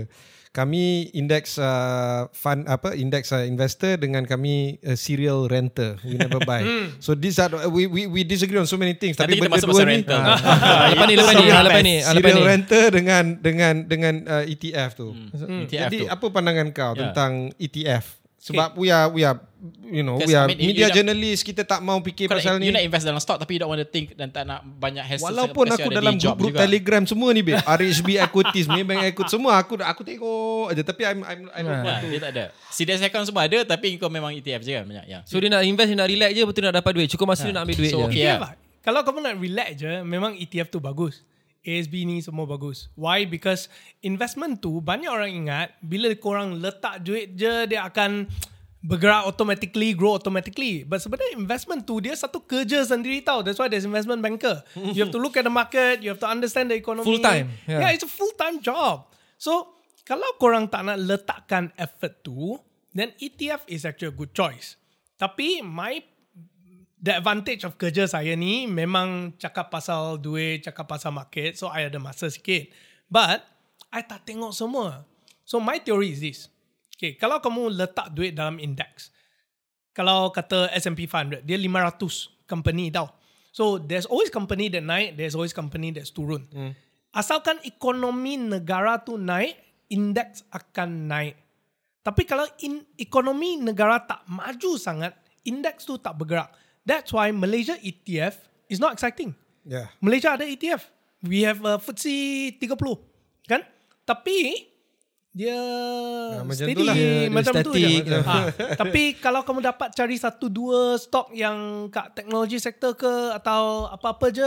[0.53, 5.97] Kami index uh, fund apa index uh, investor dengan kami uh, serial renter.
[6.05, 6.61] We never buy.
[7.05, 9.81] so these are we we we disagree on so many things Nanti tapi benda dua
[9.81, 10.05] ni
[10.93, 15.09] lepas ni, lepas ni, lepas ni, serial renter dengan dengan dengan uh, ETF tu.
[15.09, 15.65] Hmm.
[15.65, 16.13] ETF Jadi tu.
[16.13, 17.09] apa pandangan kau Ya.
[17.09, 18.22] tentang ETF?
[18.43, 19.39] Sebab we are we are
[19.85, 22.27] you know we Because, are I mean, you- media you journalist kita tak mau fikir
[22.27, 22.75] Kau pasal you ni.
[22.75, 25.23] nak invest dalam stock tapi you don't want to think dan tak nak banyak hassle.
[25.25, 26.59] Walaupun aku dalam grup-grup juga.
[26.59, 27.63] Telegram semua ni babe.
[27.79, 30.27] RHB equities, Maybank equities semua aku aku tengok
[30.69, 32.07] aja tapi I'm I'm I don't Ha, want to.
[32.09, 32.43] dia tak ada.
[32.67, 35.05] CDS account semua ada tapi kau memang ETF je kan banyak.
[35.07, 35.19] Ya.
[35.23, 37.07] So dia nak invest, dia nak relax je, betul nak dapat duit.
[37.07, 38.05] Cukup masa dia nak ambil duit So, je.
[38.05, 38.19] okay.
[38.19, 38.39] ETF Yeah.
[38.41, 38.51] lah.
[38.81, 41.23] kalau kamu nak relax je, memang ETF tu bagus.
[41.64, 42.91] ASB ni semua bagus.
[42.99, 43.24] Why?
[43.24, 43.72] Because
[44.03, 48.28] investment tu banyak orang ingat bila korang letak duit je dia akan
[48.84, 50.84] bergerak automatically, grow automatically.
[50.84, 53.39] But sebenarnya investment tu dia satu kerja sendiri tau.
[53.39, 54.59] That's why there's investment banker.
[54.76, 57.07] You have to look at the market, you have to understand the economy.
[57.07, 57.88] Full time, yeah.
[57.88, 59.07] yeah it's a full time job.
[59.39, 62.59] So kalau korang tak nak letakkan effort tu,
[62.91, 64.76] then ETF is actually a good choice.
[65.16, 66.03] Tapi my
[67.04, 71.91] the advantage of kerja saya ni memang cakap pasal duit, cakap pasal market, so I
[71.91, 72.72] ada masa sikit.
[73.12, 73.43] But
[73.91, 75.04] I tak tengok semua.
[75.43, 76.39] So my theory is this.
[76.95, 79.12] Okay, kalau kamu letak duit dalam index,
[79.91, 83.12] kalau kata S&P 500, dia 500 company tau.
[83.51, 86.47] So there's always company that naik, there's always company that's turun.
[86.56, 86.72] Hmm.
[87.14, 89.60] Asalkan ekonomi negara tu naik,
[89.91, 91.36] index akan naik.
[92.01, 95.14] Tapi kalau in, ekonomi negara tak maju sangat,
[95.45, 96.62] index tu tak bergerak.
[96.84, 98.36] That's why Malaysia ETF
[98.67, 99.31] is not exciting.
[99.63, 99.88] Yeah.
[99.99, 100.84] Malaysia ada ETF.
[101.23, 102.99] We have a FTSE 30.
[103.47, 103.63] Kan?
[104.03, 104.67] Tapi
[105.31, 105.55] dia
[106.29, 106.93] Ya, macam steady tu lah.
[106.93, 107.79] Dia- dia macam tu je.
[107.79, 108.03] static.
[108.21, 108.36] Ha.
[108.75, 114.29] Tapi kalau kamu dapat cari satu dua stok yang kat teknologi sektor ke atau apa-apa
[114.29, 114.45] je,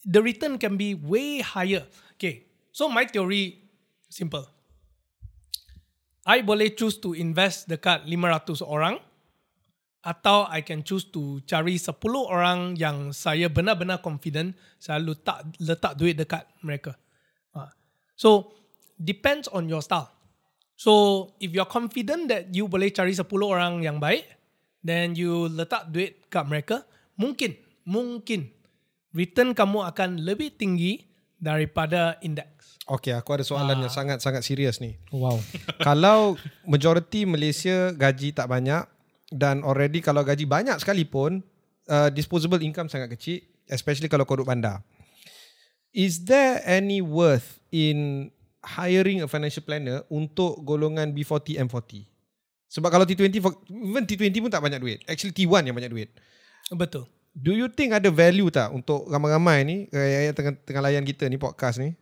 [0.00, 1.82] the return can be way higher.
[2.14, 2.46] Okay.
[2.70, 3.66] So my theory
[4.06, 4.46] simple.
[6.22, 9.00] I boleh choose to invest dekat 500 orang
[10.08, 16.00] atau I can choose to cari 10 orang yang saya benar-benar confident saya letak letak
[16.00, 16.96] duit dekat mereka.
[17.52, 17.68] Ha.
[18.16, 18.56] So
[18.96, 20.08] depends on your style.
[20.80, 24.24] So if you're confident that you boleh cari 10 orang yang baik,
[24.80, 26.88] then you letak duit kat mereka,
[27.20, 28.48] mungkin mungkin
[29.12, 31.04] return kamu akan lebih tinggi
[31.36, 32.80] daripada indeks.
[32.88, 34.96] Okay, aku ada soalan yang sangat-sangat serius ni.
[35.12, 35.36] Wow.
[35.86, 38.88] kalau majoriti Malaysia gaji tak banyak
[39.28, 41.44] dan already kalau gaji banyak sekalipun
[41.88, 44.80] uh, disposable income sangat kecil especially kalau kau duduk bandar.
[45.92, 48.28] Is there any worth in
[48.64, 52.04] hiring a financial planner untuk golongan B40 M40?
[52.68, 54.98] Sebab kalau T20 for- even T20 pun tak banyak duit.
[55.08, 56.12] Actually T1 yang banyak duit.
[56.76, 57.08] Betul.
[57.32, 61.40] Do you think ada value tak untuk ramai-ramai ni yang tengah tengah layan kita ni
[61.40, 61.96] podcast ni?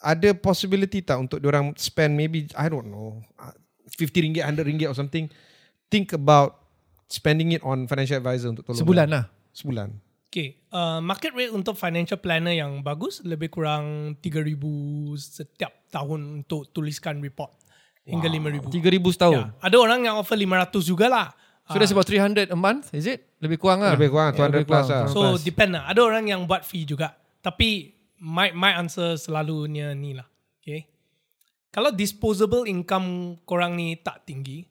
[0.00, 3.54] Ada possibility tak untuk orang spend maybe I don't know uh,
[3.92, 5.28] 50 ringgit, 100 ringgit or something
[5.92, 6.64] think about
[7.12, 9.24] spending it on financial advisor untuk tolong Sebulan lah.
[9.52, 9.88] Sebulan.
[10.32, 14.56] Okay, uh, market rate untuk financial planner yang bagus lebih kurang 3000
[15.20, 17.52] setiap tahun untuk tuliskan report
[18.08, 18.72] hingga wow.
[18.72, 18.72] 5000.
[18.72, 19.42] 3000 setahun.
[19.44, 21.36] Ya, ada orang yang offer 500 jugalah.
[21.68, 23.28] So that's about 300 a month, is it?
[23.44, 23.92] Lebih kurang lah.
[23.94, 25.04] Lebih kurang, 200 lebih plus lah.
[25.12, 25.84] So depend lah.
[25.88, 27.12] Ada orang yang buat fee juga.
[27.44, 27.92] Tapi
[28.24, 30.26] my my answer selalunya ni lah.
[30.58, 30.88] Okay.
[31.68, 34.64] Kalau disposable income korang ni tak tinggi,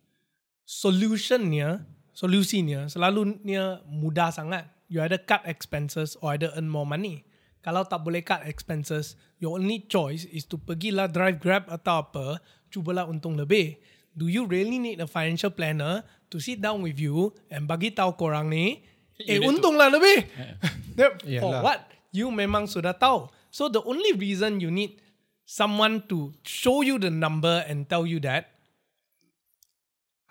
[0.72, 1.84] solutionnya,
[2.16, 4.72] solusinya selalunya mudah sangat.
[4.88, 7.28] You either cut expenses or either earn more money.
[7.62, 12.40] Kalau tak boleh cut expenses, your only choice is to pergilah drive grab atau apa,
[12.72, 13.78] cubalah untung lebih.
[14.12, 18.16] Do you really need a financial planner to sit down with you and bagi tahu
[18.20, 18.84] korang ni,
[19.22, 20.28] eh untunglah lebih.
[21.00, 21.80] That- For what?
[22.12, 23.32] You memang sudah tahu.
[23.48, 25.00] So the only reason you need
[25.48, 28.52] someone to show you the number and tell you that,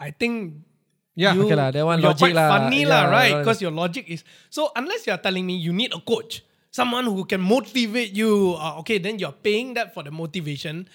[0.01, 0.65] I think
[1.15, 2.49] Yeah, you, okay lah, that one you're logic quite lah.
[2.49, 3.13] funny Yeah, right?
[3.13, 3.33] right.
[3.45, 4.73] Because your logic is so.
[4.73, 6.41] Unless you're telling me you need a coach,
[6.73, 10.89] someone who can motivate you, uh, okay, then you're paying that for the motivation.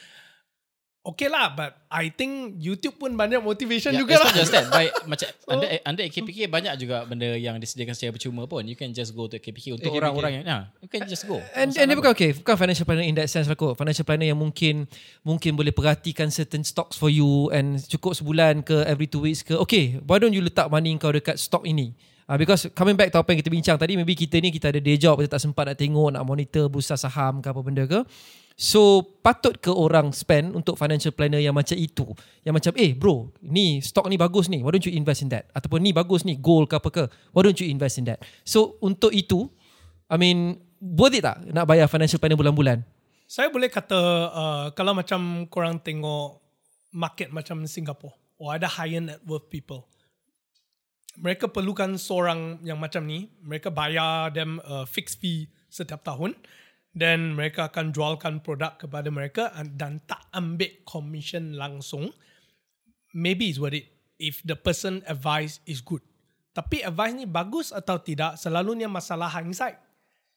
[1.06, 4.30] Okay lah, but I think YouTube pun banyak motivation Yeah, juga it's lah.
[4.34, 4.66] not just that.
[4.74, 8.66] By, macam under, under KPK banyak juga benda yang disediakan secara percuma pun.
[8.66, 10.02] You can just go to KPK untuk KPK.
[10.02, 11.38] orang-orang yang, yeah, you can just go.
[11.54, 13.78] And, and dia bukan okay, bukan financial planner in that sense lah kot.
[13.78, 14.90] Financial planner yang mungkin
[15.22, 19.54] mungkin boleh perhatikan certain stocks for you and cukup sebulan ke every two weeks ke.
[19.62, 21.94] Okay, why don't you letak money kau dekat stock ini?
[22.26, 24.82] Uh, because coming back to apa yang kita bincang tadi, maybe kita ni kita ada
[24.82, 28.02] day job, kita tak sempat nak tengok, nak monitor bursa saham ke apa benda ke.
[28.56, 32.16] So, patut ke orang spend untuk financial planner yang macam itu?
[32.48, 35.52] Yang macam, eh bro, ni stock ni bagus ni, why don't you invest in that?
[35.52, 37.04] Ataupun ni bagus ni, gold ke apa ke,
[37.36, 38.24] why don't you invest in that?
[38.48, 39.52] So, untuk itu,
[40.08, 42.88] I mean, worth it tak nak bayar financial planner bulan-bulan?
[43.28, 44.00] Saya boleh kata
[44.32, 46.40] uh, kalau macam korang tengok
[46.96, 49.84] market macam Singapore or ada higher net worth people.
[51.20, 53.32] Mereka perlukan seorang yang macam ni.
[53.44, 56.36] Mereka bayar them a fixed fee setiap tahun.
[56.96, 62.16] Then mereka akan jualkan produk kepada mereka and- dan tak ambil commission langsung.
[63.12, 66.00] Maybe it's worth it if the person advice is good.
[66.56, 69.76] Tapi advice ni bagus atau tidak selalunya masalah hindsight.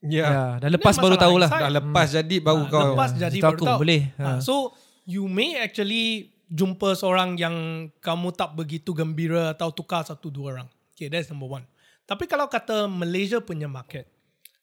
[0.03, 0.59] Yeah.
[0.59, 1.47] Ya, dah lepas baru tahulah.
[1.47, 2.83] Dah lepas jadi baru Ah, kau.
[2.95, 3.79] Lepas jadi baru aku tahu.
[3.83, 4.03] boleh.
[4.19, 4.39] Ah.
[4.39, 4.75] so
[5.07, 7.55] you may actually jumpa seorang yang
[7.99, 10.69] kamu tak begitu gembira atau tukar satu dua orang.
[10.95, 11.67] Okay, that's number one.
[12.03, 14.11] Tapi kalau kata Malaysia punya market,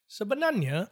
[0.06, 0.86] Sebenarnya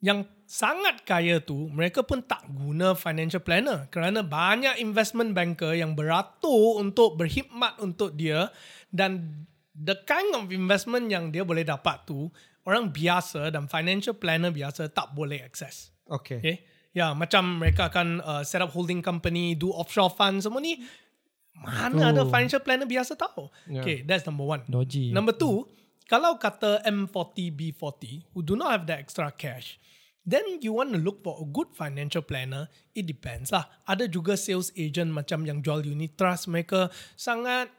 [0.00, 5.92] yang sangat kaya tu mereka pun tak guna financial planner kerana banyak investment banker yang
[5.92, 8.48] beratur untuk berkhidmat untuk dia
[8.90, 9.44] dan
[9.76, 12.32] the kind of investment yang dia boleh dapat tu
[12.68, 15.94] orang biasa dan financial planner biasa tak boleh access.
[16.04, 16.38] Okay.
[16.42, 16.56] Okay.
[16.90, 20.82] Ya, macam mereka akan uh, set up holding company, do offshore fund semua ni.
[21.54, 23.46] Mana ada financial planner biasa tahu.
[23.70, 23.84] Yeah.
[23.84, 24.66] Okay, that's number one.
[24.66, 25.14] Dodgy.
[25.14, 25.70] Number two,
[26.10, 29.78] kalau kata M40, B40, who do not have the extra cash,
[30.26, 32.66] then you want to look for a good financial planner,
[32.98, 33.70] it depends lah.
[33.86, 37.70] Ada juga sales agent macam yang jual unit trust, mereka sangat,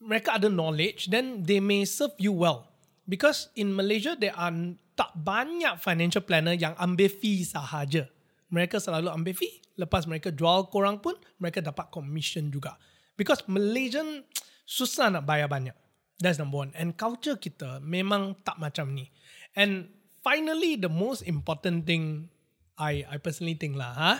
[0.00, 2.72] mereka ada knowledge, then they may serve you well.
[3.04, 4.48] Because in Malaysia, there are
[4.96, 8.08] tak banyak financial planner yang ambil fee sahaja.
[8.48, 12.80] Mereka selalu ambil fee, lepas mereka jual korang pun, mereka dapat commission juga.
[13.12, 14.24] Because Malaysian
[14.64, 15.81] susah nak bayar banyak.
[16.20, 16.72] That's number one.
[16.76, 19.08] And culture kita memang tak macam ni.
[19.56, 19.92] And
[20.24, 22.32] finally, the most important thing
[22.76, 24.14] I I personally think lah, ha?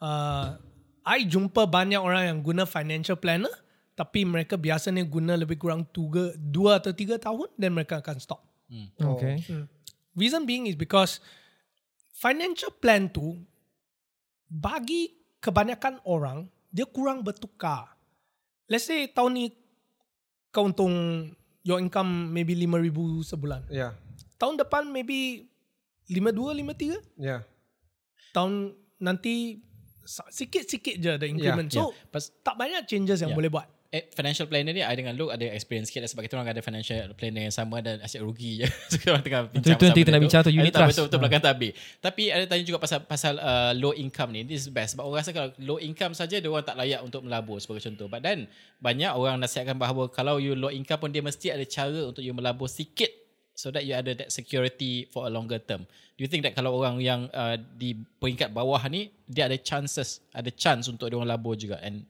[0.00, 0.46] Uh,
[1.04, 3.52] I jumpa banyak orang yang guna financial planner,
[3.92, 8.40] tapi mereka biasanya guna lebih kurang tuga, dua atau tiga tahun, dan mereka akan stop.
[8.96, 9.44] Okay.
[10.16, 11.20] Reason being is because
[12.14, 13.36] financial plan tu
[14.48, 15.12] bagi
[15.42, 17.94] kebanyakan orang dia kurang bertukar.
[18.66, 19.46] Let's say tahun ni
[20.54, 20.94] kau untung
[21.66, 23.66] your income maybe 5000 sebulan.
[23.66, 23.98] Yeah.
[24.38, 25.50] Tahun depan maybe
[26.06, 27.18] 52 53.
[27.18, 27.42] Yeah.
[28.30, 28.70] Tahun
[29.02, 29.58] nanti
[30.30, 31.66] sikit-sikit je ada increment.
[31.66, 33.38] Yeah, so Pas- tak banyak changes yang Yeah.
[33.40, 33.68] boleh buat.
[33.94, 36.58] Eh, financial planner ni I dengan Luke ada experience sikit lah sebab kita orang ada
[36.58, 38.66] financial planner yang sama dan asyik rugi je.
[38.90, 40.90] so kita orang tengah bincang Itu- pasal kita nak bincang tu, unit trust.
[40.98, 41.22] Betul-betul Ah.
[41.22, 41.72] belakang tabir.
[42.02, 44.42] Tapi ada tanya juga pasal pasal uh, low income ni.
[44.42, 44.98] This is best.
[44.98, 48.10] Sebab orang rasa kalau low income saja dia orang tak layak untuk melabur sebagai contoh.
[48.10, 48.50] But then
[48.82, 52.34] banyak orang nasihatkan bahawa kalau you low income pun dia mesti ada cara untuk you
[52.34, 53.08] melabur sikit
[53.54, 55.86] so that you ada that security for a longer term.
[56.14, 60.18] Do you think that kalau orang yang uh, di peringkat bawah ni dia ada chances,
[60.30, 62.02] ada chance untuk dia orang labur juga and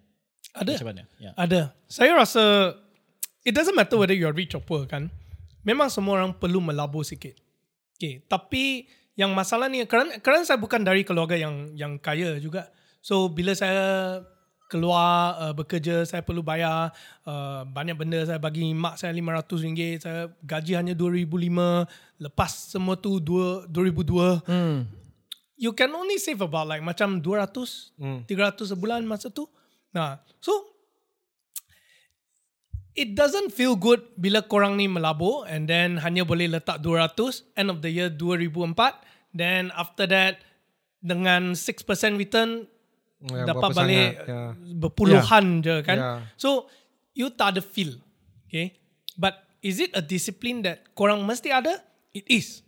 [0.54, 0.72] Ada.
[0.78, 1.02] macam mana?
[1.18, 1.34] Yeah.
[1.34, 1.60] Ada.
[1.90, 2.42] Saya rasa
[3.42, 5.10] it doesn't matter whether you're rich or poor kan.
[5.66, 7.34] Memang semua orang perlu melabur sikit.
[7.94, 12.70] Okay, tapi yang masalah ni kerana, kerana saya bukan dari keluarga yang yang kaya juga.
[13.02, 14.20] So bila saya
[14.72, 16.90] keluar uh, bekerja saya perlu bayar
[17.28, 21.60] uh, banyak benda saya bagi mak saya RM500 saya gaji hanya RM2005
[22.18, 24.88] lepas semua tu 2 2002 Hmm.
[25.54, 28.24] you can only save about like macam 200 Hmm.
[28.26, 29.46] 300 sebulan masa tu
[29.94, 30.52] nah so
[32.94, 37.68] it doesn't feel good bila korang ni melabur and then hanya boleh letak 200 end
[37.70, 38.74] of the year 2004
[39.34, 40.42] then after that
[41.02, 41.86] dengan 6%
[42.18, 42.66] return
[43.24, 44.42] Ya, dapat balik sangat, ya.
[44.84, 46.12] berpuluhan je kan Ya.
[46.36, 46.68] so
[47.16, 47.96] you tak ada feel
[48.44, 48.76] okay
[49.16, 51.80] but is it a discipline that korang mesti ada
[52.12, 52.60] it is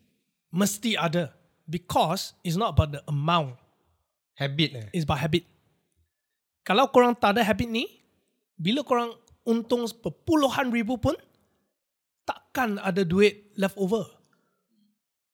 [0.49, 1.37] mesti ada
[1.69, 3.53] because it's not about the amount
[4.37, 4.89] Habit eh.
[4.93, 5.45] It's about habit.
[6.67, 7.87] Kalau korang tak ada habit ni,
[8.59, 9.15] bila korang
[9.47, 11.15] untung berpuluhan ribu pun,
[12.27, 14.03] takkan ada duit left over.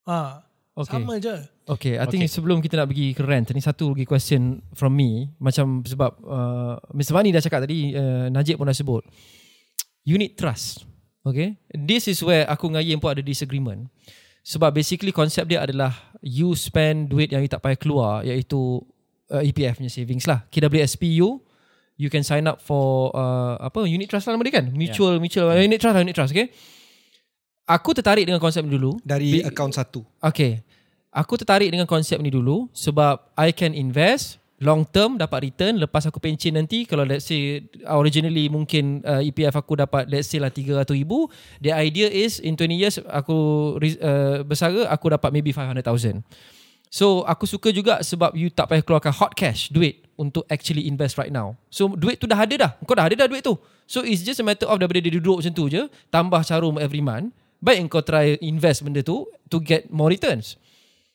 [0.05, 1.05] Ha, Okay.
[1.05, 1.37] Sama je.
[1.69, 2.33] Okay, I think Okay.
[2.33, 5.29] sebelum kita nak pergi ke rant, ni satu lagi question from me.
[5.37, 7.13] Macam sebab uh, Mr.
[7.13, 9.05] Mani dah cakap tadi, uh, Najib pun dah sebut.
[10.09, 10.89] Unit trust.
[11.29, 11.61] Okay.
[11.69, 13.93] This is where aku dengan Yen pun ada disagreement.
[14.43, 15.93] Sebab basically konsep dia adalah
[16.25, 18.81] you spend duit yang you tak payah keluar iaitu
[19.33, 20.45] uh, EPF punya savings lah.
[20.53, 21.41] KWSPU,
[21.97, 24.67] you can sign up for uh, apa unit trust lah nama dia kan?
[24.71, 26.53] Mutual, mutual, unit trust lah, unit trust, okay?
[27.65, 29.01] Aku tertarik dengan konsep ni dulu.
[29.01, 30.05] Dari Bi- account satu.
[30.21, 30.61] Okay.
[31.13, 36.07] Aku tertarik dengan konsep ni dulu sebab I can invest long term dapat return lepas
[36.07, 40.55] aku pencen nanti kalau let's say originally mungkin uh, EPF aku dapat let's say lah
[40.55, 41.27] 300 ribu
[41.59, 46.23] the idea is in 20 years aku uh, bersara aku dapat maybe 500,000
[46.93, 51.17] so aku suka juga sebab you tak payah keluarkan hot cash duit untuk actually invest
[51.17, 53.57] right now so duit tu dah ada dah kau dah ada dah duit tu
[53.89, 57.01] so it's just a matter of daripada dia duduk macam tu je tambah carum every
[57.01, 57.33] month
[57.65, 60.61] baik kau try invest benda tu to get more returns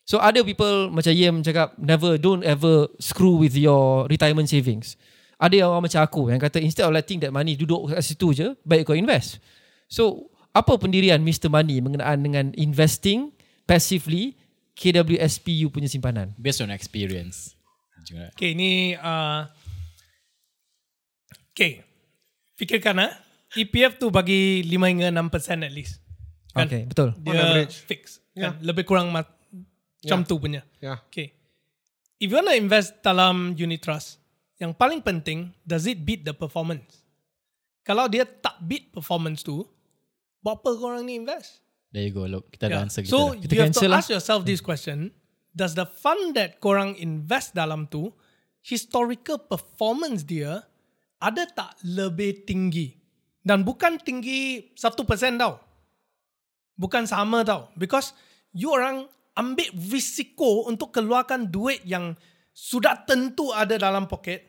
[0.07, 4.95] So other people macam Yem cakap never don't ever screw with your retirement savings.
[5.35, 8.31] Ada yang orang macam aku yang kata instead of letting that money duduk kat situ
[8.31, 9.43] je, baik kau invest.
[9.91, 11.51] So apa pendirian Mr.
[11.51, 13.35] Money mengenaan dengan investing
[13.67, 14.39] passively
[14.77, 16.37] KWSPU punya simpanan?
[16.37, 17.57] Based on experience.
[18.37, 18.93] Okay, ni...
[18.93, 19.49] Uh,
[21.51, 21.81] okay.
[22.55, 23.11] Fikirkan ah,
[23.53, 25.97] EPF tu bagi 5 hingga 6% at least.
[26.53, 26.69] Kan?
[26.69, 27.09] Okay, betul.
[27.19, 27.75] Dia On average.
[27.83, 28.21] fix.
[28.31, 28.57] Kan?
[28.61, 30.29] Lebih kurang ma- macam Yeah.
[30.29, 30.61] tu punya.
[30.79, 31.01] Yeah.
[31.09, 31.33] Okay.
[32.17, 34.21] If you want to invest dalam unit trust,
[34.57, 37.01] yang paling penting, does it beat the performance?
[37.81, 39.65] Kalau dia tak beat performance tu,
[40.39, 41.61] buat apa korang ni invest?
[41.89, 42.27] There you go.
[42.27, 42.83] Look, kita Yeah.
[42.83, 43.11] answer kita.
[43.11, 43.39] So dah.
[43.39, 43.99] Kita you have to lah.
[44.03, 45.15] ask yourself this question:
[45.51, 48.11] Does the fund that korang invest dalam tu
[48.61, 50.67] historical performance dia
[51.17, 52.93] ada tak lebih tinggi?
[53.41, 55.55] Dan bukan tinggi 1% tau.
[56.75, 57.71] Bukan sama tau.
[57.79, 58.11] Because
[58.51, 62.13] you orang ambil risiko untuk keluarkan duit yang
[62.51, 64.43] sudah tentu ada dalam poket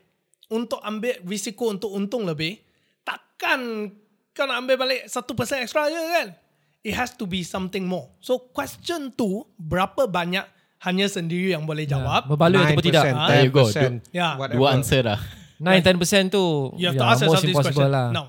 [0.50, 2.58] untuk ambil risiko untuk untung lebih.
[3.00, 3.88] Takkan
[4.34, 6.28] kau nak ambil balik 1% extra je kan?
[6.80, 8.14] It has to be something more.
[8.22, 10.46] So question tu, berapa banyak
[10.78, 12.30] hanya sendiri yang boleh jawab.
[12.30, 13.04] Berbaloi ataupun tidak.
[13.10, 13.64] 9%, There you go.
[13.66, 14.32] 10%, Yeah.
[14.38, 14.58] whatever.
[14.62, 15.20] Dua answer dah.
[15.58, 16.44] 9-10% tu
[16.78, 17.90] You have yeah, to ask yourself most this impossible question.
[17.90, 18.06] lah.
[18.14, 18.26] Now,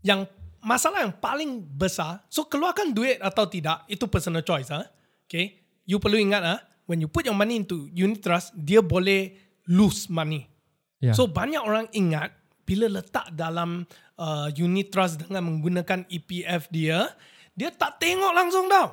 [0.00, 0.20] yang
[0.64, 4.72] masalah yang paling besar, so keluarkan duit atau tidak, itu personal choice.
[4.72, 4.88] ah.
[5.28, 6.58] Okay, you perlu ingat ah,
[6.88, 9.36] when you put your money into unit trust, dia boleh
[9.68, 10.48] lose money.
[10.96, 11.12] Yeah.
[11.12, 12.32] So banyak orang ingat
[12.64, 13.84] bila letak dalam
[14.16, 17.10] uh, unit trust dengan menggunakan EPF dia,
[17.56, 18.92] dia tak tengok langsung tau.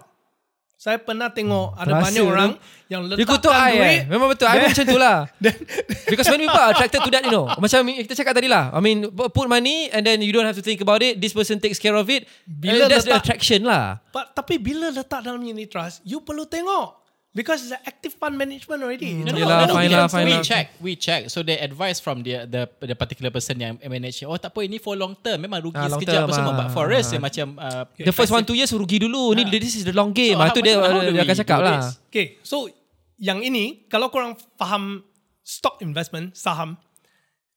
[0.74, 2.28] Saya pernah tengok ada Terasa banyak tu.
[2.28, 2.51] orang
[2.88, 3.80] yang Dia letakkan kutuk I duit.
[3.80, 3.99] eh.
[4.05, 4.45] Memang betul.
[4.45, 5.18] I pun macam tu lah.
[6.11, 7.47] Because many people are attracted to that, you know.
[7.47, 8.68] Macam kita cakap tadi lah.
[8.68, 11.16] I mean, put money and then you don't have to think about it.
[11.18, 12.28] This person takes care of it.
[12.43, 14.03] Bila and that's the letak- attraction lah.
[14.09, 17.03] But, tapi bila letak dalam unit trust, you perlu tengok.
[17.34, 19.10] Because it's an active fund management already.
[19.18, 21.22] No, no, Yelah, no, no, fine we, fine we check, we check.
[21.34, 24.78] So the advice from the the the particular person yang manage, oh tak apa ini
[24.78, 26.54] for long term, memang rugi Ah, long sekejap term, apa semua.
[26.54, 26.58] ah.
[26.62, 29.34] But for us yang macam uh, The first one two years rugi dulu.
[29.34, 30.38] Ni this is the long game.
[30.38, 31.82] So, So, tu dia, dia we akan cakap lah.
[32.14, 32.70] Okay, so
[33.18, 35.02] yang ini, kalau korang faham
[35.42, 36.78] stock investment, saham,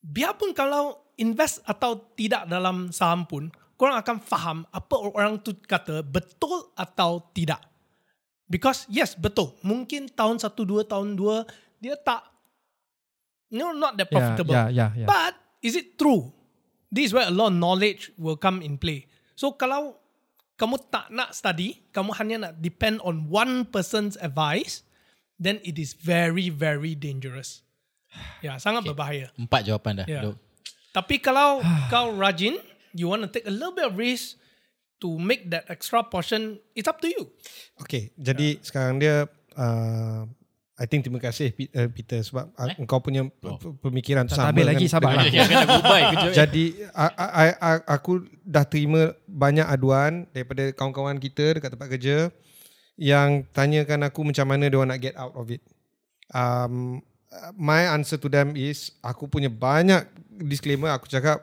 [0.00, 6.00] biarpun kalau invest atau tidak dalam saham pun, korang akan faham apa orang tu kata
[6.00, 7.60] betul atau tidak.
[8.46, 9.54] Because yes, betul.
[9.60, 11.42] Mungkin tahun satu, dua, tahun dua,
[11.82, 12.22] dia tak,
[13.50, 14.54] no, not that Yeah, profitable.
[14.54, 15.08] yeah, yeah, yeah.
[15.08, 16.30] But is it true?
[16.86, 19.10] This is where a lot of knowledge will come in play.
[19.34, 19.98] So kalau
[20.56, 24.86] kamu tak nak study, kamu hanya nak depend on one person's advice,
[25.36, 27.66] then it is very very dangerous.
[28.40, 29.28] Ya, sangat berbahaya.
[29.36, 30.06] empat jawapan dah.
[30.08, 30.32] Yeah.
[30.96, 31.60] Tapi kalau
[31.92, 32.56] kau rajin,
[32.96, 34.40] you want to take a little bit of risk
[35.06, 37.30] to make that extra portion, it's up to you.
[37.78, 40.26] Okay, jadi sekarang dia uh,
[40.76, 42.74] I think terima kasih uh, Peter sebab eh?
[42.74, 42.82] Eh?
[42.82, 43.56] engkau punya oh.
[43.80, 45.26] pemikiran tu Tak sama habis lagi, dengan- sabar lah.
[46.34, 52.28] Jadi I, I, I, aku dah terima banyak aduan daripada kawan-kawan kita dekat tempat kerja
[52.98, 55.62] yang tanyakan aku macam mana dia nak get out of it.
[56.34, 57.00] Um,
[57.54, 60.04] my answer to them is aku punya banyak
[60.42, 61.40] disclaimer aku cakap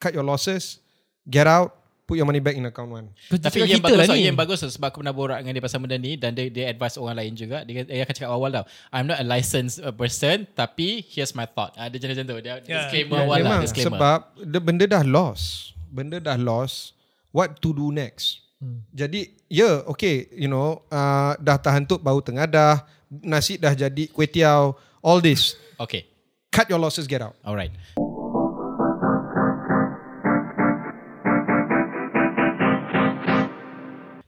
[0.00, 0.80] cut your losses,
[1.28, 1.81] get out,
[2.12, 3.08] put your money back in account one.
[3.32, 4.28] Tapi yang kita bagus lah tau, ni.
[4.28, 7.00] yang bagus sebab aku pernah borak dengan dia pasal benda ni dan dia, dia advise
[7.00, 7.64] orang lain juga.
[7.64, 11.48] Dia, dia akan cakap awal tau, I'm not a licensed uh, person tapi here's my
[11.48, 11.72] thought.
[11.72, 12.36] Dia macam macam tu.
[12.38, 12.84] Dia Yeah.
[12.84, 13.48] disclaimer Ya, awal lah.
[13.48, 13.96] memang Disclaimer.
[13.96, 15.72] sebab dia benda dah lost.
[15.88, 16.92] Benda dah lost.
[17.32, 18.44] What to do next?
[18.60, 18.84] Hmm.
[18.92, 24.28] Jadi, ya, yeah, okay, you know, uh, dah terhantuk bau tengadah, nasi dah jadi kuih
[24.28, 25.56] tiaw, all this.
[25.80, 26.04] Okay,
[26.52, 27.32] Cut your losses, get out.
[27.40, 27.72] alright.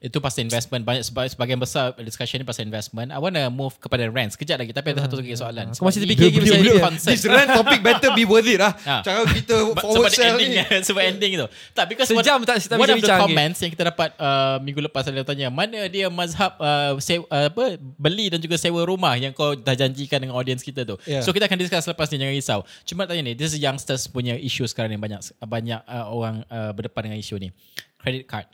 [0.05, 3.09] Itu pasal investment banyak sebab sebagian besar discussion ni pasal investment.
[3.09, 5.73] I want to move kepada rent sekejap lagi tapi ada satu lagi soalan.
[5.73, 7.09] Aku masih terfikir lagi pasal.
[7.09, 8.77] This rent topic better be worth it lah.
[8.85, 9.01] Ah.
[9.07, 10.85] Cara kita forward sell ending ni.
[10.85, 11.47] sebab ending tu.
[11.73, 14.85] Tak because Sejam one, tak- tak one of the comments yang kita dapat uh, minggu
[14.85, 19.17] lepas ada tanya mana dia mazhab uh, sewa, uh, apa beli dan juga sewa rumah
[19.17, 21.01] yang kau dah janjikan dengan audience kita tu.
[21.09, 21.25] Yeah.
[21.25, 22.61] So kita akan discuss lepas ni jangan risau.
[22.85, 26.77] Cuma tanya ni this is youngsters punya isu sekarang ni banyak banyak uh, orang uh,
[26.77, 27.49] berdepan dengan isu ni.
[27.97, 28.45] Credit card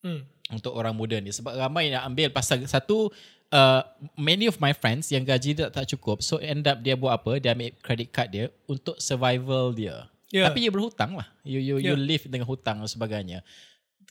[0.00, 0.24] Hmm.
[0.48, 3.12] untuk orang muda ni sebab ramai yang ambil pasal satu
[3.52, 3.82] uh,
[4.16, 7.36] many of my friends yang gaji dia tak cukup so end up dia buat apa
[7.36, 10.46] dia ambil credit card dia untuk survival dia Yeah.
[10.46, 11.98] tapi you berhutang lah you you you Yeah.
[11.98, 13.42] live dengan hutang dan sebagainya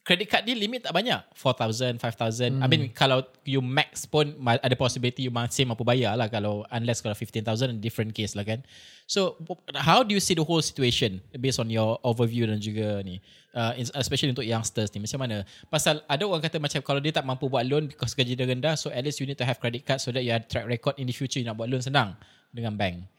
[0.03, 1.21] credit card dia limit tak banyak.
[1.35, 6.27] 4000 5000 I mean kalau you max pun ada possibility you masih mampu bayar lah
[6.31, 8.65] kalau unless kalau 15000 different case lah kan.
[9.09, 9.37] So
[9.73, 13.21] how do you see the whole situation based on your overview dan juga ni?
[13.49, 15.41] Uh, especially untuk youngsters ni macam mana?
[15.67, 18.77] Pasal ada orang kata macam kalau dia tak mampu buat loan because gaji dia rendah
[18.77, 20.93] so at least you need to have credit card so that you have track record
[21.01, 22.13] in the future you nak buat loan senang
[22.53, 23.18] dengan bank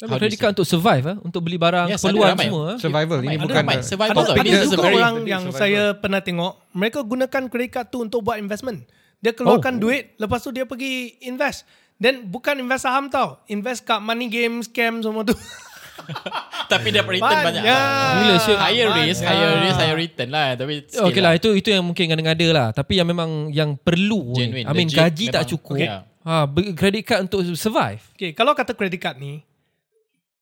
[0.00, 2.46] Tapi How credit card untuk survive ah, untuk beli barang Yes, keperluan ada ramai.
[2.46, 2.64] semua.
[2.64, 2.76] ah.
[2.80, 3.18] Survival.
[3.20, 3.76] Ini Ada bukan ramai.
[3.82, 5.60] Survival Ada, ada juga very- orang yang survival.
[5.60, 8.88] saya pernah tengok, mereka gunakan credit card tu untuk buat investment.
[9.18, 9.80] Dia keluarkan Oh.
[9.82, 10.92] duit, lepas tu dia pergi
[11.22, 11.68] invest.
[11.94, 13.44] Dan bukan invest saham tau.
[13.46, 15.36] Invest kat money game, scam semua tu.
[16.66, 18.12] tapi dia return banyak, Banyak.
[18.16, 18.56] Gila, syuk.
[18.56, 19.36] higher risk Banyak.
[19.36, 22.96] higher risk higher return lah tapi Okay lah itu itu yang mungkin ngada-ngada lah tapi
[22.96, 25.88] yang memang yang perlu Genuine, I mean legit, gaji tak cukup Okay.
[26.22, 29.44] ha credit card untuk survive Okay, kalau kata credit card ni,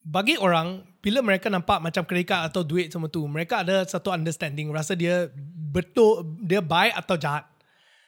[0.09, 4.72] bagi orang, bila mereka nampak macam card atau duit semua tu, mereka ada satu understanding,
[4.72, 5.28] rasa dia
[5.68, 7.44] betul, dia baik atau jahat.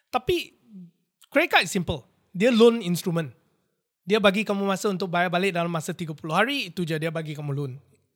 [0.08, 0.56] Tapi
[1.28, 2.08] credit card is simple.
[2.32, 3.28] Dia loan instrument.
[4.08, 7.36] Dia bagi kamu masa untuk bayar balik dalam masa 30 hari, itu je dia bagi
[7.36, 7.72] kamu loan.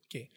[0.09, 0.33] Okay.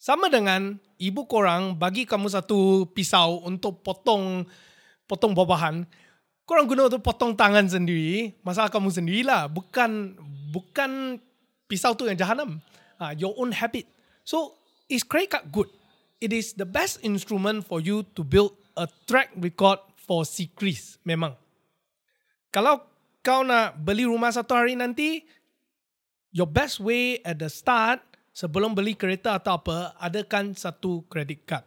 [0.00, 4.48] Sama dengan ibu korang bagi kamu satu pisau untuk potong
[5.04, 5.84] potong buah-buahan.
[6.48, 9.52] Korang guna untuk potong tangan sendiri, masalah kamu sendirilah.
[9.52, 10.16] Bukan
[10.48, 11.20] bukan
[11.68, 12.56] pisau tu yang jahanam.
[12.98, 13.86] Uh, your own habit.
[14.26, 14.58] So,
[14.90, 15.70] is credit card good?
[16.18, 20.98] It is the best instrument for you to build a track record for secrets.
[21.06, 21.38] Memang.
[22.50, 22.82] Kalau
[23.22, 25.22] kau nak beli rumah satu hari nanti,
[26.34, 28.02] your best way at the start,
[28.34, 31.66] sebelum beli kereta atau apa, adakan satu credit card.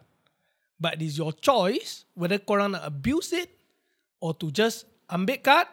[0.76, 3.48] But it is your choice whether korang nak abuse it
[4.18, 5.70] or to just ambil card,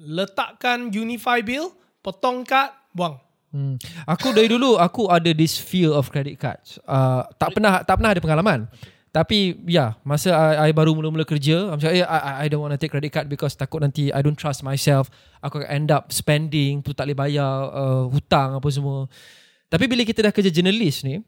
[0.00, 1.70] letakkan Unify bill,
[2.00, 3.27] potong card, buang.
[3.48, 3.80] Hmm.
[4.04, 6.76] Aku dari dulu aku ada this fear of credit cards.
[6.84, 8.68] Uh, tak pernah tak pernah ada pengalaman.
[9.08, 12.76] Tapi ya, yeah, masa I, I baru mula-mula kerja, I'm like, I, I don't want
[12.76, 15.08] to take credit card because takut nanti I don't trust myself.
[15.40, 19.08] Aku akan end up spending, tu tak boleh bayar uh, hutang apa semua.
[19.72, 21.24] Tapi bila kita dah kerja journalist ni,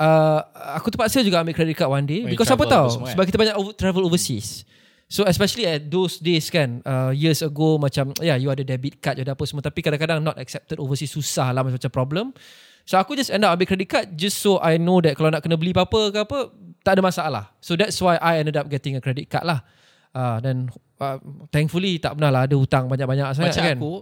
[0.00, 0.40] uh,
[0.80, 2.24] aku terpaksa juga ambil credit card one day.
[2.24, 2.88] When because apa tahu?
[2.88, 3.12] apa semua, kan?
[3.12, 4.64] Sebab kita banyak over, travel overseas.
[5.10, 9.18] So especially at those days kan, uh, years ago macam, yeah, you ada debit card,
[9.18, 9.58] you ada apa semua.
[9.58, 12.26] Tapi kadang-kadang not accepted overseas, susah lah macam-macam problem.
[12.86, 15.42] So aku just end up ambil credit card just so I know that kalau nak
[15.42, 16.38] kena beli apa-apa ke apa,
[16.86, 17.44] tak ada masalah.
[17.58, 19.66] So that's why I ended up getting a credit card lah.
[20.14, 20.70] Uh, dan
[21.02, 21.18] uh,
[21.50, 23.76] thankfully tak pernah lah ada hutang banyak-banyak sangat Macam kan.
[23.78, 23.92] aku,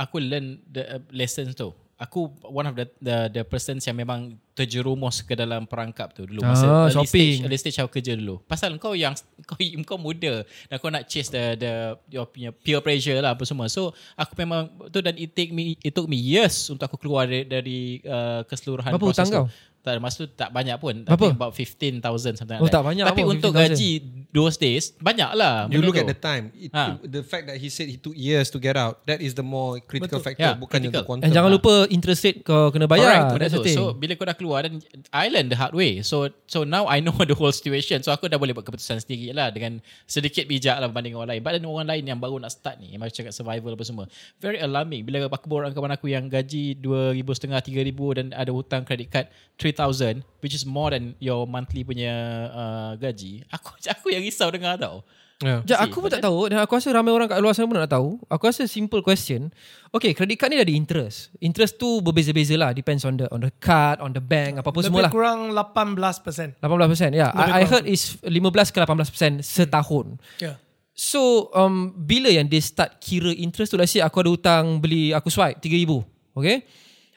[0.00, 1.76] aku learn the uh, lessons tu.
[2.00, 6.40] Aku one of the the the persons yang memang terjerumus ke dalam perangkap tu dulu
[6.40, 7.10] masa Ah, early shopping.
[7.10, 8.38] stage early stage aku kerja dulu.
[8.40, 9.12] Pasal kau yang
[9.48, 11.72] kau kau muda dan kau nak chase the the
[12.08, 13.66] your punya peer pressure lah apa semua.
[13.66, 17.26] So aku memang tu dan it take me it took me years untuk aku keluar
[17.26, 19.38] dari, dari uh, keseluruhan Berapa proses hutang tu.
[19.44, 19.46] kau?
[19.84, 21.04] Tak, masa tu tak banyak pun.
[21.04, 21.12] Berapa?
[21.28, 22.00] Tapi about 15,000
[22.40, 22.88] something Oh, like tak that.
[22.88, 23.60] banyak Tapi pun, untuk 15,000.
[23.68, 23.90] gaji
[24.32, 25.68] those days, banyak lah.
[25.68, 26.00] You look tu.
[26.00, 26.56] at the time.
[26.56, 26.96] It, Ha.
[26.98, 29.76] The fact that he said he took years to get out, that is the more
[29.78, 30.24] critical Betul.
[30.24, 30.40] factor.
[30.40, 30.88] Ya, bukan critical.
[30.88, 31.24] the quantum.
[31.28, 33.28] And jangan lupa interest rate kau kena bayar.
[33.30, 33.76] The thing.
[33.76, 36.04] So bila kau dah keluar dan I learn the hard way.
[36.04, 38.04] So so now I know the whole situation.
[38.04, 41.40] So aku dah boleh buat keputusan sendiri lah dengan sedikit bijak lah berbanding orang lain.
[41.40, 44.04] But then orang lain yang baru nak start ni, yang macam cakap survival apa semua.
[44.36, 45.08] Very alarming.
[45.08, 50.20] Bila aku dengan kawan aku yang gaji 2,500, 3,000 dan ada hutang credit card 3,000
[50.44, 52.12] which is more than your monthly punya
[52.52, 53.40] uh, gaji.
[53.48, 55.00] Aku aku yang risau dengar tau.
[55.44, 55.60] Yeah.
[55.68, 57.76] Ja, See, aku pun tak tahu dan aku rasa ramai orang kat luar sana pun
[57.76, 58.16] nak tahu.
[58.32, 59.52] Aku rasa simple question.
[59.92, 61.30] Okay, credit card ni ada interest.
[61.44, 62.72] Interest tu berbeza-beza lah.
[62.72, 65.12] Depends on the on the card, on the bank, apa-apa semua Lebih lah.
[65.12, 66.58] kurang 18%.
[66.64, 67.12] 18%.
[67.12, 67.30] Ya, yeah.
[67.36, 70.16] Lebih I, I heard is 15 ke 18% setahun.
[70.40, 70.56] Yeah.
[70.94, 75.10] So, um, bila yang dia start kira interest tu, let's say aku ada hutang beli,
[75.10, 76.06] aku swipe 3,000.
[76.38, 76.62] Okay?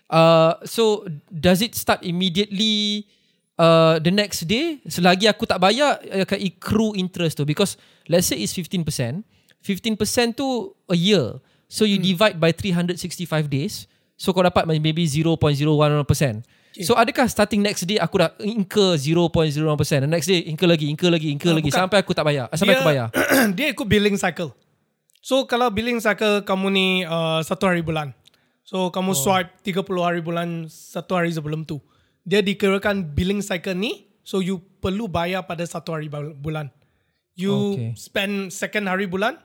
[0.10, 3.06] Uh, so, does it start immediately
[3.62, 4.82] uh, the next day?
[4.90, 7.46] Selagi aku tak bayar, akan accrue interest tu.
[7.46, 7.78] Because
[8.08, 9.24] let's say it's 15%.
[9.64, 11.40] 15% tu a year.
[11.68, 13.92] So, you divide by 365 days.
[14.16, 15.68] So, kau dapat maybe 0.01%.
[16.86, 21.10] So adakah starting next day aku dah incur 0.01% and next day incur lagi, incur
[21.10, 21.82] lagi, incur Ah, lagi bukan.
[21.82, 22.46] sampai aku tak bayar.
[22.54, 23.08] Sampai Dia- aku bayar.
[23.58, 24.54] dia ikut billing cycle.
[25.26, 28.14] So kalau billing cycle kamu ni uh, satu hari bulan.
[28.62, 29.18] So kamu oh.
[29.18, 31.82] swipe 30 hari bulan satu hari sebelum tu.
[32.22, 36.70] Dia dikirakan billing cycle ni so you perlu bayar pada satu hari bul- bulan.
[37.38, 37.90] You Okay.
[37.94, 39.38] spend second hari bulan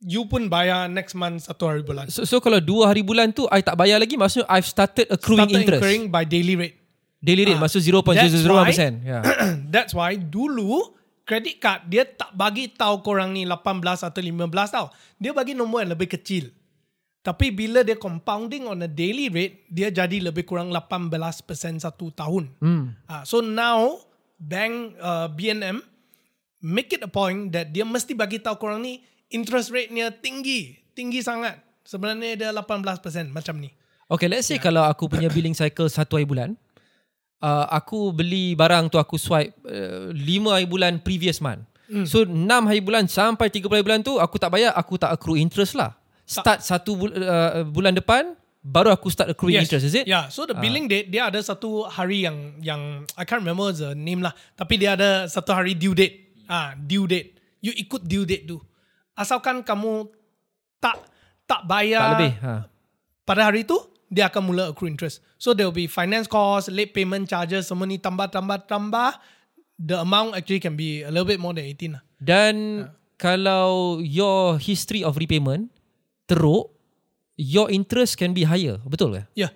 [0.00, 2.08] you pun bayar next month satu hari bulan.
[2.08, 5.44] So, so kalau dua hari bulan tu I tak bayar lagi maksudnya I've started accruing
[5.48, 5.80] Started interest.
[5.80, 6.76] incurring by daily rate.
[7.20, 9.04] Daily rate Ah, maksud that's 0.001%.
[9.04, 9.20] Yeah.
[9.74, 10.96] That's why dulu
[11.28, 13.60] credit card dia tak bagi tahu korang ni 18
[14.08, 14.88] atau 15 tau.
[15.20, 16.48] Dia bagi nombor yang lebih kecil.
[17.20, 21.12] Tapi bila dia compounding on a daily rate, dia jadi lebih kurang 18%
[21.76, 22.48] satu tahun.
[22.56, 22.96] Hmm.
[23.04, 24.00] Ah, so now
[24.40, 25.84] bank uh, BNM
[26.60, 29.00] make it a point that dia mesti bagi tahu korang ni
[29.32, 31.58] interest rate-nya tinggi, tinggi sangat.
[31.84, 33.72] Sebenarnya dia 18% macam ni.
[34.10, 36.54] Okay, let's say kalau aku punya billing cycle satu hari bulan,
[37.40, 41.64] uh, aku beli barang tu aku swipe uh, lima hari bulan previous month.
[41.90, 42.06] Hmm.
[42.06, 45.40] So enam hari bulan sampai 30 hari bulan tu aku tak bayar, aku tak accrue
[45.40, 45.96] interest lah.
[46.22, 50.04] Start satu bul- uh, bulan depan baru aku start accruing interest, is it?
[50.04, 53.96] Yeah, so the billing date dia ada satu hari yang yang I can't remember the
[53.96, 54.36] name lah.
[54.54, 56.29] Tapi dia ada satu hari due date.
[56.50, 57.38] Ah, due date.
[57.62, 58.58] You ikut due date tu.
[59.14, 60.10] Asalkan kamu
[60.82, 60.98] tak
[61.46, 62.32] tak bayar Tak lebih.
[62.42, 62.54] Ha.
[63.22, 63.78] pada hari tu,
[64.10, 65.22] dia akan mula accrue interest.
[65.38, 69.14] So there will be finance cost, late payment charges, semua ni tambah tambah tambah.
[69.78, 72.02] The amount actually can be a little bit more than 18 lah.
[72.18, 72.84] Dan
[73.16, 75.70] kalau your history of repayment
[76.26, 76.74] teruk,
[77.38, 78.82] your interest can be higher.
[78.82, 79.22] Betul ke?
[79.38, 79.54] Yeah.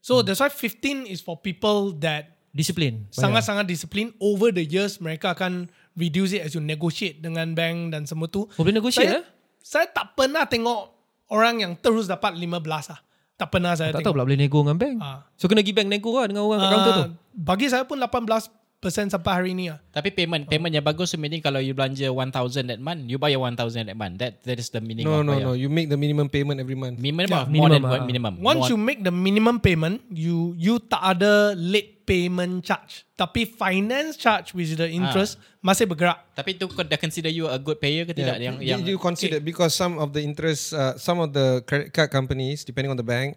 [0.00, 3.04] So that's why 15 is for people that Disiplin.
[3.12, 8.04] sangat-sangat disiplin over the years mereka akan reduce it as you negotiate dengan bank dan
[8.04, 8.44] semua tu.
[8.46, 9.24] Oh, boleh negotiate, saya, eh?
[9.58, 10.92] Saya tak pernah tengok
[11.32, 13.00] orang yang terus dapat 15 lah.
[13.36, 14.06] Tak pernah saya Tak tengok.
[14.06, 14.96] tahu pula boleh nego dengan bank.
[15.00, 15.20] Ah.
[15.36, 17.04] So kena pergi bank nego lah dengan orang kat counter tu.
[17.04, 18.48] Ah, Bagi saya pun 18%
[18.84, 19.80] sampai hari ni lah.
[19.90, 23.40] Tapi payment payment yang bagus so meaning kalau you belanja 1000 that month, you bayar
[23.40, 24.20] 1000 that month.
[24.20, 25.46] That that is the meaning No, no, bayar.
[25.48, 25.52] no.
[25.56, 27.00] You make the minimum payment every month.
[27.00, 28.06] Minimum Yeah, yeah, more minimum than ah.
[28.06, 28.34] minimum.
[28.38, 33.02] Once more, you make the minimum payment, you you tak ada late payment charge.
[33.18, 36.22] Tapi finance charge which is the interest masih bergerak.
[36.38, 38.94] tapi tu kau dah consider you a good payer ke tidak yang you, yang you
[39.02, 42.94] consider because some of the interest, uh, some of the credit card companies, depending on
[42.94, 43.34] the bank,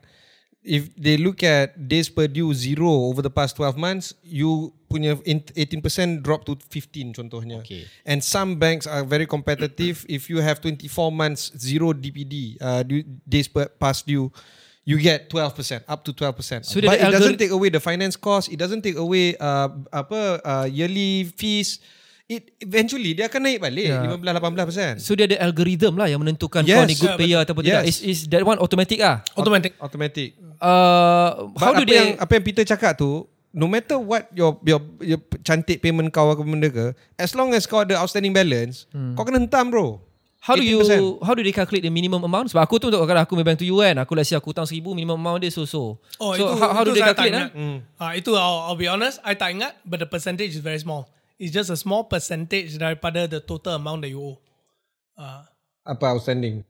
[0.62, 5.14] if they look at days per due zero over the past 12 months, you punya
[5.24, 7.62] in- 18% drop to 15 contohnya.
[7.62, 7.86] Okay.
[8.04, 10.02] And some banks are very competitive.
[10.10, 12.82] if you have 24 months zero DPD, uh,
[13.24, 14.34] days per past due,
[14.82, 16.66] you get 12%, up to 12%.
[16.66, 20.42] So but it doesn't take away the finance cost, it doesn't take away uh, apa
[20.42, 21.78] uh, yearly fees.
[22.26, 24.06] It eventually dia akan naik balik Yeah.
[24.06, 25.02] 15 18%.
[25.02, 26.78] So dia ada algorithm lah yang menentukan Yes.
[26.78, 27.90] kau ni good Yeah, payer ataupun tidak.
[27.90, 27.98] Yes.
[28.02, 29.26] Is is that one automatic ah?
[29.34, 29.74] Automatic.
[29.82, 30.38] automatic.
[30.62, 34.30] Uh, how But do apa they yang apa yang Peter cakap tu, no matter what
[34.32, 38.32] your your, your cantik payment kau apa benda ke, as long as kau ada outstanding
[38.32, 39.14] balance, Hmm.
[39.14, 40.02] kau kena hentam bro.
[40.40, 41.20] How do you 18%.
[41.20, 42.48] how do they calculate the minimum amount?
[42.48, 44.00] Sebab aku tu untuk kadang aku main bank to you kan.
[44.00, 46.00] Aku let's say aku hutang seribu minimum amount dia so so.
[46.16, 47.52] Oh, so itu, how, how do itu they calculate ah?
[47.52, 47.52] ingat.
[48.00, 51.12] Ah, itu I'll, I'll be honest, I tak ingat, but the percentage is very small.
[51.36, 54.40] It's just a small percentage daripada the total amount that you owe.
[55.20, 55.44] Ah,
[55.84, 56.64] Apa outstanding?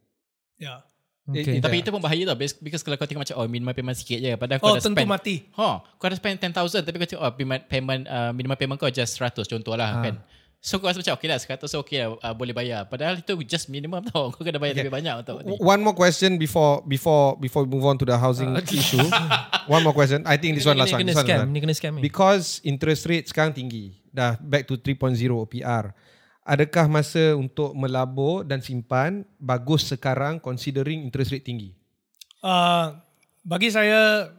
[0.57, 0.81] yeah.
[1.29, 1.57] Okay.
[1.57, 4.17] It- tapi itu pun bahaya tau because- kalau kau tengok macam oh minimum payment sikit
[4.17, 5.35] je padahal kau Oh, dah tentu spend mati.
[5.53, 8.89] Ha, kau dah spend 10,000 tapi kau tengok oh, payment, payment uh, minimum payment kau
[8.89, 10.03] just 100 contohlah Ah.
[10.03, 10.15] kan.
[10.59, 12.83] So kau rasa macam okay lah 100 so okay lah uh, boleh bayar.
[12.83, 14.27] Padahal itu just minimum tau.
[14.35, 15.39] Kau kena bayar lebih banyak tau.
[15.55, 18.99] One more question before before before we move on to the housing issue.
[19.71, 20.27] one more question.
[20.27, 20.99] I think this one last one.
[20.99, 21.55] kena This one scam, last one.
[21.55, 21.93] ni kena scam.
[22.03, 23.95] Because interest rate sekarang tinggi.
[24.11, 25.95] Dah back to 3.0 OPR.
[26.49, 31.77] Adakah masa untuk melabur dan simpan bagus sekarang considering interest rate tinggi?
[32.41, 32.97] Uh,
[33.45, 34.33] bagi saya,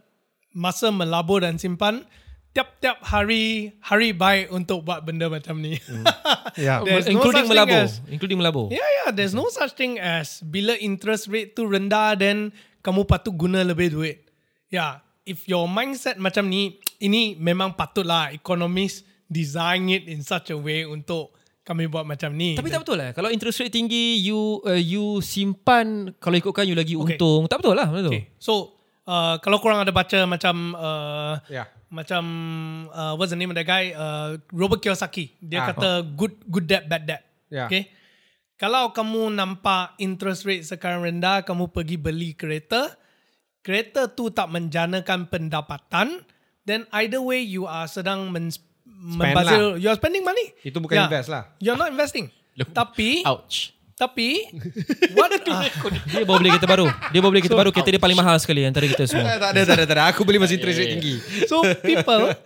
[0.51, 2.03] masa melabur dan simpan,
[2.51, 5.79] tiap-tiap hari, hari baik untuk buat benda macam ni.
[6.59, 6.83] Yeah.
[6.87, 8.65] There's no including such thing melabur, as- including melabur.
[8.75, 9.09] Yeah, yeah.
[9.15, 12.51] There's no such thing as bila interest rate tu rendah then
[12.83, 14.27] kamu patut guna lebih duit.
[14.67, 14.99] Yeah.
[15.23, 20.83] If your mindset macam ni, ini memang patutlah economists design it in such a way
[20.83, 22.57] untuk kami buat macam ni.
[22.57, 23.13] Tapi tak betul lah.
[23.13, 27.15] Kalau interest rate tinggi, you uh, you simpan kalau ikutkan you lagi Okay.
[27.15, 27.45] untung.
[27.45, 27.87] Tak betul lah.
[27.87, 28.11] Betul.
[28.11, 28.33] Okay.
[28.41, 31.69] So, uh, kalau korang ada baca macam uh, Yeah.
[31.91, 32.23] macam
[32.89, 33.93] uh, what's the name of that guy?
[33.93, 35.37] Uh, Robert Kiyosaki.
[35.37, 35.67] Dia Ah.
[35.69, 37.21] kata good good debt bad debt.
[37.53, 37.69] Yeah.
[37.69, 37.93] Okay.
[38.57, 42.93] Kalau kamu nampak interest rate sekarang rendah, kamu pergi beli kereta,
[43.61, 46.21] kereta tu tak menjanakan pendapatan,
[46.61, 48.53] then either way you are sedang men,
[49.01, 50.53] membazir, you are spending money.
[50.61, 51.49] Itu bukan invest lah.
[51.57, 52.29] You're not investing.
[52.61, 53.73] tapi Ouch.
[53.97, 54.45] tapi
[55.17, 55.41] what uh,
[56.13, 56.85] Dia bawa beli kereta baru.
[57.09, 57.69] Dia bawa beli kereta baru.
[57.73, 59.25] Kereta dia paling mahal sekali antara kita semua.
[59.41, 60.03] tak ada, tak ada, tak ada.
[60.13, 61.15] Aku beli masih interest rate tinggi.
[61.49, 62.37] So people,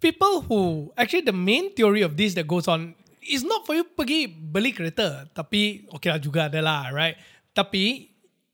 [0.00, 3.84] people who actually the main theory of this that goes on is not for you
[3.86, 7.14] pergi beli kereta, tapi okay lah juga adalah, right?
[7.52, 8.10] Tapi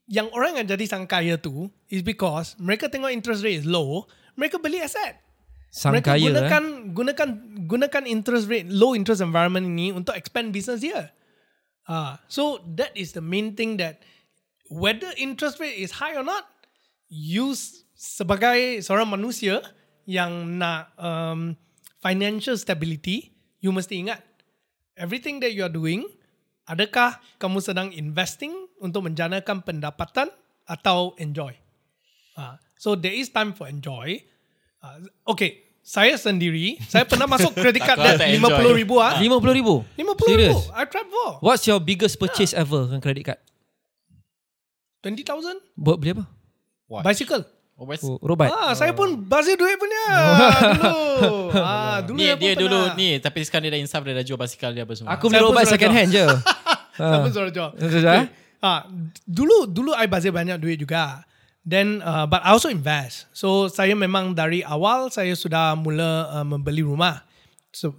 [0.09, 4.05] yang orang yang jadi sang kaya tu is because mereka tengok interest rate is low,
[4.37, 5.28] mereka beli aset.
[5.69, 6.77] Sang mereka kaya gunakan eh.
[6.97, 7.29] gunakan
[7.69, 11.13] gunakan interest rate low interest environment ini untuk expand business dia.
[11.89, 14.05] Ah, so that is the main thing that
[14.69, 16.45] whether interest rate is high or not,
[17.09, 17.57] you
[17.97, 19.65] sebagai seorang manusia
[20.09, 21.57] yang nak um,
[22.01, 24.21] financial stability, you mesti ingat
[24.97, 26.05] everything that you are doing,
[26.69, 30.29] adakah kamu sedang investing untuk menjanakan pendapatan
[30.69, 31.57] atau enjoy?
[32.37, 34.21] Ah, so there is time for enjoy.
[34.79, 35.51] Uh, okay,
[35.81, 38.47] saya sendiri, saya pernah masuk credit card debt tak enjoy.
[38.79, 39.13] RM50,000 ah.
[39.19, 39.69] RM50,000?
[39.99, 40.29] RM50,000.
[40.29, 40.61] Serious?
[40.71, 41.35] I tried before.
[41.41, 43.41] What's your biggest purchase ever dengan credit card?
[45.03, 46.25] 20,000 Buat beli apa?
[46.87, 47.03] What?
[47.03, 47.43] bicycle.
[47.79, 48.19] Oh, Oh.
[48.51, 50.03] Ah, saya pun bazir duit punya
[50.75, 50.99] dulu.
[51.55, 52.99] ah, dulu Ni dia pun dulu pernah.
[52.99, 55.15] ni tapi sekarang dia dah insaf dia dah jual basikal dia apa semua.
[55.15, 56.27] Aku beli suruh second hand je.
[56.99, 57.71] Pun suruh jual.
[57.79, 58.35] Tak?
[58.59, 58.83] Ah,
[59.23, 61.23] dulu dulu I bazir banyak duit juga.
[61.67, 63.29] Then uh, but I also invest.
[63.35, 67.25] So saya memang dari awal saya sudah mula uh, membeli rumah.
[67.75, 67.95] So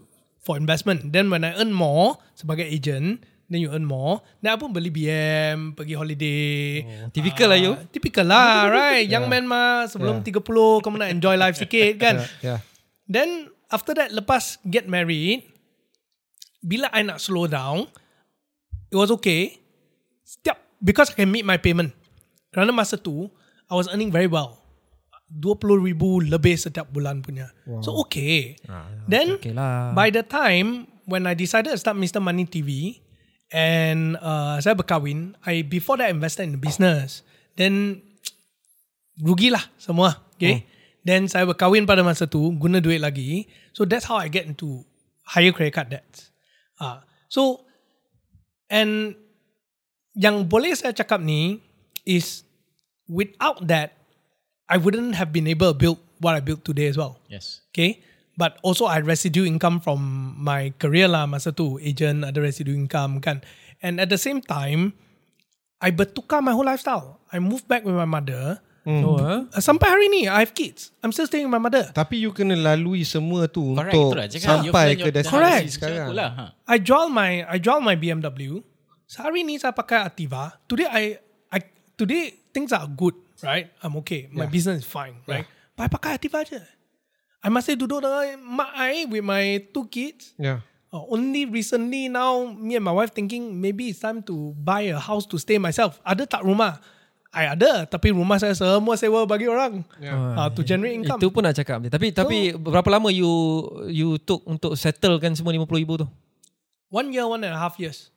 [0.49, 1.13] for investment.
[1.13, 4.25] Then when I earn more sebagai agent, then you earn more.
[4.41, 6.81] Then I pun beli BM, pergi holiday.
[6.81, 7.73] Oh, typical lah you.
[7.93, 9.05] Typical lah, right?
[9.05, 10.33] Young man mah sebelum 30
[10.81, 12.25] kamu nak enjoy life sikit kan.
[12.41, 12.65] Yeah.
[13.05, 15.45] Then after that lepas get married,
[16.65, 17.89] bila I nak slow down,
[18.89, 19.61] it was okay.
[20.25, 21.93] Setiap because I can meet my payment.
[22.49, 23.29] Kerana masa tu
[23.69, 24.59] I was earning very well.
[25.29, 27.53] 20,000 lebih setiap bulan punya.
[27.85, 28.57] So okay.
[29.05, 29.93] Then okay lah.
[29.93, 32.17] by the time when I decided to start Mr.
[32.17, 32.97] Money TV
[33.53, 37.21] and uh, saya berkahwin, I before that I invested in the business.
[37.53, 38.01] Then
[39.21, 40.17] rugilah semua.
[40.33, 40.65] Okay.
[41.05, 43.45] Then saya berkahwin pada masa tu, guna duit lagi.
[43.77, 44.81] So that's how I get into
[45.29, 46.33] higher credit card debts.
[46.81, 47.69] Ah, so
[48.71, 49.13] and
[50.17, 51.61] yang boleh saya cakap ni
[52.01, 52.48] is
[53.09, 53.97] without that
[54.69, 57.17] I wouldn't have been able to build what I built today as well.
[57.25, 57.65] Yes.
[57.73, 58.05] Okay.
[58.37, 59.99] But also I had residue income from
[60.37, 61.81] my career lah masa tu.
[61.81, 63.41] Agent ada residue income kan.
[63.83, 64.95] And at the same time,
[65.81, 67.19] I bertukar my whole lifestyle.
[67.33, 68.63] I moved back with my mother.
[68.87, 69.43] Oh, eh?
[69.51, 70.89] Uh, Sampai hari ni, I have kids.
[71.03, 71.91] I'm still staying with my mother.
[71.91, 74.25] Tapi you kena lalui semua tu Correct, untuk itulah.
[74.31, 75.67] Sampai ke destinasi Correct.
[75.75, 76.07] sekarang.
[76.09, 76.45] Itulah, ha.
[76.63, 78.63] I jual my I jual my BMW.
[79.03, 80.55] Sehari ni saya pakai Activa.
[80.65, 81.03] Today I
[81.53, 81.59] I
[81.99, 83.69] today things are good, right?
[83.79, 84.27] I'm okay.
[84.29, 84.51] My Yeah.
[84.51, 85.45] business is fine, right?
[85.73, 86.59] But I pakai Activa je.
[87.39, 90.35] I masih duduk dengan mak I with my two kids.
[90.35, 90.59] Yeah.
[90.89, 94.97] Uh, only recently now, me and my wife thinking maybe it's time to buy a
[94.97, 96.01] house to stay myself.
[96.01, 96.81] Ada tak rumah?
[97.29, 99.85] I ada, tapi rumah saya semua sewa bagi orang.
[100.01, 100.17] Yeah.
[100.33, 101.21] Uh, to generate income.
[101.21, 101.93] Itu pun nak cakap dia.
[101.93, 103.29] Tapi tapi berapa lama you
[103.85, 106.07] you took untuk settlekan semua 50 ribu tu?
[106.89, 108.09] One year, one and a half years.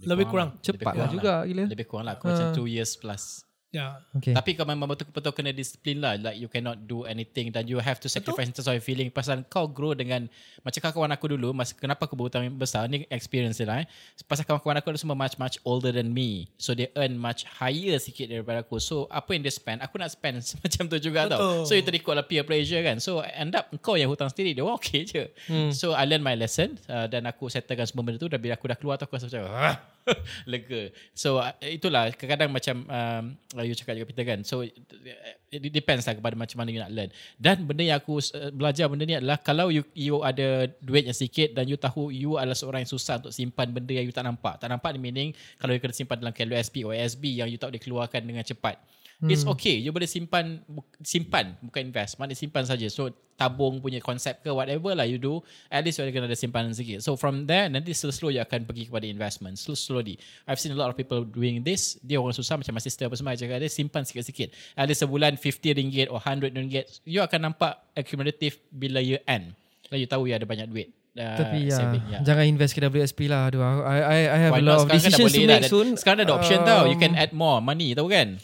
[0.00, 0.56] Lebih kurang.
[0.58, 1.64] Cepat Lebih lah kurang juga gila.
[1.68, 2.14] Lebih kurang lah.
[2.16, 2.56] Aku macam Ha.
[2.56, 3.45] 2 years plus.
[3.76, 4.00] Yeah.
[4.16, 4.32] Okay.
[4.32, 6.16] Tapi kau memang betul-betul kena disiplin lah.
[6.16, 9.12] Like you cannot do anything dan you have to sacrifice in terms of your feeling.
[9.12, 10.32] Pasal kau grow dengan
[10.64, 11.52] macam kawan aku dulu.
[11.52, 12.88] Mas, kenapa aku berhutang besar?
[12.88, 13.86] Ni experience dia lah eh.
[14.24, 16.48] Pasal kawan-kawan aku semua much much older than me.
[16.56, 18.80] So they earn much higher sikit daripada aku.
[18.80, 21.36] So apa yang dia spend, aku nak spend macam tu juga Betul.
[21.36, 21.68] tau.
[21.68, 22.96] So itu terikut lah peer pressure kan.
[22.96, 24.56] So end up kau yang hutang sendiri.
[24.56, 25.28] Dia orang okay je.
[25.52, 25.68] Hmm.
[25.76, 28.32] So I learn my lesson uh, dan aku settlekan semua benda tu.
[28.32, 29.76] Dan bila aku dah keluar tu aku rasa macam "Ah,
[30.50, 30.94] lega.
[31.12, 33.24] So uh, itulah kadang-kadang macam um,
[33.62, 34.40] you cakap juga Peter kan.
[34.46, 37.10] So it, depends lah kepada macam mana you nak learn.
[37.36, 41.16] Dan benda yang aku uh, belajar benda ni adalah kalau you you ada duit yang
[41.16, 44.26] sikit dan you tahu you adalah seorang yang susah untuk simpan benda yang you tak
[44.26, 44.58] nampak.
[44.62, 45.28] Tak nampak ni meaning
[45.58, 48.78] kalau you kena simpan dalam KLUSP or ASB yang you tak boleh keluarkan dengan cepat.
[49.16, 49.32] Hmm.
[49.32, 49.80] It's okay.
[49.80, 50.60] You boleh simpan
[51.00, 52.20] simpan bukan invest.
[52.20, 52.84] Mana simpan saja.
[52.92, 56.36] So tabung punya konsep ke whatever lah you do, at least you ada kena ada
[56.36, 57.00] simpanan sikit.
[57.00, 59.56] So from there nanti slow-slow you akan pergi kepada investment.
[59.56, 60.16] Slow slowly.
[60.44, 61.96] I've seen a lot of people doing this.
[62.00, 64.52] Dia orang susah macam my sister apa semua I cakap dia simpan sikit-sikit.
[64.72, 67.00] At least sebulan 50 ringgit or 100 ringgit.
[67.04, 69.52] You akan nampak accumulative bila you end.
[69.88, 70.92] Dan you tahu you ada banyak duit.
[71.16, 72.20] Uh, Tapi ya, saving, yeah.
[72.20, 73.48] jangan invest ke WSP lah.
[73.48, 75.72] Aduh, I I I have Why a lot of kan decisions to make dah.
[75.72, 75.96] soon.
[75.96, 76.84] Sekarang ada option tau.
[76.84, 78.36] You can Um, add more money tahu kan?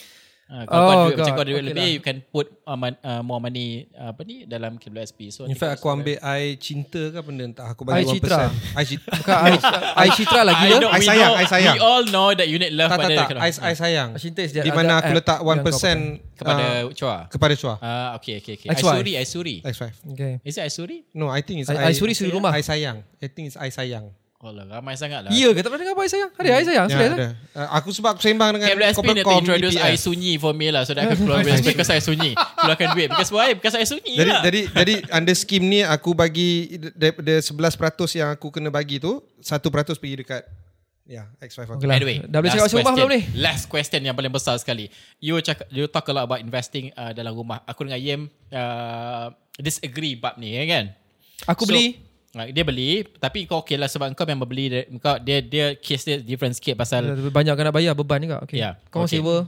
[0.53, 1.33] Uh, kalau Oh, kau ada duit, macam God.
[1.33, 1.95] kau ada duit Okay lebih, lah.
[1.97, 5.33] you can put uh, man, uh, more money uh, apa ni dalam KWSP.
[5.33, 8.21] So In fact aku ambil I cinta ke apa benda entah aku I bagi 1%.
[8.21, 8.39] Citra.
[8.77, 9.13] I Citra.
[9.25, 9.51] Bukan I,
[9.97, 10.77] I Citra lah I gila.
[10.77, 11.75] know, I we sayang, know, I sayang.
[11.75, 13.41] We all know that you need love tak tak pada tak.
[13.41, 14.09] I, I sayang.
[14.13, 17.17] I cinta is dia Di mana aku letak yang kau 1% kepada uh, Chua.
[17.33, 17.75] kepada Chua.
[17.81, 18.69] Ah, okay, okay, okay.
[18.69, 19.57] Aisuri, Aisuri.
[19.65, 19.83] X5.
[20.13, 20.33] Okay.
[20.45, 21.09] Is it Aisuri?
[21.17, 22.53] No, I think it's I- I suri suri rumah.
[22.53, 23.01] I sayang.
[23.19, 24.13] I think it's I sayang.
[24.43, 25.31] Oh lah, ramai sangat lah.
[25.31, 26.31] Ya ke tak pernah dengar I sayang?
[26.35, 26.87] Ada I sayang.
[26.91, 27.29] Ya, ada.
[27.55, 29.87] Uh, aku sebab aku sembang dengan KWSP corporate need to com introduce EPF.
[29.87, 32.89] I Sunyi for me lah So that I can keluar WSP Because I Sunyi Keluarkan
[32.91, 33.55] duit Because why?
[33.55, 38.35] Because I Sunyi Jadi lah jadi jadi under scheme ni aku bagi daripada 11% yang
[38.35, 39.63] aku kena bagi tu 1%
[40.03, 40.43] pergi dekat
[41.07, 41.73] ya X5 aku.
[41.83, 41.97] Okay lah.
[41.99, 42.97] Anyway, Dah boleh last cakap pasal rumah question.
[42.97, 43.21] belum ni?
[43.43, 44.87] Last question yang paling besar sekali.
[45.19, 47.61] You cakap, you talk a lot about investing uh, dalam rumah.
[47.67, 48.21] Aku dengan Yem
[48.55, 50.85] uh, disagree bab ni, ya kan?
[51.51, 52.12] Aku beli.
[52.33, 54.89] Dia beli, tapi kau okay lah sebab kau memang beli.
[55.05, 58.41] Kau dia dia case dia different sikit pasal Banyak kena bayar beban juga.
[58.49, 58.65] Okay.
[58.65, 59.21] Ya, Kau okay.
[59.21, 59.45] sewa.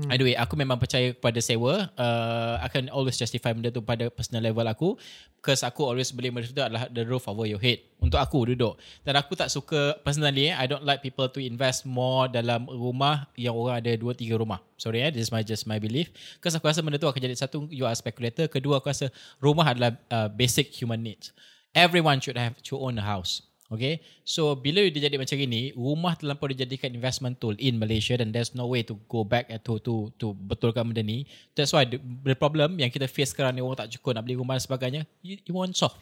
[0.00, 0.08] Hmm.
[0.16, 1.92] Anyway, aku memang percaya kepada sewa.
[1.92, 4.96] Uh, akan always justify benda tu pada personal level aku.
[5.36, 7.84] Because aku always beli benda tu adalah the roof over your head.
[8.00, 8.80] Untuk aku duduk.
[9.04, 13.52] Dan aku tak suka, personally, I don't like people to invest more dalam rumah yang
[13.52, 14.64] orang ada 2-3 rumah.
[14.80, 16.08] Sorry eh, this is my, just my belief.
[16.40, 18.48] Because aku rasa benda tu akan jadi satu, you are a speculator.
[18.48, 21.36] Kedua, aku rasa rumah adalah uh, basic human needs.
[21.72, 23.46] Everyone should have to own a house.
[23.70, 28.34] Okay, so bila dia jadi macam ini, rumah terlampau dijadikan investment tool in Malaysia dan
[28.34, 31.22] there's no way to go back and to to to betulkan benda ni.
[31.54, 34.34] That's why the, the problem yang kita face sekarang ni orang tak cukup nak beli
[34.34, 35.94] rumah dan sebagainya, you won't solve.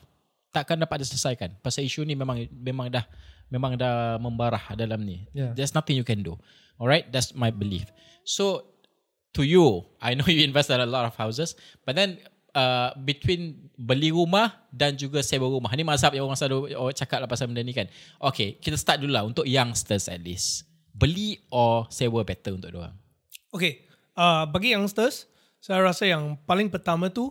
[0.48, 1.60] Takkan dapat diselesaikan.
[1.60, 3.04] Pasal isu ni memang memang dah
[3.52, 5.28] memang dah membarah dalam ni.
[5.36, 5.52] Yeah.
[5.52, 6.40] There's nothing you can do.
[6.80, 7.92] Alright, that's my belief.
[8.24, 8.64] So
[9.36, 11.52] to you, I know you invest in a lot of houses,
[11.84, 12.16] but then
[12.58, 15.70] uh, between beli rumah dan juga sewa rumah.
[15.78, 17.86] Ni mazhab yang orang selalu orang cakap lah pasal benda ni kan.
[18.18, 20.66] Okay, kita start dulu lah untuk youngsters at least.
[20.90, 22.98] Beli or sewa better untuk diorang?
[23.54, 23.86] Okay,
[24.18, 25.30] uh, bagi youngsters,
[25.62, 27.30] saya rasa yang paling pertama tu,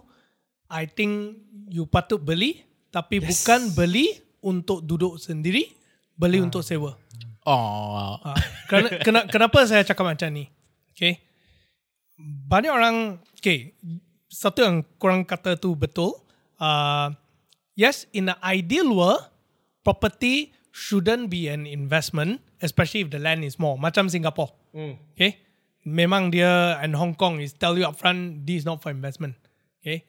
[0.71, 1.35] I think
[1.67, 3.27] you patut beli, tapi yes.
[3.27, 5.75] bukan beli untuk duduk sendiri,
[6.15, 6.95] beli untuk sewa.
[7.43, 8.35] Oh, Uh,
[8.67, 10.51] kerana, kena, kenapa saya cakap macam ni?
[10.91, 11.23] Okay,
[12.47, 13.77] banyak orang, okay,
[14.27, 16.15] satu yang korang kata tu betul.
[16.59, 17.11] Uh,
[17.75, 19.23] yes, in the ideal world,
[19.83, 23.79] property shouldn't be an investment, especially if the land is small.
[23.79, 24.53] Macam Singapore.
[25.15, 25.41] Okay.
[25.87, 29.33] Memang dia and Hong Kong is tell you upfront this is not for investment.
[29.81, 30.03] Okay.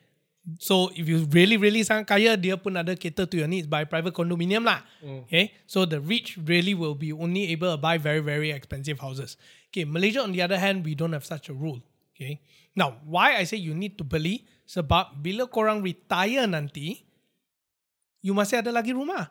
[0.58, 3.84] So if you really really sangat kaya, dia pun ada cater to your needs by
[3.86, 4.82] private condominium lah.
[5.24, 5.54] Okay.
[5.70, 9.38] So the rich really will be only able to buy very very expensive houses.
[9.70, 9.86] Okay.
[9.86, 11.80] Malaysia on the other hand, we don't have such a rule.
[12.18, 12.42] Okay.
[12.74, 14.42] Now, why I say you need to beli?
[14.66, 16.98] Sebab bila korang retire nanti,
[18.20, 19.30] you masih ada lagi rumah.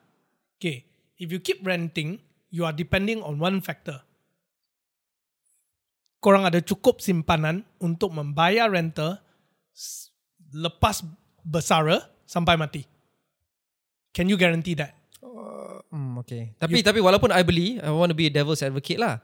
[0.56, 0.88] Okay.
[1.20, 4.00] If you keep renting, you are depending on one factor.
[6.24, 9.20] Korang ada cukup simpanan untuk membayar rental
[9.76, 10.10] s-
[10.56, 11.04] lepas
[11.44, 12.88] bersara sampai mati.
[14.16, 14.96] Can you guarantee that?
[15.92, 16.56] Hmm, okay.
[16.58, 19.22] Tapi tapi walaupun I beli, I want to be a devil's advocate lah.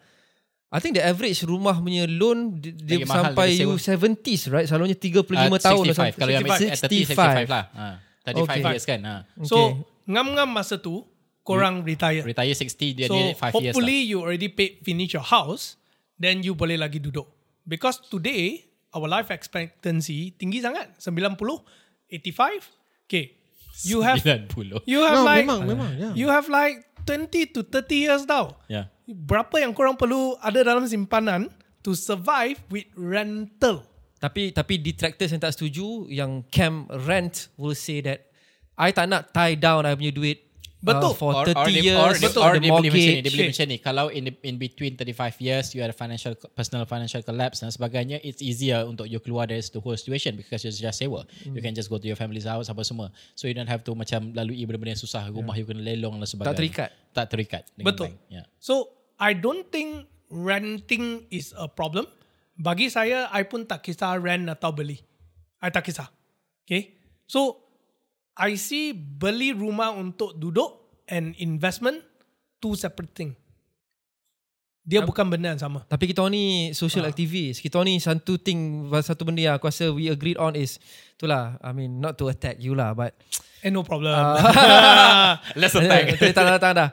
[0.74, 4.66] I think the average rumah punya loan dia, dia Lagi sampai you 70s right?
[4.66, 6.18] Selalunya 35 Ah, tahun 65.
[6.18, 7.64] Kalau yang ambil 30, 65 lah.
[7.78, 7.88] Ha.
[8.26, 8.62] 35 Okay.
[8.74, 9.00] years kan.
[9.06, 9.16] Ha.
[9.46, 9.58] So,
[10.10, 11.06] ngam-ngam masa tu,
[11.46, 12.26] korang retire.
[12.26, 13.52] Retire 60 dia So, dia 5 years lah.
[13.54, 15.78] hopefully you already paid finish your house,
[16.18, 17.30] then you boleh lagi duduk.
[17.64, 20.90] Because today, our life expectancy tinggi sangat.
[20.98, 21.38] 90,
[22.10, 22.66] 85.
[23.06, 23.38] Okay.
[23.86, 24.82] You have 90.
[24.86, 26.14] you have No, like memang, memang, yeah.
[26.14, 28.58] you have like 20 to 30 years tau.
[28.70, 28.93] Yeah.
[29.04, 31.52] Berapa yang korang perlu ada dalam simpanan
[31.84, 33.84] to survive with rental?
[34.24, 38.32] Tapi tapi detractors yang tak setuju yang camp rent will say that
[38.80, 40.53] I tak nak tie down I punya duit
[40.84, 41.12] Betul.
[41.12, 43.24] uh, for Or, 30 or, dia, years or, betul, or the dia boleh macam ni,
[43.24, 43.78] dia boleh macam ni.
[43.80, 48.20] Kalau in the, in between 35 years you ada financial personal financial collapse dan sebagainya,
[48.20, 51.24] it's easier untuk you keluar dari the whole situation because you just sewa.
[51.48, 51.56] Hmm.
[51.56, 53.16] You can just go to your family's house apa semua.
[53.40, 56.28] So you don't have to macam lalui benda-benda yang susah, rumah you kena lelong dan
[56.28, 56.60] sebagainya.
[56.60, 56.90] terikat.
[57.16, 57.64] Tak terikat.
[57.80, 58.12] Betul.
[58.12, 58.20] bank.
[58.28, 58.46] Yeah.
[58.60, 62.12] So I don't think renting is a problem.
[62.60, 65.00] Bagi saya, I pun tak kisah rent atau beli.
[65.64, 66.12] I tak kisah.
[66.68, 67.00] Okay.
[67.24, 67.63] So
[68.34, 72.02] I see beli rumah untuk duduk and investment
[72.58, 73.32] two separate thing.
[74.84, 75.88] Dia bukan benda yang sama.
[75.88, 77.64] Tapi kita ni social activist.
[77.64, 80.76] Kita ni satu thing satu benda yang aku rasa we agreed on is
[81.16, 83.16] itulah I mean not to attack you lah but
[83.64, 84.12] Eh no problem.
[85.60, 86.20] Let's Eh, attack.
[86.36, 86.90] Tak datang dah.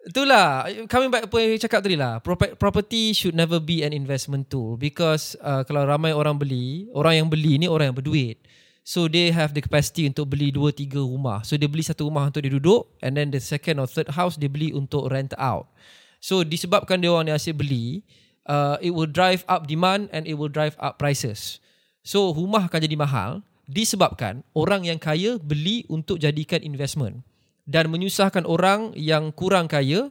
[0.00, 0.46] Itulah
[0.90, 2.18] coming back apa yang cakap tadi lah.
[2.18, 7.22] Prope- Property should never be an investment tool because uh, kalau ramai orang beli, orang
[7.22, 8.42] yang beli ni orang yang berduit.
[8.90, 11.46] So they have the capacity untuk beli dua tiga rumah.
[11.46, 14.34] So dia beli satu rumah untuk dia duduk and then the second or third house
[14.34, 15.70] dia beli untuk rent out.
[16.18, 18.02] So disebabkan dia orang yang asyik beli,
[18.50, 21.62] uh, it will drive up demand and it will drive up prices.
[22.02, 27.22] So rumah akan jadi mahal disebabkan orang yang kaya beli untuk jadikan investment
[27.70, 30.10] dan menyusahkan orang yang kurang kaya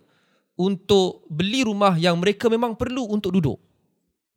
[0.56, 3.60] untuk beli rumah yang mereka memang perlu untuk duduk.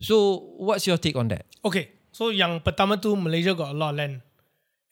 [0.03, 1.47] So what's your take on that?
[1.63, 4.32] Okay, so yang pertama tu Malaysia got a lot of land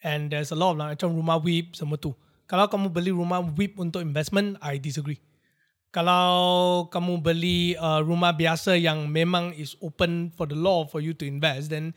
[0.01, 2.13] and there's a lot of like, macam rumah WIP semua tu.
[2.49, 5.21] Kalau kamu beli rumah WIP untuk investment, I disagree.
[5.91, 11.15] Kalau kamu beli uh, rumah biasa yang memang is open for the law for you
[11.15, 11.95] to invest, then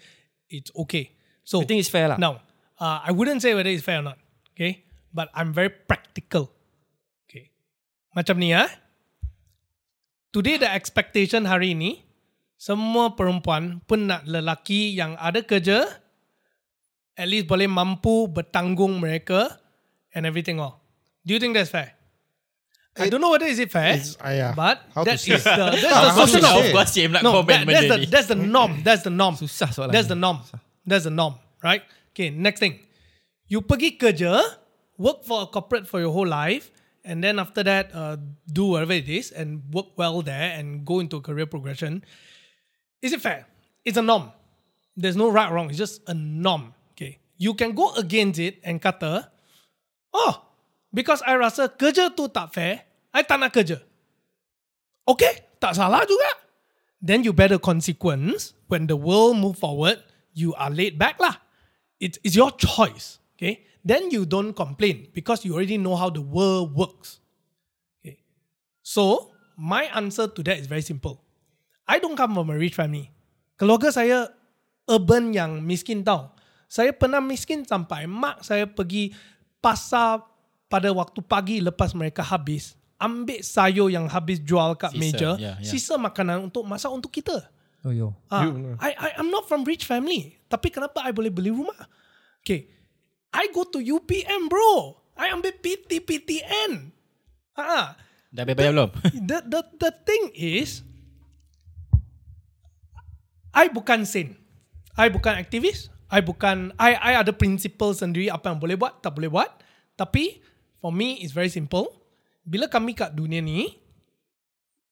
[0.51, 1.15] it's okay.
[1.43, 2.19] So You think it's fair lah?
[2.19, 2.43] Now,
[2.79, 4.19] uh, I wouldn't say whether it's fair or not.
[4.55, 6.51] Okay, but I'm very practical.
[7.27, 7.51] Okay,
[8.15, 8.71] macam ni ah.
[10.35, 12.03] Today the expectation hari ini
[12.59, 15.87] semua perempuan pun nak lelaki yang ada kerja
[17.17, 19.59] at least boleh mampu bertanggung mereka
[20.15, 20.81] and everything all.
[21.25, 21.93] Do you think that's fair?
[22.97, 24.53] I don't know whether is it fair, It's- ah, yeah.
[24.55, 25.35] but How to that say?
[25.35, 26.63] is the that's the social norm.
[26.63, 28.07] Of course, Cim No, that, that's the ni.
[28.07, 28.73] that's the norm.
[28.87, 29.35] That's the norm.
[29.35, 30.39] Susah soalan That's the norm.
[30.87, 31.83] That's the norm, right?
[32.15, 32.79] Okay, next thing.
[33.51, 34.39] You pergi kerja,
[34.95, 36.71] work for a corporate for your whole life,
[37.03, 38.15] and then after that, uh,
[38.47, 42.05] do whatever it is and work well there and go into career progression.
[43.03, 43.43] Is it fair?
[43.83, 44.31] It's a norm.
[44.95, 45.67] There's no right or wrong.
[45.69, 46.79] It's just a norm.
[47.37, 49.31] You can go against it and kata,
[50.15, 50.35] oh,
[50.95, 53.83] because I rasa kerja tu tak fair, I tak nak kerja.
[55.05, 56.31] Okay, tak salah juga.
[57.05, 60.01] Then you better consequence when the world move forward,
[60.33, 61.37] you are laid back lah.
[62.01, 63.21] It's, it's your choice.
[63.37, 63.65] Okay.
[63.85, 67.21] Then you don't complain because you already know how the world works.
[68.01, 68.19] Okay.
[68.83, 71.21] So my answer to that is very simple.
[71.87, 73.13] I don't come from a rich family.
[73.61, 74.33] Keluarga saya
[74.89, 76.34] urban yang miskin tau.
[76.75, 79.15] Saya pernah miskin sampai mak saya pergi
[79.63, 80.27] pasar
[80.67, 82.75] pada waktu pagi lepas mereka habis.
[82.99, 85.31] Ambil sayur yang habis jual kat Sisa, meja.
[85.39, 85.71] ya, ya.
[85.71, 87.47] Sisa makanan untuk masak untuk kita.
[87.87, 88.11] Oh yo.
[88.27, 88.51] Ah,
[88.83, 90.35] I, I I'm not from rich family.
[90.51, 91.79] Tapi kenapa I boleh beli rumah?
[92.43, 92.67] Okay.
[93.31, 94.99] I go to UPM bro.
[95.15, 96.91] I ambil PT PTN.
[97.55, 97.95] Ah,
[98.35, 98.91] Dah bayar belum?
[99.31, 100.83] the the the thing is
[103.55, 104.35] I bukan saint.
[104.99, 105.94] I bukan aktivis.
[106.15, 109.51] I bukan I I ada principle sendiri apa yang boleh buat, tak boleh buat.
[109.99, 110.39] Tapi
[110.79, 112.05] for me it's very simple.
[112.45, 113.73] bila kami kat dunia ni,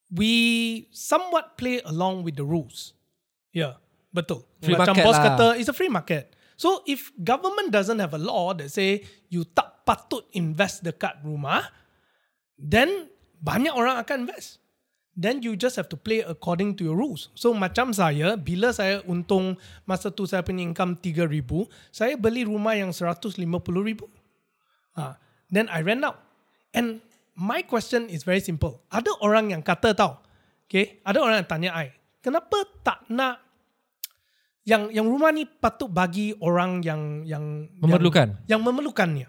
[0.09, 0.33] we
[0.91, 2.97] somewhat play along with the rules.
[3.53, 3.77] Yeah,
[4.09, 4.49] betul.
[4.65, 5.25] Free Macam market bos lah.
[5.37, 6.33] kata, it's a free market.
[6.57, 11.69] So if government doesn't have a law that say you tak patut invest dekat rumah,
[12.57, 14.62] then banyak orang akan invest.
[15.13, 17.29] Then you just have to play according to your rules.
[17.37, 22.73] So macam saya, bila saya untung masa tu saya punya income 3,000, saya beli rumah
[22.73, 23.37] yang 150,000.
[24.97, 25.21] Ha.
[25.53, 26.17] Then I rent out.
[26.73, 27.05] And
[27.37, 28.81] my question is very simple.
[28.89, 30.25] Ada orang yang kata tau,
[30.65, 31.93] okay, ada orang yang tanya I,
[32.25, 33.45] kenapa tak nak
[34.65, 38.47] yang yang rumah ni patut bagi orang yang yang Memerlukan.
[38.47, 39.29] yang, yang memerlukannya.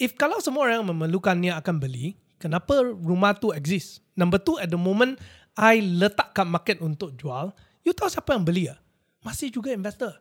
[0.00, 4.00] If kalau semua orang yang memerlukannya akan beli, kenapa rumah tu exist?
[4.16, 5.20] Number two, at the moment
[5.54, 7.52] I letak kat market untuk jual,
[7.84, 8.80] you tahu siapa yang beli ya?
[9.20, 10.16] Masih juga investor.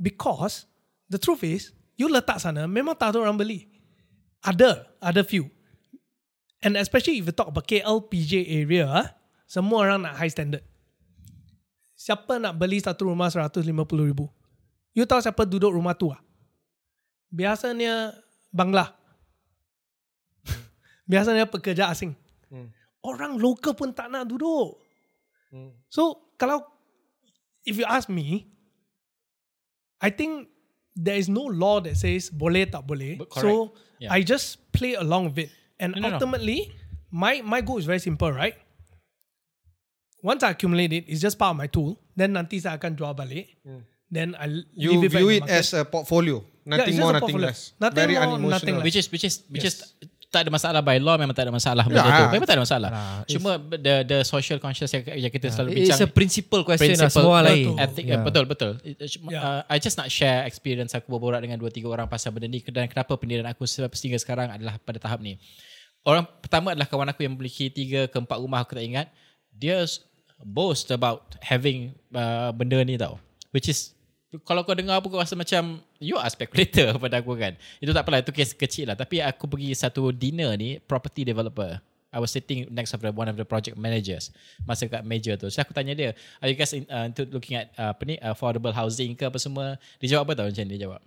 [0.00, 0.64] Because
[1.12, 3.68] the truth is, you letak sana memang tak ada orang beli.
[4.40, 5.52] Ada, ada few.
[6.64, 9.06] And especially if you talk about KL PJ area, ah,
[9.44, 10.64] semua orang nak high standard.
[11.92, 13.60] Siapa nak beli satu rumah 150
[14.00, 14.28] ribu?
[14.96, 16.20] You tahu siapa duduk rumah tu ah?
[17.28, 18.16] Biasanya
[18.54, 19.03] Bangla.
[21.04, 22.16] Biasanya pekerja asing.
[23.04, 24.80] Orang lokal pun tak nak duduk.
[25.88, 26.64] So kalau
[27.62, 28.48] if you ask me,
[30.00, 30.48] I think
[30.94, 33.18] there is no law that says boleh tak boleh.
[33.20, 33.74] But So.
[34.02, 34.10] Yeah.
[34.10, 35.50] I just play along with it.
[35.78, 36.14] And No, no, no.
[36.18, 36.74] ultimately,
[37.14, 38.58] my my goal is very simple, right?
[40.20, 41.94] Once I accumulate it, it's just part of my tool.
[42.16, 43.54] Then nanti saya akan jual balik.
[44.10, 46.42] Then I You leave it view it as a portfolio.
[46.66, 47.48] Nothing it's more, nothing portfolio.
[47.54, 47.60] less.
[47.78, 48.50] Nothing Very more, unemotional.
[48.50, 48.84] nothing less.
[48.88, 49.74] Which is which is which Yes.
[49.78, 49.80] is
[50.34, 52.18] tak ada masalah by law memang tak ada masalah benda Yeah.
[52.18, 52.24] tu.
[52.34, 52.90] Memang tak ada masalah.
[52.90, 56.90] Nah, Cuma the the social conscious yang, yang kita selalu It's bincang a principle question
[56.98, 57.46] lah principle, semua betul.
[57.46, 57.66] lain.
[57.78, 58.10] Ethic, Yeah.
[58.18, 58.24] yeah.
[58.26, 58.72] betul betul.
[58.82, 59.38] Yeah.
[59.38, 62.58] Uh, I just nak share experience aku berborak dengan dua tiga orang pasal benda ni
[62.60, 65.38] dan kenapa pendirian aku sehingga sekarang adalah pada tahap ni.
[66.02, 69.06] Orang pertama adalah kawan aku yang memiliki tiga ke empat rumah aku tak ingat.
[69.48, 69.86] Dia
[70.42, 73.16] boast about having uh, benda ni tau.
[73.54, 73.93] Which is
[74.42, 77.54] kalau kau dengar pun kau rasa macam you are speculator pada aku kan.
[77.78, 81.78] Itu tak apalah itu kes kecil lah tapi aku pergi satu dinner ni property developer.
[82.14, 84.30] I was sitting next the one of the project managers
[84.62, 85.50] masa kat meja tu.
[85.50, 88.70] So aku tanya dia, are you guys in, uh, looking at uh, apa ni affordable
[88.70, 89.74] housing ke apa semua?
[89.98, 91.02] Dia jawab apa tau macam dia jawab.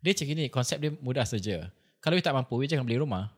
[0.00, 1.68] Dia cakap gini, konsep dia mudah saja.
[2.00, 3.28] Kalau you tak mampu, you jangan beli rumah.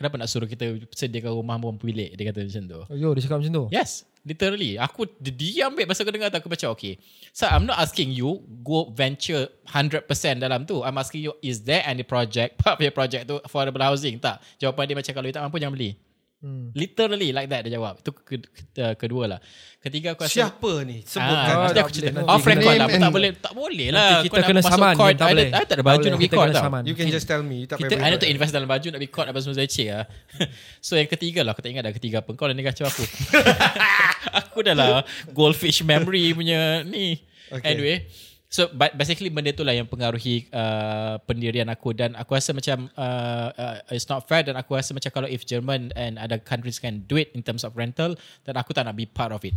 [0.00, 2.16] Kenapa nak suruh kita sediakan rumah mampu bilik?
[2.16, 2.80] Dia kata macam tu.
[2.88, 3.64] Oh, yo, dia cakap macam tu.
[3.68, 4.80] Yes, literally.
[4.80, 6.96] Aku dia diam babe masa aku dengar tu aku macam okay.
[7.36, 10.08] So I'm not asking you go venture 100%
[10.40, 10.80] dalam tu.
[10.80, 14.16] I'm asking you is there any project part of your project tu affordable housing?
[14.16, 14.40] Tak.
[14.56, 16.00] Jawapan dia macam kalau you tak mampu jangan beli.
[16.40, 16.72] Hmm.
[16.72, 18.00] Literally like that dia jawab.
[18.00, 19.40] Itu ke, ke, kedua lah.
[19.76, 21.04] Ketiga aku rasa Siapa ni?
[21.04, 21.52] Sebutkan.
[21.52, 22.24] Ah, nanti aku cerita.
[22.24, 22.88] Off record lah.
[22.88, 24.00] Tak boleh, tak boleh lah.
[24.00, 24.94] Nanti Kau kita nak kena masuk saman.
[24.96, 25.48] court, tak boleh.
[25.52, 26.88] ada- I tak ada baju nak pergi court kena tau.
[26.88, 27.56] You can just tell me.
[27.60, 29.68] You tak Kita- I need to invest dalam baju nak pergi court apa semua saya
[29.68, 30.04] cek lah.
[30.86, 32.30] so yang ketiga lah, aku tak ingat dah ketiga apa.
[32.32, 33.04] Kau dah ni kacau aku.
[34.40, 34.88] aku dah lah
[35.36, 37.20] goldfish memory punya ni.
[37.52, 37.76] Okay.
[37.76, 38.08] Anyway,
[38.50, 38.66] so
[38.98, 41.94] basically benda tu lah yang pengaruhi uh, pendirian aku.
[41.94, 44.42] Dan aku rasa macam uh, uh, it's not fair.
[44.42, 47.62] Dan aku rasa macam kalau if German and other countries can do it in terms
[47.62, 49.54] of rental dan aku tak nak be part of it.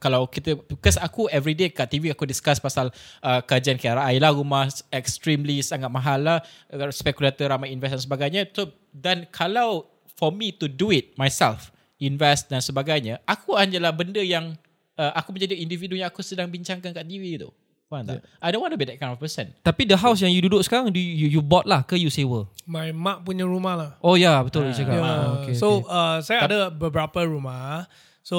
[0.00, 2.88] Kalau kita because aku everyday kat TV aku discuss pasal
[3.20, 4.32] uh, kajian KRI lah.
[4.32, 6.38] Rumah extremely sangat mahal lah.
[6.72, 8.42] Uh, spekulator ramai invest dan sebagainya.
[8.56, 14.20] So, dan kalau for me to do it myself invest dan sebagainya aku hanyalah benda
[14.20, 14.56] yang
[14.96, 17.52] uh, aku menjadi individu yang aku sedang bincangkan kat TV tu
[17.86, 20.34] faham tak I don't want to be that kind of person Tapi the house yang
[20.34, 22.50] you duduk sekarang, do you, you bought lah ke you sewa?
[22.66, 23.90] My mak punya rumah lah.
[24.02, 24.98] Oh ya, yeah, betul dia cakap.
[24.98, 25.06] Yeah.
[25.06, 25.94] Ah, okay, so okay.
[25.94, 27.86] Uh, saya ada beberapa rumah.
[28.26, 28.38] So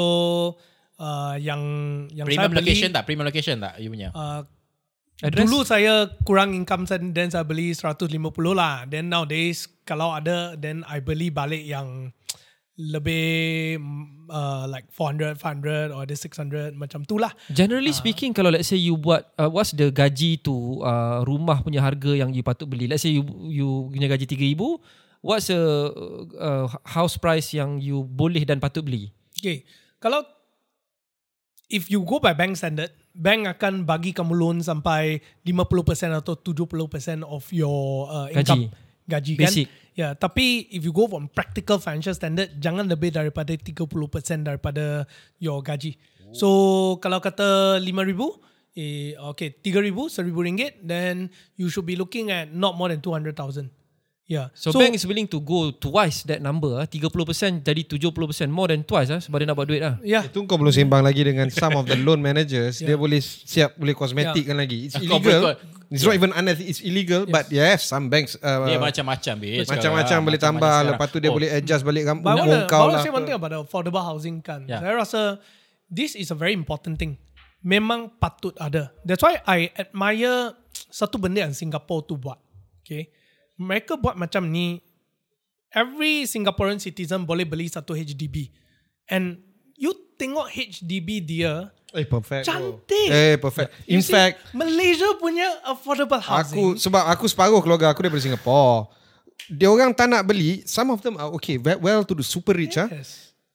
[0.99, 1.61] uh, yang
[2.11, 4.43] yang premium saya beli, location tak premium location tak you punya Uh,
[5.17, 5.49] Address?
[5.49, 8.13] Dulu saya kurang income then saya beli 150
[8.53, 8.85] lah.
[8.85, 12.13] Then nowadays kalau ada then I beli balik yang
[12.77, 17.33] lebih mm, uh, like 400, 500 or ada 600 macam tu lah.
[17.49, 21.81] Generally speaking, kalau let's say you buat, uh, what's the gaji to uh, rumah punya
[21.81, 22.85] harga yang you patut beli?
[22.85, 25.61] Let's say you you punya gaji 3000 what's the
[26.37, 29.09] uh, house price yang you boleh dan patut beli?
[29.37, 29.65] Okay.
[29.97, 30.21] Kalau
[31.67, 37.25] if you go by bank standard, bank akan bagi kamu loan sampai 50% atau 70%
[37.25, 38.69] of your uh, income.
[39.07, 39.33] Gaji.
[39.39, 39.49] kan?
[39.49, 39.67] Basic.
[39.97, 45.09] Ya, tapi if you go from practical financial standard, jangan lebih daripada 30% daripada
[45.41, 45.97] your gaji.
[46.29, 48.37] So, kalau kata 5,000,
[48.77, 53.73] eh, okay, 3,000, 1,000 ringgit, then you should be looking at not more than 200,000.
[54.27, 54.51] Yeah.
[54.53, 58.67] So, so bank is willing to go twice that number ah 30% jadi 70% more
[58.67, 59.95] than twice ah sebab dia nak buat duit ah.
[60.03, 60.19] yeah.
[60.19, 62.79] Itu kau belum sembang lagi dengan some of the loan managers.
[62.87, 64.91] Dia boleh siap boleh kosmetik kan lagi.
[64.91, 65.55] It's Kau illegal.
[65.87, 66.67] It's not even unethical.
[66.67, 67.23] It's illegal.
[67.27, 70.75] But yes, some banks uh, Dia macam-macam macam-macam boleh tambah.
[70.93, 72.19] Lepas tu dia boleh adjust balik kan.
[72.19, 73.03] But I want to kau lah.
[73.03, 74.67] say one thing about the affordable housing kan.
[74.67, 74.83] Yeah.
[74.83, 75.21] Saya rasa
[75.87, 77.15] this is a very important thing.
[77.63, 78.91] Memang patut ada.
[79.07, 80.55] That's why I admire
[80.91, 82.37] satu benda yang Singapore tu buat.
[82.83, 83.11] Okay.
[83.55, 84.83] Mereka buat macam ni.
[85.67, 88.55] Every Singaporean citizen boleh beli satu HDB.
[89.11, 89.43] And
[89.75, 92.43] you tengok HDB dia Eh perfect.
[92.43, 92.51] bro.
[92.51, 93.09] cantik.
[93.09, 93.69] Eh perfect.
[93.87, 96.59] In see, fact, Malaysia punya affordable housing.
[96.59, 98.91] Aku sebab aku separuh keluarga aku daripada Singapore.
[99.47, 100.67] Dia orang tak nak beli.
[100.67, 102.91] Some of them are okay, well to the super rich ah.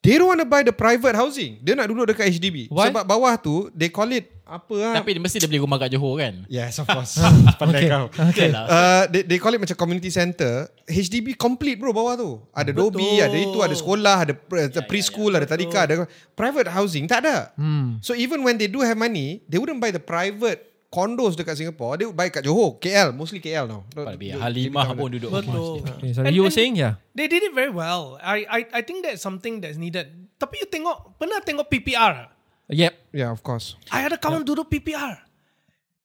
[0.02, 1.62] They don't want to buy the private housing.
[1.62, 2.66] Dia nak duduk dekat HDB.
[2.74, 2.90] Why?
[2.90, 4.94] Sebab bawah tu they call it apa ah?
[4.98, 6.42] Tapi mesti dia beli rumah kat Johor kan?
[6.50, 7.22] Yes, of course.
[7.62, 8.10] Pandai kau.
[8.10, 8.50] Okay.
[8.50, 8.66] Lah.
[8.66, 10.66] Uh, they, they call it macam community center.
[10.90, 12.42] HDB complete bro bawah tu.
[12.50, 17.22] Ada dobi, ada itu, ada sekolah, ada pre- preschool, ada tadika, ada private housing tak
[17.22, 17.54] ada.
[17.54, 18.02] Hmm.
[18.02, 21.96] So even when they do have money, they wouldn't buy the private condos dekat Singapore.
[21.96, 23.88] They would buy kat Johor, KL, mostly KL now.
[23.96, 25.80] Halimah pun duduk Betul.
[25.80, 27.00] Okay, And- you were saying yeah.
[27.16, 28.20] They did it very well.
[28.20, 30.12] I I I think that's something that's needed.
[30.36, 32.28] Tapi you tengok, pernah tengok PPR?
[32.68, 32.92] Yep.
[33.16, 33.80] Yeah, of course.
[33.88, 35.16] I ada kawan duduk PPR.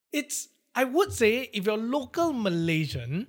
[0.08, 3.28] It's I would say if you're local Malaysian,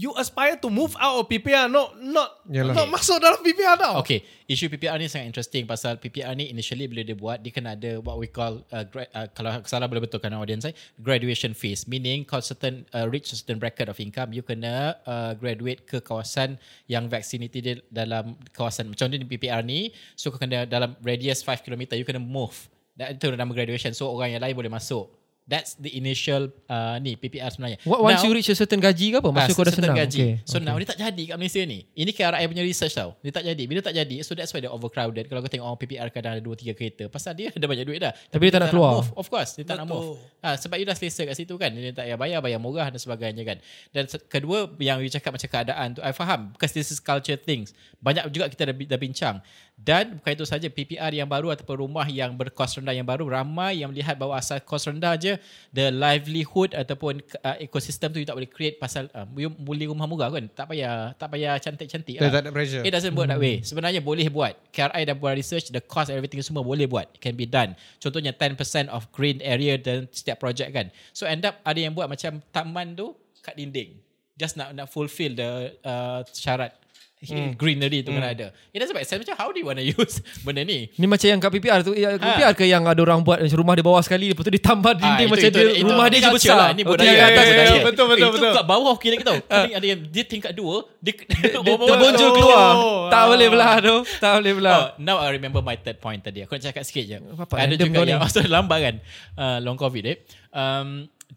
[0.00, 2.72] you aspire to move out of PPR, not not Yalah.
[2.72, 4.00] not masuk dalam PPR tau.
[4.00, 7.76] Okay, isu PPR ni sangat interesting pasal PPR ni initially bila dia buat, dia kena
[7.76, 10.72] ada what we call, uh, gra- uh, kalau salah boleh betulkan audience saya,
[11.04, 11.84] graduation phase.
[11.84, 16.00] Meaning kau certain, uh, reach a certain bracket of income, you kena uh, graduate ke
[16.00, 16.56] kawasan
[16.88, 18.88] yang vaccinity dia dalam kawasan.
[18.88, 22.56] Macam ni PPR ni, so kau kena dalam radius 5 km, you kena move.
[22.96, 23.92] That, itu nama graduation.
[23.92, 25.19] So orang yang lain boleh masuk.
[25.50, 27.82] That's the initial uh, ni PPR sebenarnya.
[27.82, 29.34] What, once Now- you reach a certain gaji ke apa?
[29.34, 29.98] Maksudnya kau dah senang.
[29.98, 30.20] gaji.
[30.22, 30.34] Okay.
[30.46, 31.90] So now dia tak jadi kat Malaysia ni.
[31.90, 33.18] Ini KRI punya research tau.
[33.18, 33.62] Dia tak jadi.
[33.66, 35.26] Bila tak jadi, so that's why dia overcrowded.
[35.26, 37.10] Kalau kau tengok orang PPR kadang ada 2-3 kereta.
[37.10, 38.14] Pasal dia ada banyak duit dah.
[38.14, 39.02] Tapi dia tak nak keluar.
[39.02, 39.10] Move.
[39.12, 39.98] Of course, dia tak nak Betul.
[40.14, 40.38] move.
[40.38, 41.74] Ha, sebab you dah selesa kat situ kan.
[41.74, 43.58] Dia tak payah bayar, bayar murah dan sebagainya kan.
[43.90, 46.54] Dan se- kedua, yang you cakap macam keadaan tu, I faham.
[46.54, 47.74] Because this is culture things.
[47.98, 49.42] Banyak juga kita dah, dah bincang.
[49.74, 53.80] Dan bukan itu saja, PPR yang baru ataupun rumah yang berkos rendah yang baru, ramai
[53.80, 55.39] yang melihat bahawa asal kos rendah je,
[55.74, 60.06] the livelihood ataupun uh, ekosistem tu you tak boleh create pasal uh, you beli rumah
[60.06, 60.46] murah kan.
[60.50, 62.30] Tak payah tak payah cantik-cantik lah.
[62.30, 62.82] tak ada pressure.
[62.82, 63.60] It doesn't work that way.
[63.60, 64.54] Sebenarnya boleh buat.
[64.70, 67.08] KRI dah buat research, the cost everything semua boleh buat.
[67.16, 67.78] It can be done.
[67.98, 68.56] Contohnya 10%
[68.90, 70.88] of green area dan setiap project kan.
[71.16, 73.96] So end up ada yang buat macam taman tu kat dinding.
[74.40, 76.72] Just nak nak fulfill the uh, syarat
[77.20, 77.52] Hmm.
[77.52, 78.48] greenery tu kena ada.
[78.70, 79.20] It doesn't make sense.
[79.20, 80.88] Macam how do you want to use benda ni?
[80.90, 83.76] Ni macam yang kat PPR tu ya, PPR ke yang ada orang buat macam rumah
[83.76, 86.06] dia bawah sekali lepas tu dia tambah dinding Ah, macam itu- dia itu- itu rumah
[86.08, 86.56] dia je besar.
[86.56, 86.68] Lah.
[86.70, 87.10] Ini Okay, budaya.
[87.10, 87.68] yang atas Ini budaya.
[87.68, 87.84] budaya.
[87.84, 88.52] Betul, betul, Itu betul.
[88.56, 89.40] kat bawah kira kita tahu.
[89.46, 91.12] Ada ada yang dia tingkat dua, dia
[91.60, 92.64] Dia terbonjol keluar.
[93.08, 93.96] Tak boleh belah tu.
[94.16, 94.72] Tak boleh belah.
[94.72, 96.40] Oh, now I remember my third point tadi.
[96.40, 97.16] Aku nak cakap sikit je.
[97.52, 98.94] Ada juga yang masa lambat kan.
[99.36, 100.16] Uh, long covid eh.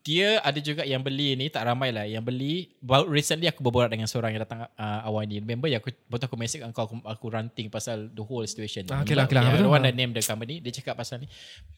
[0.04, 3.88] Dia ada juga yang beli ni tak ramai lah yang beli baru recently aku berborak
[3.88, 7.00] dengan seorang yang datang uh, awal ni remember yang aku betul aku message kau aku,
[7.08, 9.48] aku ranting pasal the whole situation Ah, okay lah, okay lah.
[9.48, 11.32] yeah, the one that name the company dia cakap pasal ni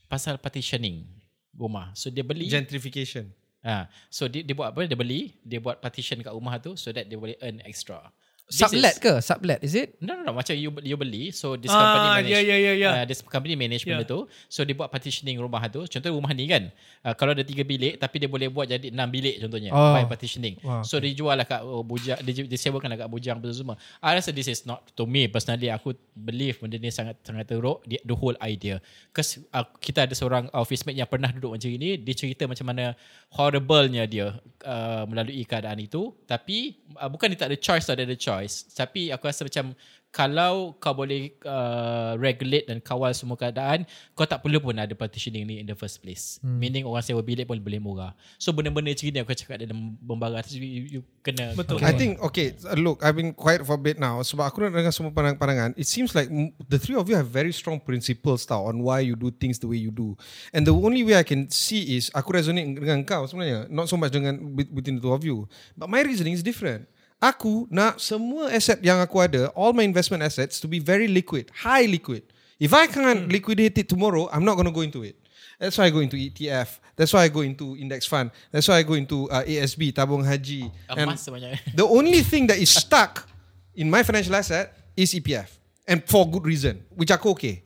[0.10, 1.06] pasal partitioning
[1.54, 3.30] rumah so dia beli Gentrification.
[3.62, 4.86] Ha, so dia, dia buat apa?
[4.86, 7.98] Dia beli, dia buat partition kat rumah tu so that dia boleh earn extra.
[8.46, 9.14] Sublet is- ke?
[9.26, 9.98] Sublet is it?
[9.98, 10.38] No, no, no.
[10.38, 11.34] Macam you, you beli.
[11.34, 12.30] So this Ah, company manage.
[12.30, 12.94] yeah, yeah, yeah, yeah.
[13.02, 13.98] Uh, this company manage Yeah.
[13.98, 14.30] benda tu.
[14.46, 15.82] So dia buat partitioning rumah tu.
[15.90, 16.70] Contoh rumah ni kan.
[17.02, 19.74] Uh, kalau ada tiga bilik tapi dia boleh buat jadi enam bilik contohnya.
[19.74, 19.98] Oh.
[19.98, 20.62] By partitioning.
[20.62, 20.86] Wow.
[20.86, 22.22] So dia jual lah kat oh, bujang.
[22.22, 23.82] Dia, dia sewakan lah kat bujang tu semua.
[23.98, 25.74] I rasa this is not to me personally.
[25.74, 27.82] Aku believe benda ni sangat sangat teruk.
[27.90, 28.78] The, the whole idea.
[29.10, 31.98] Because uh, kita ada seorang office mate yang pernah duduk macam ini.
[31.98, 32.94] Dia cerita macam mana
[33.34, 36.14] horriblenya dia uh, melalui keadaan itu.
[36.30, 38.34] Tapi uh, bukan dia tak ada choice, tak ada choice.
[38.76, 39.78] Tapi aku rasa macam
[40.16, 43.84] kalau kau boleh uh, regulate dan kawal semua keadaan,
[44.16, 46.40] kau tak perlu pun ada partitioning ni in the first place.
[46.40, 46.56] Hmm.
[46.56, 48.16] Meaning orang sewa bilik pun boleh murah.
[48.40, 51.84] So benda-benda macam ni aku cakap dalam membara tu you, you kena Betul.
[51.84, 52.56] I think okay.
[52.80, 54.24] Look, I've been quiet for a bit now.
[54.24, 55.76] Sebab aku nak dengar semua pandangan-pandangan.
[55.76, 56.32] It seems like
[56.72, 59.68] the three of you have very strong principles tau on why you do things the
[59.68, 60.16] way you do.
[60.56, 63.68] And the only way I can see is aku resonate dengan kau sebenarnya.
[63.68, 65.44] Not so much dengan bet- between the two of you.
[65.76, 66.88] But my reasoning is different.
[67.24, 71.48] Aku nak semua asset yang aku ada, all my investment assets to be very liquid,
[71.56, 72.22] high liquid.
[72.60, 75.16] If I can't liquidate it tomorrow, I'm not going to go into it.
[75.60, 76.80] That's why I go into ETF.
[76.96, 78.32] That's why I go into index fund.
[78.52, 80.72] That's why I go into uh, ASB, tabung haji.
[80.92, 81.60] And emas sebanyak.
[81.80, 83.28] the only thing that is stuck
[83.76, 85.52] in my financial asset is EPF.
[85.88, 87.64] And for good reason, which aku okay.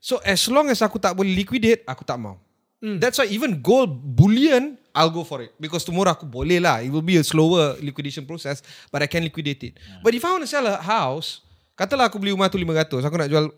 [0.00, 2.40] So as long as aku tak boleh liquidate, aku tak mau.
[2.80, 6.82] That's why even gold bullion, I'll go for it because tomorrow aku boleh lah.
[6.82, 8.58] It will be a slower liquidation process,
[8.88, 9.74] but I can liquidate it.
[10.02, 11.42] But if I want to sell a house,
[11.74, 13.50] katalah aku beli rumah tu 500, aku nak jual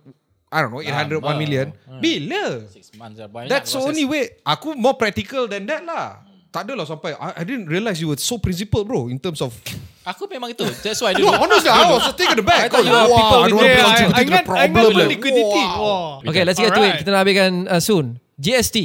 [0.52, 1.32] I don't know 800 1 Lama.
[1.40, 1.66] million.
[1.88, 1.96] Hmm.
[2.04, 2.68] Bila?
[2.68, 3.28] Six months lah.
[3.48, 4.36] That's the only way.
[4.44, 6.20] Aku more practical than that lah.
[6.52, 9.56] Tak adalah sampai I, I didn't realize you were so principled bro in terms of
[10.04, 10.66] Aku memang itu.
[10.84, 11.46] That's why No, dulu.
[11.48, 12.66] honestly, I was just taken aback.
[12.66, 14.12] I thought you were Wow, people I don't with- want to Yeah, I, contribute I,
[14.12, 14.92] to the ingat, I ingat problem.
[14.92, 15.62] tu liquidity.
[15.64, 15.80] Wow.
[15.80, 16.28] Wow.
[16.28, 16.84] Okay, let's get to it.
[16.84, 16.98] Alright.
[17.00, 18.06] Kita nak habiskan uh, soon.
[18.36, 18.76] GST.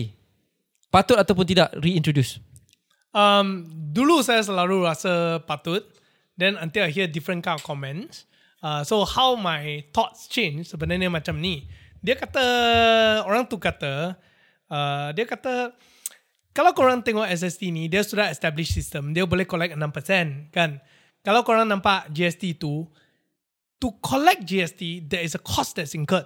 [0.97, 2.41] Patut ataupun tidak reintroduce?
[3.13, 5.85] Um, dulu saya selalu rasa patut.
[6.41, 8.25] Then until I hear different kind of comments.
[8.65, 11.69] Uh, so how my thoughts change sebenarnya macam ni.
[12.01, 12.41] Dia kata,
[13.29, 14.17] orang tu kata,
[14.73, 15.77] uh, dia kata,
[16.57, 19.13] kalau korang tengok SST ni, dia sudah establish system.
[19.13, 20.81] Dia boleh collect 6%, kan?
[21.21, 22.89] Kalau korang nampak GST tu,
[23.77, 26.25] to collect GST, there is a cost that's incurred.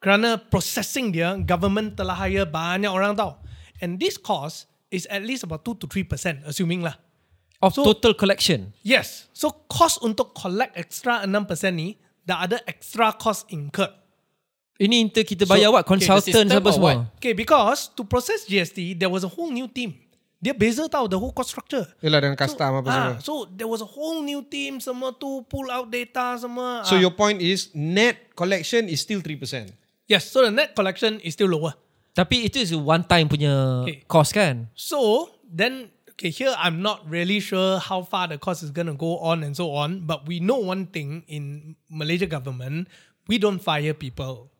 [0.00, 3.36] Kerana processing dia, government telah hire banyak orang tau.
[3.84, 6.96] And this cost is at least about 2 to 3%, assuming lah.
[7.60, 8.72] Of So- total collection.
[8.80, 9.28] Yes.
[9.36, 13.92] So cost untuk collect extra 6% ni, dah ada extra cost incurred.
[14.80, 15.84] Ini inter kita bayar So, what?
[15.84, 16.84] okay, Consultant system apa semua?
[17.04, 17.20] what?
[17.20, 19.92] Okay, because to process GST, there was a whole new team.
[20.40, 21.84] Dia beza tau the whole cost structure.
[22.00, 23.12] Yelah dengan custom apa semua.
[23.12, 26.80] Ah, so there was a whole new team, semua tu pull out data semua.
[26.88, 27.00] So Ah.
[27.04, 29.68] your point is net collection is still 3%.
[30.10, 31.78] Yes, so the net collection is still lower.
[32.10, 34.02] Tapi itu is one time punya Okay.
[34.10, 34.66] cost kan?
[34.74, 39.22] So then, okay, here I'm not really sure how far the cost is gonna go
[39.22, 40.02] on and so on.
[40.10, 42.90] But we know one thing in Malaysia government,
[43.30, 44.50] we don't fire people.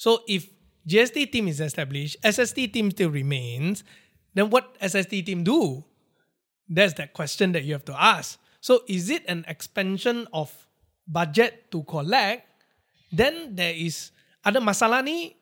[0.00, 0.48] So if
[0.88, 3.84] GST team is established, SST team still remains,
[4.32, 5.84] then what SST team do?
[6.66, 8.40] That's that question that you have to ask.
[8.64, 10.50] So is it an expansion of
[11.06, 12.48] budget to collect?
[13.12, 14.10] Then there is
[14.46, 15.34] ada masalah ni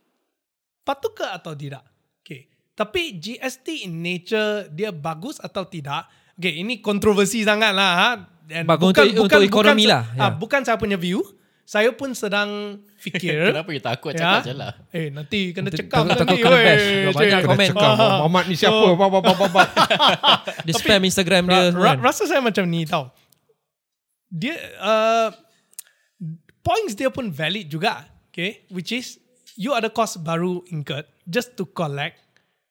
[0.80, 1.84] patut ke atau tidak?
[2.20, 2.48] Okay.
[2.72, 6.08] Tapi GST in nature dia bagus atau tidak?
[6.34, 7.92] Okay, ini kontroversi sangat lah.
[7.94, 8.10] Ha?
[8.44, 10.34] And Bagus untuk- untuk ekonomi bukan, lah, ah, ya.
[10.34, 11.20] bukan saya punya view.
[11.64, 13.40] Saya pun sedang fikir.
[13.56, 14.76] Kenapa you takut cakap je lah.
[14.92, 16.20] Eh, nanti kena Nanti cekam nanti.
[16.20, 16.86] takut kena bash.
[17.08, 17.68] Banyak Kena komen.
[18.20, 18.84] Muhammad ni siapa?
[18.92, 19.62] Ba, ba, ba, ba, ba.
[20.68, 21.56] Dia spam Instagram dia.
[21.56, 22.04] Ra- ra- kan?
[22.04, 23.08] rasa saya macam ni tau.
[24.28, 25.28] Dia uh,
[26.60, 28.04] points dia pun valid juga,
[28.34, 28.66] okay?
[28.74, 29.22] Which is
[29.54, 32.18] you ada cost baru incurred just to collect.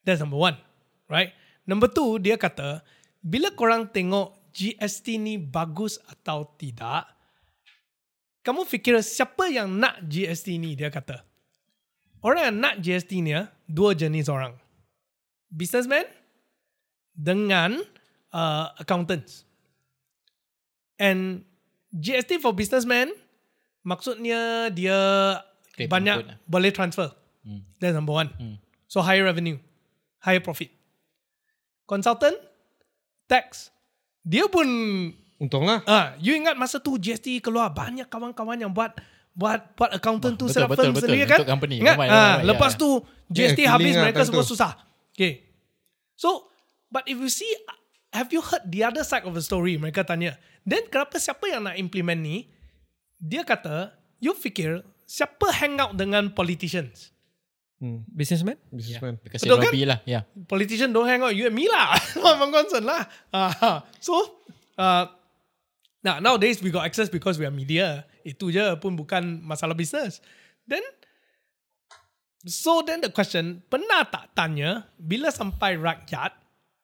[0.03, 0.60] That's number one,
[1.07, 1.31] right?
[1.64, 2.84] Number two, dia kata
[3.23, 7.07] bila korang tengok GST ni bagus atau tidak,
[8.44, 10.76] kamu fikir siapa yang nak GST ni?
[10.76, 11.23] Dia kata.
[12.19, 14.52] Orang yang nak GST ni, ah, dua jenis orang.
[15.48, 16.03] Businessman
[17.15, 17.80] dengan
[18.35, 19.48] uh, accountants.
[20.99, 21.48] And
[21.95, 23.11] GST for businessman
[23.85, 24.99] maksudnya dia
[25.74, 26.38] Claim banyak input lah.
[26.45, 27.10] boleh transfer.
[27.78, 28.30] That's number one.
[28.86, 29.58] So higher revenue,
[30.20, 30.70] higher profit.
[31.84, 32.38] Consultant,
[33.26, 33.70] tax,
[34.22, 34.64] dia pun
[35.36, 35.84] Untung lah.
[35.84, 38.95] ah, you ingat masa tu GST keluar banyak kawan-kawan yang buat
[39.34, 41.04] buat buat accountant tu Betul, set up betul, firm betul.
[41.10, 41.40] sendiri kan?
[41.41, 41.76] Untuk company.
[41.82, 41.95] Ingat?
[41.98, 42.80] Ramai, ah, ramai, lepas ya.
[42.80, 42.90] tu
[43.28, 44.50] GST Yeah, habis lah mereka time semua tu.
[44.56, 44.72] susah.
[45.12, 45.34] Okay.
[46.16, 46.48] So,
[46.88, 47.50] but if you see,
[48.14, 49.76] have you heard the other side of the story?
[49.76, 50.38] Mereka tanya.
[50.64, 52.48] Then kenapa siapa yang nak implement ni?
[53.18, 54.80] Dia kata, you fikir
[55.14, 57.14] siapa hang out dengan politicians?
[58.10, 58.56] Businessman?
[58.72, 59.19] Businessman.
[59.19, 59.72] Because Betul kan?
[59.76, 59.99] lah.
[60.07, 60.23] Yeah.
[60.48, 61.94] politician don't hang out you and me lah.
[62.23, 63.03] I'm concerned lah.
[63.27, 64.40] Uh, so,
[64.80, 65.11] uh,
[65.99, 68.07] now nowadays we got access because we are media.
[68.23, 70.23] Itu je pun bukan masalah business.
[70.64, 70.81] Then,
[72.48, 76.31] so then the question, pernah tak tanya bila sampai rakyat,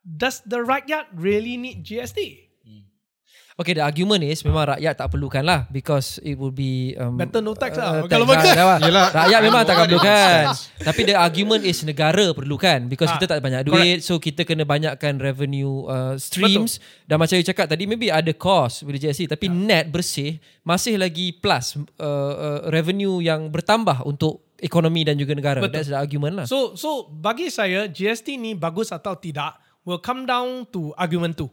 [0.03, 2.48] does the rakyat really need GST?
[3.59, 7.43] Okay, the argument is memang rakyat tak perlukan lah because it will be um, Better
[7.43, 7.99] no tax lah.
[7.99, 8.47] uh, Kalau tax begitu.
[8.47, 8.79] lah, dah lah.
[8.79, 9.07] Yelah.
[9.11, 10.41] Rakyat memang tak perlukan.
[10.79, 14.47] Tapi the argument is negara perlukan because Ah, kita tak ada banyak duit so kita
[14.47, 19.27] kena banyakkan revenue uh, streams dan macam you cakap tadi maybe ada cost with GST
[19.27, 25.35] tapi net bersih masih lagi plus uh, uh, revenue yang bertambah untuk ekonomi dan juga
[25.35, 25.59] negara.
[25.59, 25.75] Betul.
[25.75, 26.45] That's the argument lah.
[26.47, 31.51] So so bagi saya GST ni bagus atau tidak will come down to argument tu.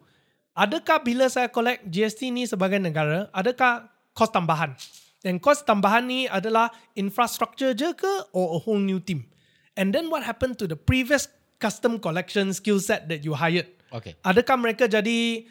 [0.57, 4.73] Adakah bila saya collect GST ni sebagai negara, adakah kos tambahan?
[5.21, 9.29] Dan kos tambahan ni adalah infrastructure je ke or a whole new team?
[9.77, 11.29] And then what happened to the previous
[11.61, 13.69] custom collection skill set that you hired?
[13.93, 14.17] Okay.
[14.25, 15.45] Adakah mereka jadi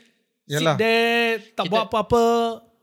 [0.50, 0.74] Yalah.
[0.74, 2.26] sit there, tak Kita- buat apa-apa?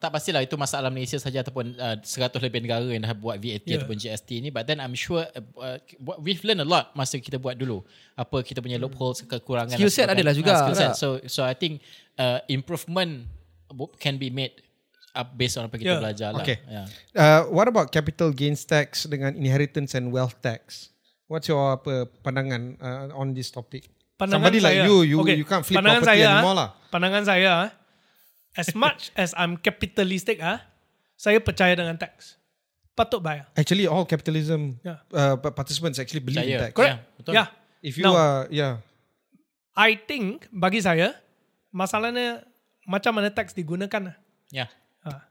[0.03, 2.11] Tak pastilah itu masalah Malaysia saja ataupun uh, 100
[2.43, 3.79] lebih negara yang dah buat VAT Yeah.
[3.79, 5.79] ataupun GST ni but then I'm sure uh, uh,
[6.19, 10.11] we've learned a lot masa kita buat dulu apa kita punya loopholes kekurangan Skill set
[10.11, 10.59] adalah juga.
[10.59, 10.93] Skill set.
[10.99, 11.87] So so I think
[12.19, 13.31] uh, improvement
[13.97, 14.59] can be made
[15.13, 16.03] up based on apa kita Yeah.
[16.03, 16.59] belajar lah Okay.
[16.67, 16.87] yeah.
[17.15, 20.91] Uh, what about capital gains tax dengan inheritance and wealth tax?
[21.31, 23.87] What's your apa pandangan uh, on this topic?
[24.19, 26.69] pandangan Somebody like saya, you, you- you can't flip pandangan property saya, anymore lah.
[26.91, 27.53] Pandangan saya,
[28.55, 30.61] as much as I'm capitalistic, ah,
[31.15, 32.37] saya percaya dengan tax.
[32.93, 33.49] Patut bayar.
[33.57, 35.01] Actually, all capitalism Yeah.
[35.11, 36.63] uh, pa- participants actually believe in Percaya.
[36.69, 36.73] tax.
[36.77, 36.93] Correct?
[36.93, 37.33] Yeah, betul.
[37.33, 37.49] Yeah.
[37.81, 38.75] If you Now, are, yeah.
[39.73, 41.17] I think bagi saya
[41.73, 42.45] masalahnya
[42.85, 44.13] macam mana tax digunakan.
[44.13, 44.17] lah.
[44.53, 44.69] Yeah.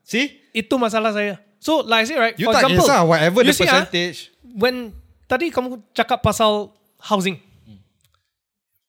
[0.04, 1.38] See, Itu masalah saya.
[1.62, 3.86] So like I say right, you for tak example, kisah whatever you the see, ah,
[3.86, 4.34] percentage.
[4.58, 4.92] when
[5.30, 7.38] tadi kamu cakap pasal housing.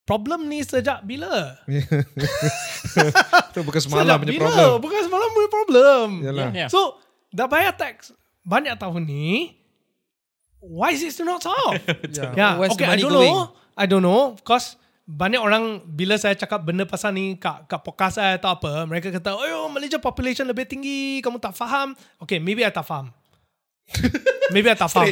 [0.02, 1.62] Problem ni sejak bila?
[3.54, 4.42] Itu bukan semalam sejak punya bila?
[4.42, 4.70] problem.
[4.82, 6.06] Bukan semalam punya problem.
[6.26, 6.48] Yalah.
[6.50, 6.68] Yeah.
[6.68, 6.98] So,
[7.30, 8.10] dah bayar tax
[8.42, 9.54] banyak tahun ni,
[10.58, 11.82] why is it still not solved?
[12.12, 12.34] Yeah.
[12.34, 13.30] yeah, Where's okay, the I don't going?
[13.30, 13.54] know.
[13.78, 14.34] I don't know.
[14.34, 14.74] Because
[15.06, 19.14] banyak orang bila saya cakap benda pasal ni kat, kat podcast saya atau apa, mereka
[19.14, 21.94] kata, oh Malaysia population lebih tinggi, kamu tak faham.
[22.18, 23.14] Okay, maybe I tak faham.
[24.54, 25.08] Maybe I tak faham.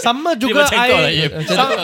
[0.00, 1.00] Sama juga lah, I, tahu.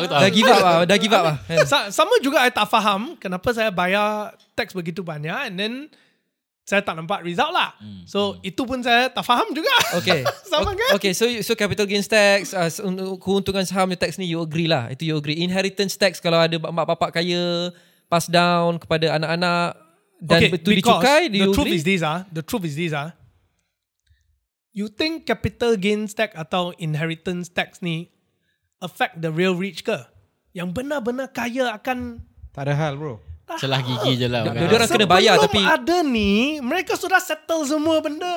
[0.08, 1.36] dah give up lah, dah give up lah.
[1.70, 5.72] Sa- sama juga I tak faham kenapa saya bayar tax begitu banyak and then
[6.62, 7.74] saya tak nampak result lah.
[8.06, 9.74] So itu pun saya tak faham juga.
[9.98, 10.22] Okay.
[10.52, 10.90] sama O- kan?
[10.94, 12.70] Okay, so so capital gains tax, uh,
[13.18, 14.86] keuntungan saham ni tax ni you agree lah.
[14.94, 15.42] Itu you agree.
[15.42, 17.74] Inheritance tax kalau ada mak bapak kaya
[18.06, 19.74] pass down kepada anak-anak
[20.22, 21.80] dan okay, betul because dicukai, the you truth agree?
[21.80, 23.10] is this ah, the truth is this ah.
[24.72, 28.08] You think capital gains tax atau inheritance tax ni
[28.80, 30.00] affect the real rich ke?
[30.56, 32.24] Yang benar-benar kaya akan
[32.56, 33.20] Tak ada hal bro.
[33.60, 34.48] Celah gigi je lah.
[34.48, 36.32] Dia- orang dia orang kena bayar Sebelum tapi- ada ni,
[36.64, 38.32] mereka sudah settle semua benda.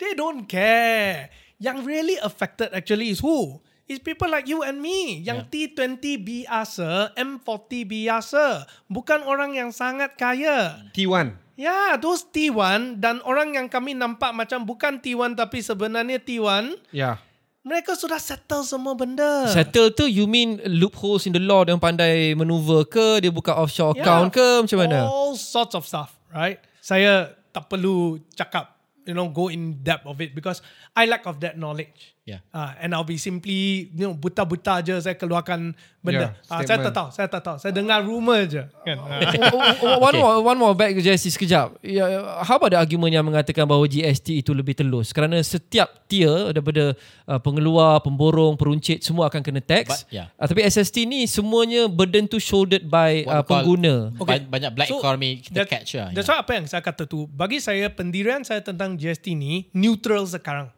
[0.00, 1.28] They don't care.
[1.60, 3.60] Yang really affected actually is who?
[3.84, 5.20] Is people like you and me.
[5.20, 8.64] Yang T20 biasa, M40 biasa.
[8.88, 10.88] Bukan orang yang sangat kaya.
[10.96, 11.36] T1.
[11.54, 17.22] Ya, those T1 dan orang yang kami nampak macam bukan T1 tapi sebenarnya T1, Yeah.
[17.62, 19.46] mereka sudah settle semua benda.
[19.46, 23.94] Settle tu you mean loopholes in the law dia pandai maneuver ke, dia buka offshore
[23.94, 24.02] Yeah.
[24.02, 24.98] account ke, macam mana?
[25.06, 26.58] All sorts of stuff, right?
[26.82, 28.74] Saya tak perlu cakap,
[29.06, 30.58] you know, go in depth of it because
[30.90, 32.13] I lack of that knowledge.
[32.24, 32.40] Yeah.
[32.56, 36.32] Uh, and I'll be simply, you know, buta-buta je saya keluarkan benda.
[36.32, 37.56] Yeah, Ah, saya tak tahu, saya tak tahu.
[37.60, 38.64] Saya dengar rumor je.
[38.80, 38.96] Kan?
[38.96, 39.20] Ah.
[39.54, 41.76] Oh, oh, oh, one more one more back to Jesse sekejap.
[41.84, 42.08] Yeah,
[42.40, 46.96] how about the argument yang mengatakan bahawa GST itu lebih telus kerana setiap tier daripada
[47.28, 49.84] uh, pengeluar, pemborong, peruncit semua akan kena tax.
[49.84, 50.32] But, yeah.
[50.40, 53.94] Uh, tapi SST ni semuanya burden tu shouldered by What uh, pengguna.
[54.16, 54.48] Okay.
[54.48, 56.08] Banyak black So, economy kita that- catch lah.
[56.16, 60.24] That's why apa yang saya kata tu, bagi saya pendirian saya tentang GST ni neutral
[60.24, 60.72] sekarang.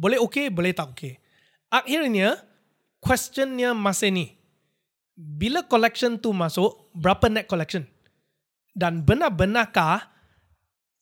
[0.00, 1.20] Boleh okay, boleh tak okay.
[1.68, 2.40] Akhirnya,
[3.04, 4.26] questionnya masih ni.
[5.12, 7.84] Bila collection tu masuk, berapa net collection?
[8.72, 10.08] Dan benar-benarkah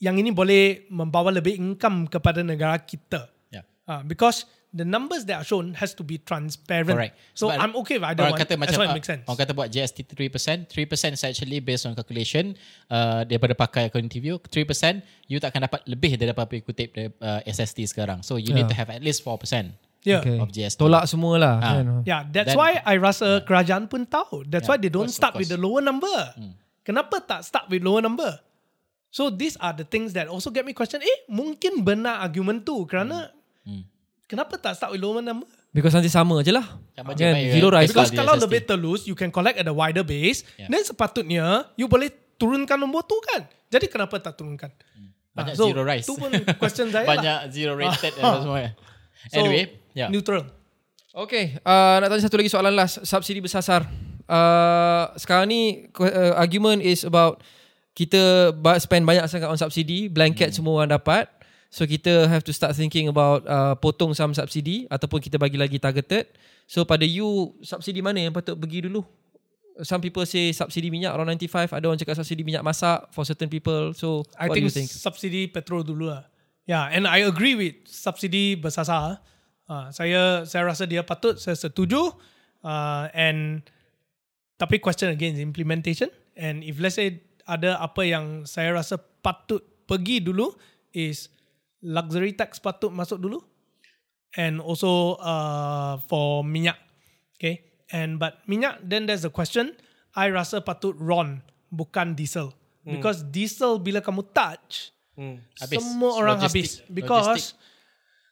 [0.02, 3.30] yang ini boleh membawa lebih income kepada negara kita?
[3.54, 3.62] Yeah.
[3.86, 6.92] Uh, because the numbers that are shown has to be transparent.
[6.92, 7.16] Correct.
[7.32, 8.44] So Sebab I'm okay if I don't want.
[8.44, 9.24] That's why it uh, makes sense.
[9.24, 12.52] orang kata buat GST 3%, 3% is actually based on calculation
[12.92, 16.88] uh, daripada pakai cognitive view, 3% you tak akan dapat lebih daripada apa yang kutip
[16.92, 18.20] dari uh, SST sekarang.
[18.20, 18.84] So you need to Yeah.
[18.84, 19.72] have at least 4%
[20.04, 20.20] Yeah.
[20.22, 20.36] Okay.
[20.38, 20.78] of GST.
[20.78, 21.54] Tolak semua lah.
[21.58, 21.80] Ah.
[21.80, 22.06] Kan?
[22.06, 24.44] Yeah, that's Then- why I rasa kerajaan pun tahu.
[24.46, 26.12] That's why Yeah, they don't course, start with the lower number.
[26.36, 26.54] Hmm.
[26.84, 28.36] Kenapa tak start with lower number?
[29.08, 31.00] So these are the things that also get me question.
[31.00, 33.32] Eh, mungkin benar argument tu kerana
[33.64, 33.84] Hmm.
[34.28, 35.48] Kenapa tak start with lower number?
[35.68, 36.64] Because nanti sama je lah.
[36.92, 37.34] Sama je Kan?
[37.34, 37.76] baik, Zero kan?
[37.80, 40.44] rise Because Because kalau lebih telus, you can collect at a wider base.
[40.56, 40.68] Yeah.
[40.68, 43.48] Then sepatutnya you boleh turunkan nombor tu kan.
[43.68, 44.72] Jadi kenapa tak turunkan?
[45.32, 46.06] Banyak Ah, so, zero rise.
[46.06, 47.10] Tu pun question saya lah.
[47.14, 48.60] Banyak zero rated dan semua.
[49.28, 50.06] So, Anyway, yeah.
[50.08, 50.46] Neutral.
[51.10, 53.02] Okay, uh, nak tanya satu lagi soalan last.
[53.02, 53.82] Subsidi bersasar.
[54.30, 55.60] Uh, sekarang ni
[55.98, 57.42] uh, argument is about
[57.92, 61.26] kita spend banyak sangat on subsidi, blanket semua orang dapat.
[61.68, 65.76] So kita have to start thinking about uh, potong some subsidi ataupun kita bagi lagi
[65.76, 66.32] targeted.
[66.64, 69.04] So pada you, subsidi mana yang patut pergi dulu?
[69.84, 71.76] Some people say subsidi minyak around 95.
[71.76, 73.92] Ada orang cakap subsidi minyak masak for certain people.
[73.92, 74.88] So I what think, do you think?
[74.88, 76.24] subsidi petrol dulu lah.
[76.64, 79.20] Yeah, and I agree with subsidi bersasar.
[79.68, 82.16] Uh, saya saya rasa dia patut, saya setuju.
[82.64, 83.60] Uh, and
[84.56, 86.08] tapi question again is implementation.
[86.32, 90.52] And if let's say ada apa yang saya rasa patut pergi dulu
[90.92, 91.32] is
[91.82, 93.38] luxury tax patut masuk dulu.
[94.36, 96.76] And also uh, for minyak.
[97.38, 97.64] Okay.
[97.88, 99.72] And but minyak, then there's a question.
[100.12, 101.40] I rasa patut RON,
[101.72, 102.52] bukan diesel.
[102.88, 104.96] Because diesel bila kamu touch,
[105.60, 105.76] Habis.
[105.76, 106.88] semua orang Logistik- habis.
[106.88, 107.56] Because logistik.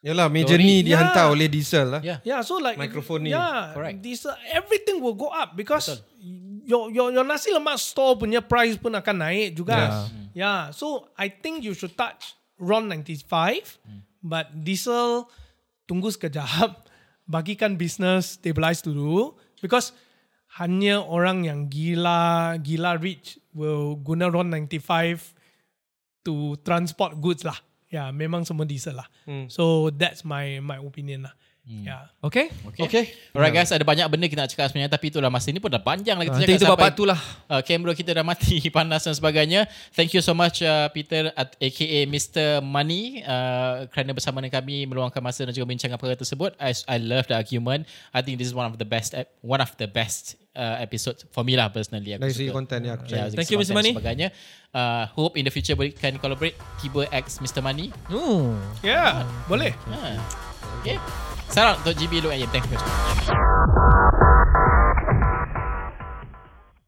[0.06, 0.64] Yalah, meja Lori.
[0.64, 1.35] ni dihantar Yeah.
[1.35, 2.01] oleh diesel lah.
[2.01, 2.18] Yeah.
[2.23, 3.35] Yeah, so like Microphone ni.
[3.35, 4.01] Yeah, Correct.
[4.01, 5.98] Uh, everything will go up because
[6.62, 9.74] your your your nasi lemak store punya price pun akan naik juga.
[9.74, 9.90] Yeah.
[10.36, 13.78] Yeah, so I think you should touch RON 95,
[14.24, 15.28] but diesel
[15.85, 16.89] tunggu sekejap,
[17.35, 19.93] bagikan business stabilize dulu because
[20.57, 25.37] hanya orang yang gila gila rich will guna RON 95
[26.24, 27.59] to transport goods lah.
[27.87, 29.07] Ya, memang semua diesel lah.
[29.47, 31.35] So that's my my opinion lah.
[31.66, 32.06] Ya.
[32.22, 32.55] Okay?
[32.70, 32.82] Okay.
[32.86, 33.05] okay.
[33.34, 35.82] Alright guys, ada banyak benda kita nak cakap sebenarnya tapi itulah masa ni pun dah
[35.82, 37.20] panjang lagi kita Nanti cakap kita buat sampai part tu lah.
[37.51, 39.66] uh, kamera kita dah mati panas dan sebagainya.
[39.90, 42.62] Thank you so much uh, Peter at, aka Mr.
[42.62, 46.55] Money uh, kerana bersama dengan kami meluangkan masa dan juga bincangkan perkara tersebut.
[46.62, 47.90] I, I love the argument.
[48.14, 51.45] I think this is one of the best one of the best uh, episode for
[51.45, 52.16] me lah personally.
[52.16, 52.57] Aku Dari segi suka.
[52.57, 53.23] content ya aku Ya, percaya.
[53.23, 53.74] dari Thank you, Mr.
[53.77, 53.93] Money.
[53.93, 54.28] Sebagainya.
[54.73, 57.61] Uh, hope in the future boleh can collaborate Kiba X Mr.
[57.61, 57.93] Money.
[58.09, 58.57] Hmm.
[58.81, 59.77] Ya, boleh.
[59.87, 60.16] Ha.
[60.81, 60.97] Okay.
[61.47, 64.26] Salam untuk GB Look Thank you.